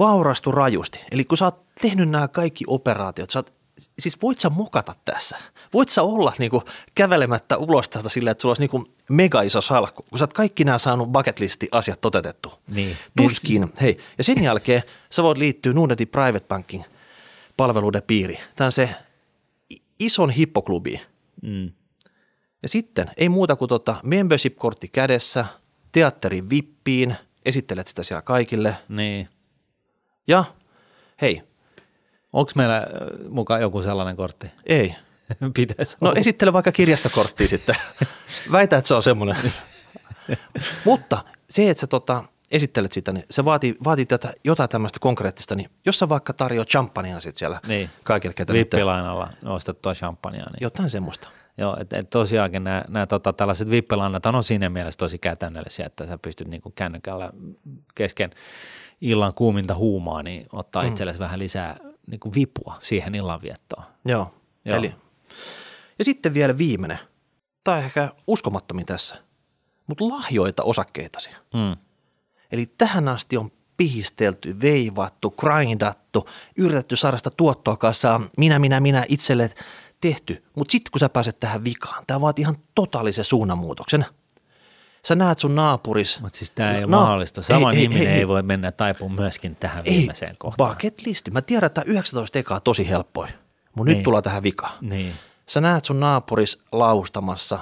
vaurastu 0.00 0.52
rajusti. 0.52 1.00
Eli 1.10 1.24
kun 1.24 1.38
sä 1.38 1.44
oot 1.44 1.66
tehnyt 1.82 2.08
nämä 2.08 2.28
kaikki 2.28 2.64
operaatiot, 2.66 3.30
sä 3.30 3.38
oot, 3.38 3.52
siis 3.98 4.22
voit 4.22 4.38
sä 4.38 4.50
mokata 4.50 4.94
tässä? 5.04 5.38
Voit 5.72 5.88
sä 5.88 6.02
olla 6.02 6.32
niinku 6.38 6.62
kävelemättä 6.94 7.56
ulos 7.56 7.88
tästä 7.88 8.08
silleen, 8.08 8.32
että 8.32 8.42
sulla 8.42 8.50
olisi 8.50 8.62
niinku 8.62 8.94
mega 9.08 9.42
iso 9.42 9.60
salkku, 9.60 10.02
kun 10.10 10.18
sä 10.18 10.22
oot 10.22 10.32
kaikki 10.32 10.64
nämä 10.64 10.78
saanut 10.78 11.12
bucket 11.12 11.40
listi 11.40 11.68
asiat 11.72 12.00
toteutettu. 12.00 12.52
Niin. 12.68 12.96
Tuskin. 13.16 13.60
Niin, 13.60 13.68
siis... 13.68 13.80
Hei, 13.80 13.98
ja 14.18 14.24
sen 14.24 14.42
jälkeen 14.42 14.82
sä 15.10 15.22
voit 15.22 15.38
liittyä 15.38 15.72
Nordnetin 15.72 16.08
Private 16.08 16.46
Banking 16.48 16.84
palveluiden 17.56 18.02
piiriin. 18.06 18.40
Tämä 18.56 18.66
on 18.66 18.72
se 18.72 18.94
ison 20.00 20.30
hippoklubi. 20.30 21.00
Mm. 21.42 21.70
Ja 22.62 22.68
sitten 22.68 23.10
ei 23.16 23.28
muuta 23.28 23.56
kuin 23.56 23.68
tota 23.68 23.96
membership-kortti 24.02 24.88
kädessä, 24.88 25.44
teatterin 25.92 26.50
vippiin, 26.50 27.16
esittelet 27.44 27.86
sitä 27.86 28.02
siellä 28.02 28.22
kaikille. 28.22 28.76
Niin 28.88 29.28
Ja 30.30 30.44
hei, 31.22 31.42
Onko 32.32 32.52
meillä 32.54 32.76
äh, 32.76 32.84
mukaan 33.28 33.60
joku 33.60 33.82
sellainen 33.82 34.16
kortti? 34.16 34.50
ei. 34.66 34.94
Pitäisi 35.54 35.96
No 36.00 36.08
olla. 36.08 36.20
esittele 36.20 36.52
vaikka 36.52 36.72
kirjastokorttia 36.72 37.48
sitten. 37.58 37.76
Väitä, 38.52 38.76
että 38.76 38.88
se 38.88 38.94
on 38.94 39.02
semmoinen. 39.02 39.36
Mutta 40.84 41.24
se, 41.50 41.70
että 41.70 41.80
sä 41.80 41.86
tota, 41.86 42.24
esittelet 42.50 42.92
sitä, 42.92 43.12
niin 43.12 43.24
se 43.30 43.44
vaatii, 43.44 43.76
vaatii 43.84 44.06
tätä 44.06 44.32
jotain 44.44 44.68
tämmöistä 44.70 44.98
konkreettista. 45.00 45.54
Niin 45.54 45.70
jos 45.86 45.98
sä 45.98 46.08
vaikka 46.08 46.32
tarjoat 46.32 46.68
champagnea 46.68 47.20
sitten 47.20 47.38
siellä 47.38 47.60
Niin. 47.66 47.90
kaikille, 48.04 48.34
ketä 48.34 48.52
nyt, 48.52 48.60
Vippilainalla 48.60 49.30
ostettua 49.44 49.94
champagnea. 49.94 50.44
Niin. 50.44 50.58
jotain 50.60 50.90
semmoista. 50.90 51.28
Joo, 51.58 51.76
että 51.80 51.98
et 51.98 52.10
tosiaankin 52.10 52.64
nämä, 52.64 52.84
nämä 52.88 53.06
tota, 53.06 53.32
tällaiset 53.32 53.70
vippilainat 53.70 54.26
on 54.26 54.44
siinä 54.44 54.70
mielessä 54.70 54.98
tosi 54.98 55.18
käytännöllisiä, 55.18 55.86
että 55.86 56.06
sä 56.06 56.18
pystyt 56.18 56.48
niinku 56.48 56.72
kännykällä 56.74 57.32
kesken 57.94 58.30
illan 59.00 59.34
kuuminta 59.34 59.74
huumaa, 59.74 60.22
niin 60.22 60.46
ottaa 60.52 60.82
mm. 60.82 60.88
itsellesi 60.88 61.18
vähän 61.18 61.38
lisää 61.38 61.76
niinku 62.06 62.34
vipua 62.34 62.78
siihen 62.80 63.14
illanviettoon. 63.14 63.84
Joo. 64.04 64.34
Joo. 64.64 64.76
Eli. 64.76 64.94
Ja 65.98 66.04
sitten 66.04 66.34
vielä 66.34 66.58
viimeinen. 66.58 66.98
On 67.68 67.78
ehkä 67.78 68.08
uskomattomin 68.26 68.86
tässä. 68.86 69.16
Mutta 69.86 70.08
lahjoita 70.08 70.62
osakkeitasi. 70.62 71.30
Mm. 71.54 71.76
Eli 72.52 72.66
tähän 72.66 73.08
asti 73.08 73.36
on 73.36 73.52
pihistelty, 73.76 74.60
veivattu, 74.60 75.30
grindattu, 75.30 76.28
yritetty 76.56 76.96
saada 76.96 77.16
sitä 77.16 77.30
tuottoa 77.36 77.76
kassaan, 77.76 78.30
minä, 78.36 78.58
minä, 78.58 78.80
minä 78.80 79.04
itselle 79.08 79.50
tehty. 80.00 80.44
Mutta 80.56 80.72
sitten 80.72 80.90
kun 80.92 80.98
sä 81.00 81.08
pääset 81.08 81.40
tähän 81.40 81.64
vikaan, 81.64 82.04
tämä 82.06 82.20
vaatii 82.20 82.42
ihan 82.42 82.56
totaalisen 82.74 83.24
suunnanmuutoksen. 83.24 84.06
Sä 85.04 85.14
näet 85.14 85.38
sun 85.38 85.54
naapuris. 85.54 86.20
Mutta 86.20 86.38
siis 86.38 86.50
tämä 86.50 86.72
ei 86.72 86.84
ole 86.84 86.90
No, 86.90 87.00
mahdollista. 87.00 87.42
Sama 87.42 87.70
ei, 87.72 87.76
ei, 87.78 87.82
ihminen 87.82 88.06
ei, 88.06 88.12
ei, 88.12 88.18
ei 88.18 88.28
voi 88.28 88.42
mennä 88.42 88.72
taipumaan 88.72 89.20
myöskin 89.20 89.56
tähän 89.56 89.82
ei, 89.86 89.94
viimeiseen 89.98 90.36
kohtaan. 90.38 90.70
bucket 90.70 91.06
listi. 91.06 91.30
Mä 91.30 91.42
tiedän, 91.42 91.66
että 91.66 91.82
19 91.86 92.38
ekaa 92.38 92.60
tosi 92.60 92.88
helppoin. 92.88 93.30
Mutta 93.74 93.88
Niin. 93.90 93.96
nyt 93.98 94.04
tullaan 94.04 94.22
tähän 94.22 94.42
vikaan. 94.42 94.72
Niin. 94.80 95.14
Sä 95.48 95.60
näet 95.60 95.84
sun 95.84 96.00
naapuris 96.00 96.62
laustamassa 96.72 97.58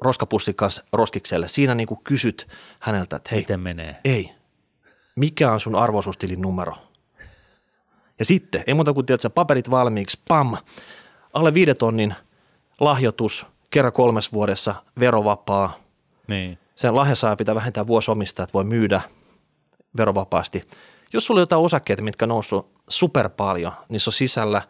roskapussin 0.00 0.54
kanssa 0.54 0.84
roskikselle. 0.92 1.48
Siinä 1.48 1.74
niin 1.74 1.86
kuin 1.86 2.00
kysyt 2.04 2.48
häneltä, 2.80 3.16
että 3.16 3.28
hei, 3.32 3.40
Miten 3.40 3.60
menee? 3.60 3.96
ei, 4.04 4.32
mikä 5.16 5.52
on 5.52 5.60
sun 5.60 5.74
arvoisuustilin 5.74 6.42
numero? 6.42 6.76
Ja 8.18 8.24
sitten, 8.24 8.64
ei 8.66 8.74
muuta 8.74 8.92
kuin 8.92 9.06
tiedät, 9.06 9.34
paperit 9.34 9.70
valmiiksi, 9.70 10.18
pam, 10.28 10.56
alle 11.32 11.54
viiden 11.54 11.76
tonnin 11.76 12.14
lahjoitus, 12.80 13.46
kerran 13.70 13.92
kolmes 13.92 14.32
vuodessa, 14.32 14.74
verovapaa. 15.00 15.74
Niin. 16.26 16.58
Sen 16.74 16.96
lahjasaaja 16.96 17.36
pitää 17.36 17.54
vähentää 17.54 17.86
vuosi 17.86 18.10
omistaa, 18.10 18.42
että 18.42 18.52
voi 18.54 18.64
myydä 18.64 19.00
verovapaasti. 19.96 20.68
Jos 21.12 21.26
sulla 21.26 21.38
on 21.38 21.42
jotain 21.42 21.62
osakkeita, 21.62 22.02
mitkä 22.02 22.24
on 22.24 22.28
noussut 22.28 22.70
super 22.88 23.28
paljon, 23.28 23.72
niissä 23.88 24.08
on 24.08 24.12
sisällä 24.12 24.62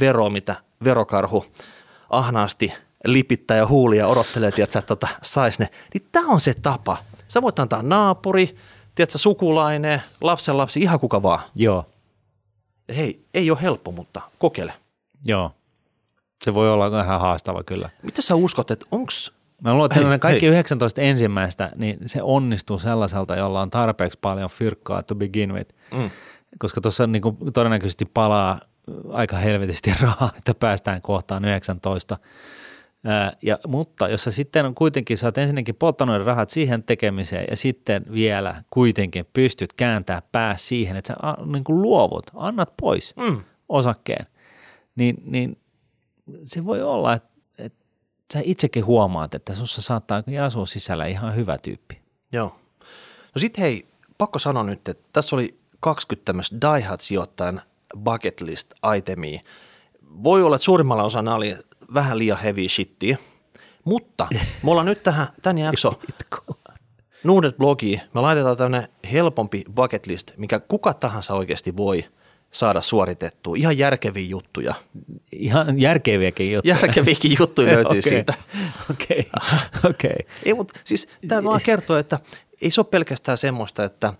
veroa, 0.00 0.30
mitä 0.30 0.56
verokarhu 0.84 1.44
ahnaasti 2.10 2.72
lipittää 3.04 3.56
ja 3.56 3.66
huulia 3.66 4.08
odottelee, 4.08 4.48
että 4.48 4.72
sä 4.72 4.82
tota, 4.82 5.08
sais 5.22 5.58
ne. 5.58 5.68
Niin 5.94 6.08
tämä 6.12 6.28
on 6.28 6.40
se 6.40 6.54
tapa. 6.54 6.96
Sä 7.28 7.42
voit 7.42 7.58
antaa 7.58 7.82
naapuri, 7.82 8.56
tiedätkö, 8.94 9.18
sukulainen, 9.18 10.02
lapsenlapsi, 10.20 10.80
ihan 10.80 11.00
kuka 11.00 11.22
vaan. 11.22 11.40
Joo. 11.54 11.86
Hei, 12.96 13.24
ei 13.34 13.50
ole 13.50 13.62
helppo, 13.62 13.92
mutta 13.92 14.20
kokeile. 14.38 14.72
Joo. 15.24 15.52
Se 16.44 16.54
voi 16.54 16.70
olla 16.70 16.90
vähän 16.90 17.20
haastava 17.20 17.62
kyllä. 17.62 17.90
Mitä 18.02 18.22
sä 18.22 18.34
uskot, 18.34 18.70
että 18.70 18.86
onks, 18.90 19.32
Mä 19.62 19.72
luulen, 19.74 19.86
että 19.86 20.08
Hei, 20.08 20.18
kaikki 20.18 20.46
hei. 20.46 20.52
19 20.52 21.00
ensimmäistä, 21.00 21.72
niin 21.76 21.98
se 22.06 22.22
onnistuu 22.22 22.78
sellaiselta, 22.78 23.36
jolla 23.36 23.60
on 23.60 23.70
tarpeeksi 23.70 24.18
paljon 24.22 24.50
fyrkkaa 24.50 25.02
to 25.02 25.14
begin 25.14 25.54
with. 25.54 25.74
mm, 25.94 26.10
Koska 26.58 26.80
tuossa 26.80 27.06
niin 27.06 27.22
kuin 27.22 27.36
todennäköisesti 27.54 28.04
palaa 28.04 28.60
aika 29.12 29.36
helvetisti 29.36 29.94
rahaa, 30.02 30.32
että 30.38 30.54
päästään 30.54 31.02
kohtaan 31.02 31.44
19. 31.44 32.18
Ää, 33.04 33.32
ja, 33.42 33.58
mutta 33.66 34.08
jos 34.08 34.24
sä 34.24 34.30
sitten 34.30 34.66
on 34.66 34.74
kuitenkin, 34.74 35.18
sä 35.18 35.26
oot 35.26 35.38
ensinnäkin 35.38 35.74
polttanut 35.74 36.18
ne 36.18 36.24
rahat 36.24 36.50
siihen 36.50 36.82
tekemiseen 36.82 37.46
ja 37.50 37.56
sitten 37.56 38.04
vielä 38.12 38.62
kuitenkin 38.70 39.26
pystyt 39.32 39.72
kääntää 39.72 40.22
pää 40.32 40.56
siihen, 40.56 40.96
että 40.96 41.08
sä 41.08 41.16
a, 41.22 41.34
niin 41.46 41.64
kuin 41.64 41.82
luovut, 41.82 42.30
annat 42.34 42.72
pois 42.80 43.16
mm, 43.16 43.40
osakkeen, 43.68 44.26
niin, 44.96 45.22
niin 45.24 45.58
se 46.42 46.64
voi 46.64 46.82
olla, 46.82 47.14
että, 47.14 47.30
että 47.58 47.84
sä 48.32 48.40
itsekin 48.44 48.86
huomaat, 48.86 49.34
että 49.34 49.54
sussa 49.54 49.82
saattaa 49.82 50.22
asua 50.44 50.66
sisällä 50.66 51.06
ihan 51.06 51.36
hyvä 51.36 51.58
tyyppi. 51.58 52.00
joo. 52.32 52.56
No 53.34 53.38
sit 53.38 53.58
hei, 53.58 53.88
pakko 54.18 54.38
sanoa 54.38 54.64
nyt, 54.64 54.88
että 54.88 55.08
tässä 55.12 55.36
oli 55.36 55.58
20 55.80 56.24
tämmöistä 56.24 56.56
Die 56.60 56.86
Hard 56.86 57.00
sijoittajan 57.00 57.62
bucket 58.04 58.40
list 58.40 58.70
itemia. 58.96 59.40
Voi 60.22 60.42
olla, 60.42 60.56
että 60.56 60.64
suurimmalla 60.64 61.02
osalla 61.02 61.34
oli 61.34 61.56
vähän 61.94 62.18
liian 62.18 62.38
heavy 62.38 62.68
shittiä, 62.68 63.18
mutta 63.84 64.28
me 64.62 64.70
ollaan 64.70 64.86
nyt 64.86 65.02
tähän, 65.02 65.26
tämän 65.42 65.58
jakso 65.58 66.00
Nuudet 67.24 67.56
blogiin, 67.56 68.00
me 68.14 68.20
laitetaan 68.20 68.56
tämmöinen 68.56 68.88
helpompi 69.12 69.64
bucket 69.74 70.06
list, 70.06 70.32
mikä 70.36 70.60
kuka 70.60 70.94
tahansa 70.94 71.34
oikeasti 71.34 71.76
voi 71.76 72.04
saada 72.50 72.80
suoritettua. 72.80 73.56
Ihan 73.56 73.78
järkeviä 73.78 74.28
juttuja. 74.28 74.74
Ihan 75.32 75.80
järkeviäkin 75.80 76.52
juttuja. 76.52 76.74
Järkeviäkin 76.74 77.36
juttuja 77.38 77.72
löytyy 77.74 77.98
Okei. 77.98 78.02
siitä. 78.02 78.34
Okei, 78.90 79.30
okei. 79.84 80.26
Ei, 80.44 80.54
mutta 80.54 80.80
siis 80.84 81.08
tämä 81.28 81.44
vaan 81.44 81.60
kertoo, 81.64 81.96
että 81.96 82.18
ei 82.62 82.70
se 82.70 82.80
ole 82.80 82.86
pelkästään 82.90 83.38
semmoista, 83.38 83.84
että 83.84 84.14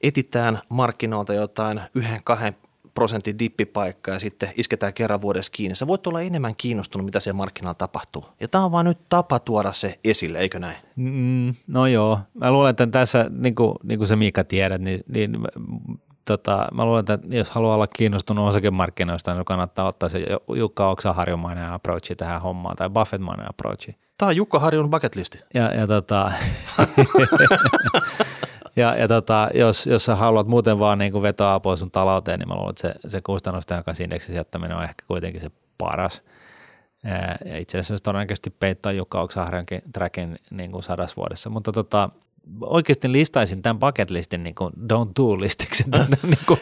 etitään 0.00 0.60
markkinoilta 0.68 1.34
jotain 1.34 1.80
yhden, 1.94 2.20
kahden 2.24 2.56
prosentin 2.94 3.38
dippipaikkaa 3.38 4.14
ja 4.14 4.20
sitten 4.20 4.52
isketään 4.56 4.94
kerran 4.94 5.20
vuodessa 5.20 5.52
kiinni. 5.52 5.74
Sä 5.74 5.86
voit 5.86 6.06
olla 6.06 6.20
enemmän 6.20 6.56
kiinnostunut, 6.56 7.04
mitä 7.04 7.20
siellä 7.20 7.36
markkinoilla 7.36 7.74
tapahtuu. 7.74 8.24
Ja 8.40 8.48
tämä 8.48 8.64
on 8.64 8.72
vaan 8.72 8.84
nyt 8.84 8.98
tapa 9.08 9.38
tuoda 9.38 9.72
se 9.72 9.98
esille, 10.04 10.38
eikö 10.38 10.58
näin? 10.58 10.76
Mm, 10.96 11.54
no 11.66 11.86
joo, 11.86 12.18
mä 12.34 12.50
luulen, 12.50 12.70
että 12.70 12.86
tässä, 12.86 13.30
niin 13.30 13.54
kuin, 13.54 13.74
niin 13.82 13.98
kuin 13.98 14.08
sä 14.08 14.16
Miika 14.16 14.44
tiedät, 14.44 14.80
niin, 14.80 15.00
niin 15.08 15.38
tota, 16.24 16.68
mä 16.72 16.84
luulen, 16.84 17.00
että 17.00 17.18
jos 17.28 17.50
haluaa 17.50 17.74
olla 17.74 17.86
kiinnostunut 17.86 18.48
osakemarkkinoista, 18.48 19.34
niin 19.34 19.44
kannattaa 19.44 19.88
ottaa 19.88 20.08
se 20.08 20.26
Jukka 20.56 20.90
Oksaharjumainen 20.90 21.72
approachi 21.72 22.16
tähän 22.16 22.42
hommaan, 22.42 22.76
tai 22.76 22.90
Buffettmainen 22.90 23.48
approachi. 23.48 23.96
Tämä 24.18 24.28
on 24.28 24.36
Jukka 24.36 24.58
Harjun 24.58 24.90
bucket 24.90 25.14
listi. 25.14 25.40
Ja, 25.54 25.74
ja, 25.74 25.86
tota, 25.86 26.32
ja, 28.76 28.94
ja 28.96 29.08
tota, 29.08 29.48
jos, 29.54 29.86
jos 29.86 30.04
sä 30.04 30.16
haluat 30.16 30.46
muuten 30.46 30.78
vaan 30.78 30.98
niin 30.98 31.12
kuin 31.12 31.22
vetoa 31.22 31.54
apua 31.54 31.76
sun 31.76 31.90
talouteen, 31.90 32.38
niin 32.38 32.48
mä 32.48 32.54
luulen, 32.54 32.70
että 32.70 32.82
se, 33.02 33.08
se 33.10 33.20
kustannustehokas 33.20 34.00
indeksisijoittaminen 34.00 34.76
on 34.76 34.82
ehkä 34.84 35.04
kuitenkin 35.08 35.40
se 35.40 35.50
paras. 35.78 36.22
Ja 37.44 37.58
itse 37.58 37.78
asiassa 37.78 38.02
todennäköisesti 38.04 38.50
peittaa 38.50 38.92
Jukka 38.92 39.20
Oksaharjankin 39.20 39.82
trackin 39.92 40.38
niin 40.50 40.72
kuin 40.72 40.82
sadas 40.82 41.16
vuodessa, 41.16 41.50
mutta 41.50 41.72
tota, 41.72 42.08
oikeasti 42.60 43.12
listaisin 43.12 43.62
tämän 43.62 43.78
bucket 43.78 44.10
listin 44.10 44.42
niin 44.42 44.54
kuin 44.54 44.72
don't 44.72 45.10
do 45.20 45.40
listiksi. 45.40 45.84
niin 46.22 46.38
kuin 46.46 46.60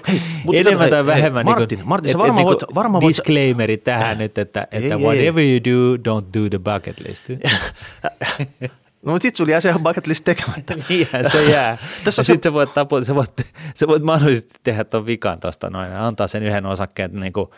enemmän 0.53 0.91
tai 0.91 0.99
hei, 0.99 1.07
vähemmän. 1.07 1.45
Martin, 1.45 1.67
niin 1.69 1.79
kuin, 1.79 1.89
Martin, 1.89 2.11
sä 2.13 2.19
et- 2.19 2.23
varmaan 2.23 2.41
et 2.43 2.47
voit- 2.47 2.61
niinku 2.61 2.75
varmaan 2.75 3.03
voit- 3.03 3.09
Disclaimeri 3.09 3.77
tähän 3.77 4.19
nyt, 4.19 4.39
että, 4.39 4.69
että 4.71 4.95
ei. 4.95 5.01
whatever 5.03 5.45
you 5.45 5.59
do, 5.65 5.97
don't 5.97 6.25
do 6.43 6.49
the 6.51 6.59
bucket 6.59 7.01
list. 7.09 7.23
No 9.07 9.13
mutta 9.13 9.23
sit 9.23 9.37
sulla 9.37 9.51
jää 9.51 9.61
se 9.61 9.75
bucket 9.83 10.07
list 10.07 10.25
tekemättä. 10.25 10.75
Niinhän 10.89 11.31
se 11.31 11.45
jää. 11.45 11.77
Tässä 11.81 12.05
Tässä 12.05 12.23
on 12.23 12.27
sitten 12.27 12.51
sä 12.51 12.55
voit, 12.55 12.75
tapu, 12.75 13.05
sä, 13.05 13.15
voit, 13.15 13.31
sä 13.75 13.87
voit 13.87 14.03
mahdollisesti 14.03 14.55
tehdä 14.63 14.85
tuon 14.85 15.07
vikan 15.07 15.41
tuosta 15.41 15.71
noin, 15.71 15.91
ja 15.91 16.07
antaa 16.07 16.27
sen 16.27 16.43
yhden 16.43 16.67
osakkeen 16.67 17.21
niin 17.21 17.33
kuin, 17.33 17.51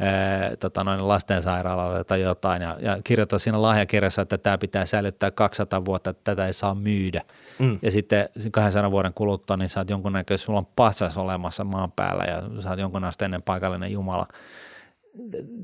ää, 0.00 0.56
tota 0.56 0.84
noin 0.84 1.08
lastensairaalalle 1.08 2.04
tai 2.04 2.20
jotain, 2.20 2.62
ja, 2.62 2.76
ja 2.80 2.98
kirjoittaa 3.04 3.38
siinä 3.38 3.62
lahjakirjassa, 3.62 4.22
että 4.22 4.38
tämä 4.38 4.58
pitää 4.58 4.86
säilyttää 4.86 5.30
200 5.30 5.84
vuotta, 5.84 6.10
että 6.10 6.20
tätä 6.24 6.46
ei 6.46 6.52
saa 6.52 6.74
myydä. 6.74 7.22
Mm. 7.58 7.78
Ja 7.82 7.90
sitten 7.90 8.28
200 8.50 8.90
vuoden 8.90 9.14
kuluttua, 9.14 9.56
niin 9.56 9.68
sä 9.68 9.80
oot 9.80 9.90
jonkunnäköisesti, 9.90 10.46
sulla 10.46 10.58
on 10.58 10.66
patsas 10.76 11.16
olemassa 11.16 11.64
maan 11.64 11.92
päällä, 11.92 12.24
ja 12.24 12.62
sä 12.62 12.70
oot 12.70 12.78
jonkun 12.78 13.04
asteinen 13.04 13.42
paikallinen 13.42 13.92
jumala. 13.92 14.26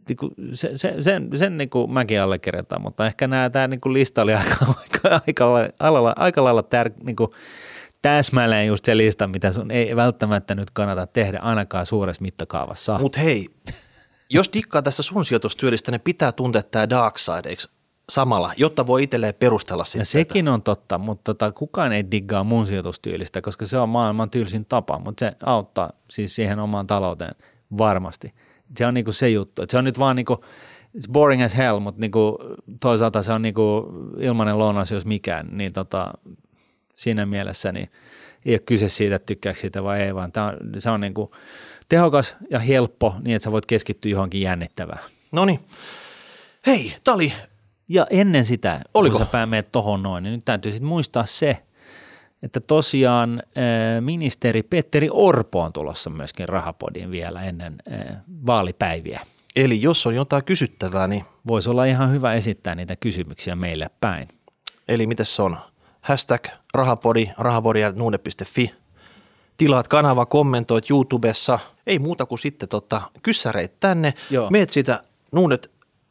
Niinku, 0.08 0.30
se, 0.52 0.70
se, 0.74 0.94
sen, 1.00 1.30
sen 1.34 1.58
niin 1.58 1.70
kuin 1.70 1.92
mäkin 1.92 2.20
allekirjoitan, 2.20 2.82
mutta 2.82 3.06
ehkä 3.06 3.26
nämä, 3.26 3.50
tämä 3.50 3.66
niin 3.66 3.80
kuin 3.80 3.92
lista 3.92 4.22
oli 4.22 4.34
aika, 4.34 4.56
aika, 4.82 5.20
aika, 5.26 5.52
lailla, 5.52 6.12
aika 6.16 6.44
lailla 6.44 6.62
tär, 6.62 6.90
niin 7.02 7.16
kuin 7.16 7.30
täsmälleen 8.02 8.66
just 8.66 8.84
se 8.84 8.96
lista, 8.96 9.26
mitä 9.26 9.52
sun 9.52 9.70
ei 9.70 9.96
välttämättä 9.96 10.54
nyt 10.54 10.70
kannata 10.70 11.06
tehdä 11.06 11.38
ainakaan 11.38 11.86
suuressa 11.86 12.22
mittakaavassa. 12.22 12.98
Mutta 12.98 13.20
hei, 13.20 13.48
jos 14.30 14.50
dikkaa 14.52 14.82
tässä 14.82 15.02
sun 15.02 15.24
sijoitustyylistä, 15.24 15.90
niin 15.90 16.00
pitää 16.00 16.32
tuntea 16.32 16.62
tämä 16.62 16.90
dark 16.90 17.18
side, 17.18 17.48
eikö 17.48 17.62
samalla, 18.10 18.52
jotta 18.56 18.86
voi 18.86 19.02
itselleen 19.02 19.34
perustella 19.34 19.84
sitten. 19.84 20.00
ja 20.00 20.04
sekin 20.04 20.48
on 20.48 20.62
totta, 20.62 20.98
mutta 20.98 21.34
tota, 21.34 21.52
kukaan 21.52 21.92
ei 21.92 22.10
diggaa 22.10 22.44
mun 22.44 22.66
sijoitustyylistä, 22.66 23.40
koska 23.40 23.66
se 23.66 23.78
on 23.78 23.88
maailman 23.88 24.30
tylsin 24.30 24.64
tapa, 24.64 24.98
mutta 24.98 25.24
se 25.24 25.36
auttaa 25.44 25.92
siis 26.10 26.36
siihen 26.36 26.58
omaan 26.58 26.86
talouteen 26.86 27.34
varmasti. 27.78 28.34
Se 28.76 28.86
on 28.86 28.94
niinku 28.94 29.12
se 29.12 29.30
juttu, 29.30 29.62
että 29.62 29.70
se 29.70 29.78
on 29.78 29.84
nyt 29.84 29.98
vaan 29.98 30.16
niinku, 30.16 30.44
it's 30.96 31.12
boring 31.12 31.44
as 31.44 31.56
hell, 31.56 31.78
mutta 31.78 32.00
niinku, 32.00 32.38
toisaalta 32.80 33.22
se 33.22 33.32
on 33.32 33.42
niinku 33.42 33.92
ilmainen 34.20 34.58
lounas, 34.58 34.90
jos 34.90 35.04
mikään, 35.04 35.48
niin 35.50 35.72
tota, 35.72 36.12
siinä 36.94 37.26
mielessä, 37.26 37.72
niin 37.72 37.90
ei 38.46 38.54
ole 38.54 38.58
kyse 38.58 38.88
siitä, 38.88 39.16
että 39.16 39.26
tykkääkö 39.26 39.60
siitä 39.60 39.82
vai 39.82 40.00
ei, 40.00 40.14
vaan 40.14 40.32
on, 40.36 40.80
se 40.80 40.90
on 40.90 41.00
niin 41.00 41.14
kuin 41.14 41.30
tehokas 41.88 42.36
ja 42.50 42.58
helppo 42.58 43.14
niin, 43.20 43.36
että 43.36 43.44
sä 43.44 43.52
voit 43.52 43.66
keskittyä 43.66 44.10
johonkin 44.10 44.40
jännittävään. 44.40 45.00
No 45.32 45.44
niin. 45.44 45.60
Hei, 46.66 46.94
oli 47.10 47.32
Ja 47.88 48.06
ennen 48.10 48.44
sitä, 48.44 48.80
Oliko? 48.94 49.16
kun 49.16 49.26
sä 49.26 49.30
pää 49.32 49.46
meet 49.46 49.72
tohon 49.72 50.02
noin, 50.02 50.24
niin 50.24 50.32
nyt 50.32 50.44
täytyy 50.44 50.72
sitten 50.72 50.88
muistaa 50.88 51.26
se, 51.26 51.62
että 52.42 52.60
tosiaan 52.60 53.42
äh, 53.42 54.00
ministeri 54.00 54.62
Petteri 54.62 55.08
Orpo 55.12 55.62
on 55.62 55.72
tulossa 55.72 56.10
myöskin 56.10 56.48
rahapodiin 56.48 57.10
vielä 57.10 57.42
ennen 57.42 57.76
äh, 57.92 58.16
vaalipäiviä. 58.46 59.20
Eli 59.56 59.82
jos 59.82 60.06
on 60.06 60.14
jotain 60.14 60.44
kysyttävää, 60.44 61.08
niin 61.08 61.24
Voisi 61.48 61.70
olla 61.70 61.84
ihan 61.84 62.12
hyvä 62.12 62.34
esittää 62.34 62.74
niitä 62.74 62.96
kysymyksiä 62.96 63.56
meille 63.56 63.90
päin. 64.00 64.28
eli 64.88 65.06
miten 65.06 65.26
se 65.26 65.42
on? 65.42 65.56
Hashtag 66.00 66.46
rahapodi, 66.74 67.30
rahapodi.nuude.fi. 67.38 68.74
Tilaat 69.56 69.88
kanava, 69.88 70.26
kommentoit 70.26 70.90
YouTubessa. 70.90 71.58
Ei 71.86 71.98
muuta 71.98 72.26
kuin 72.26 72.38
sitten 72.38 72.68
tota, 72.68 73.02
kyssäreit 73.22 73.80
tänne. 73.80 74.14
Joo. 74.30 74.50
Meet 74.50 74.70
siitä 74.70 75.02
Nuudet 75.32 75.70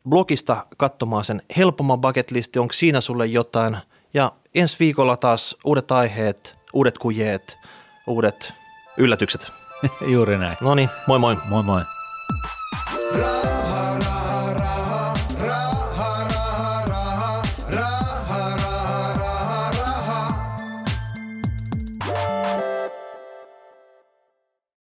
blogista 0.10 0.66
katsomaan 0.78 1.24
sen 1.24 1.42
helpomman 1.58 2.02
bucket 2.02 2.32
listi, 2.32 2.60
onko 2.60 2.74
siinä 2.74 3.02
sulle 3.02 3.26
jotain. 3.26 3.78
Ja 4.14 4.32
ensi 4.58 4.76
viikolla 4.80 5.18
taas 5.18 5.56
uudet 5.64 5.92
aiheet, 5.92 6.56
uudet 6.74 6.98
kujeet, 6.98 7.58
uudet 8.08 8.54
yllätykset. 8.98 9.52
Juuri 10.14 10.38
näin. 10.38 10.58
No 10.62 10.76
niin, 10.76 10.90
moi 11.08 11.20
moi. 11.20 11.38
Moi 11.50 11.64
moi. 11.64 11.82
Raha. 13.18 14.17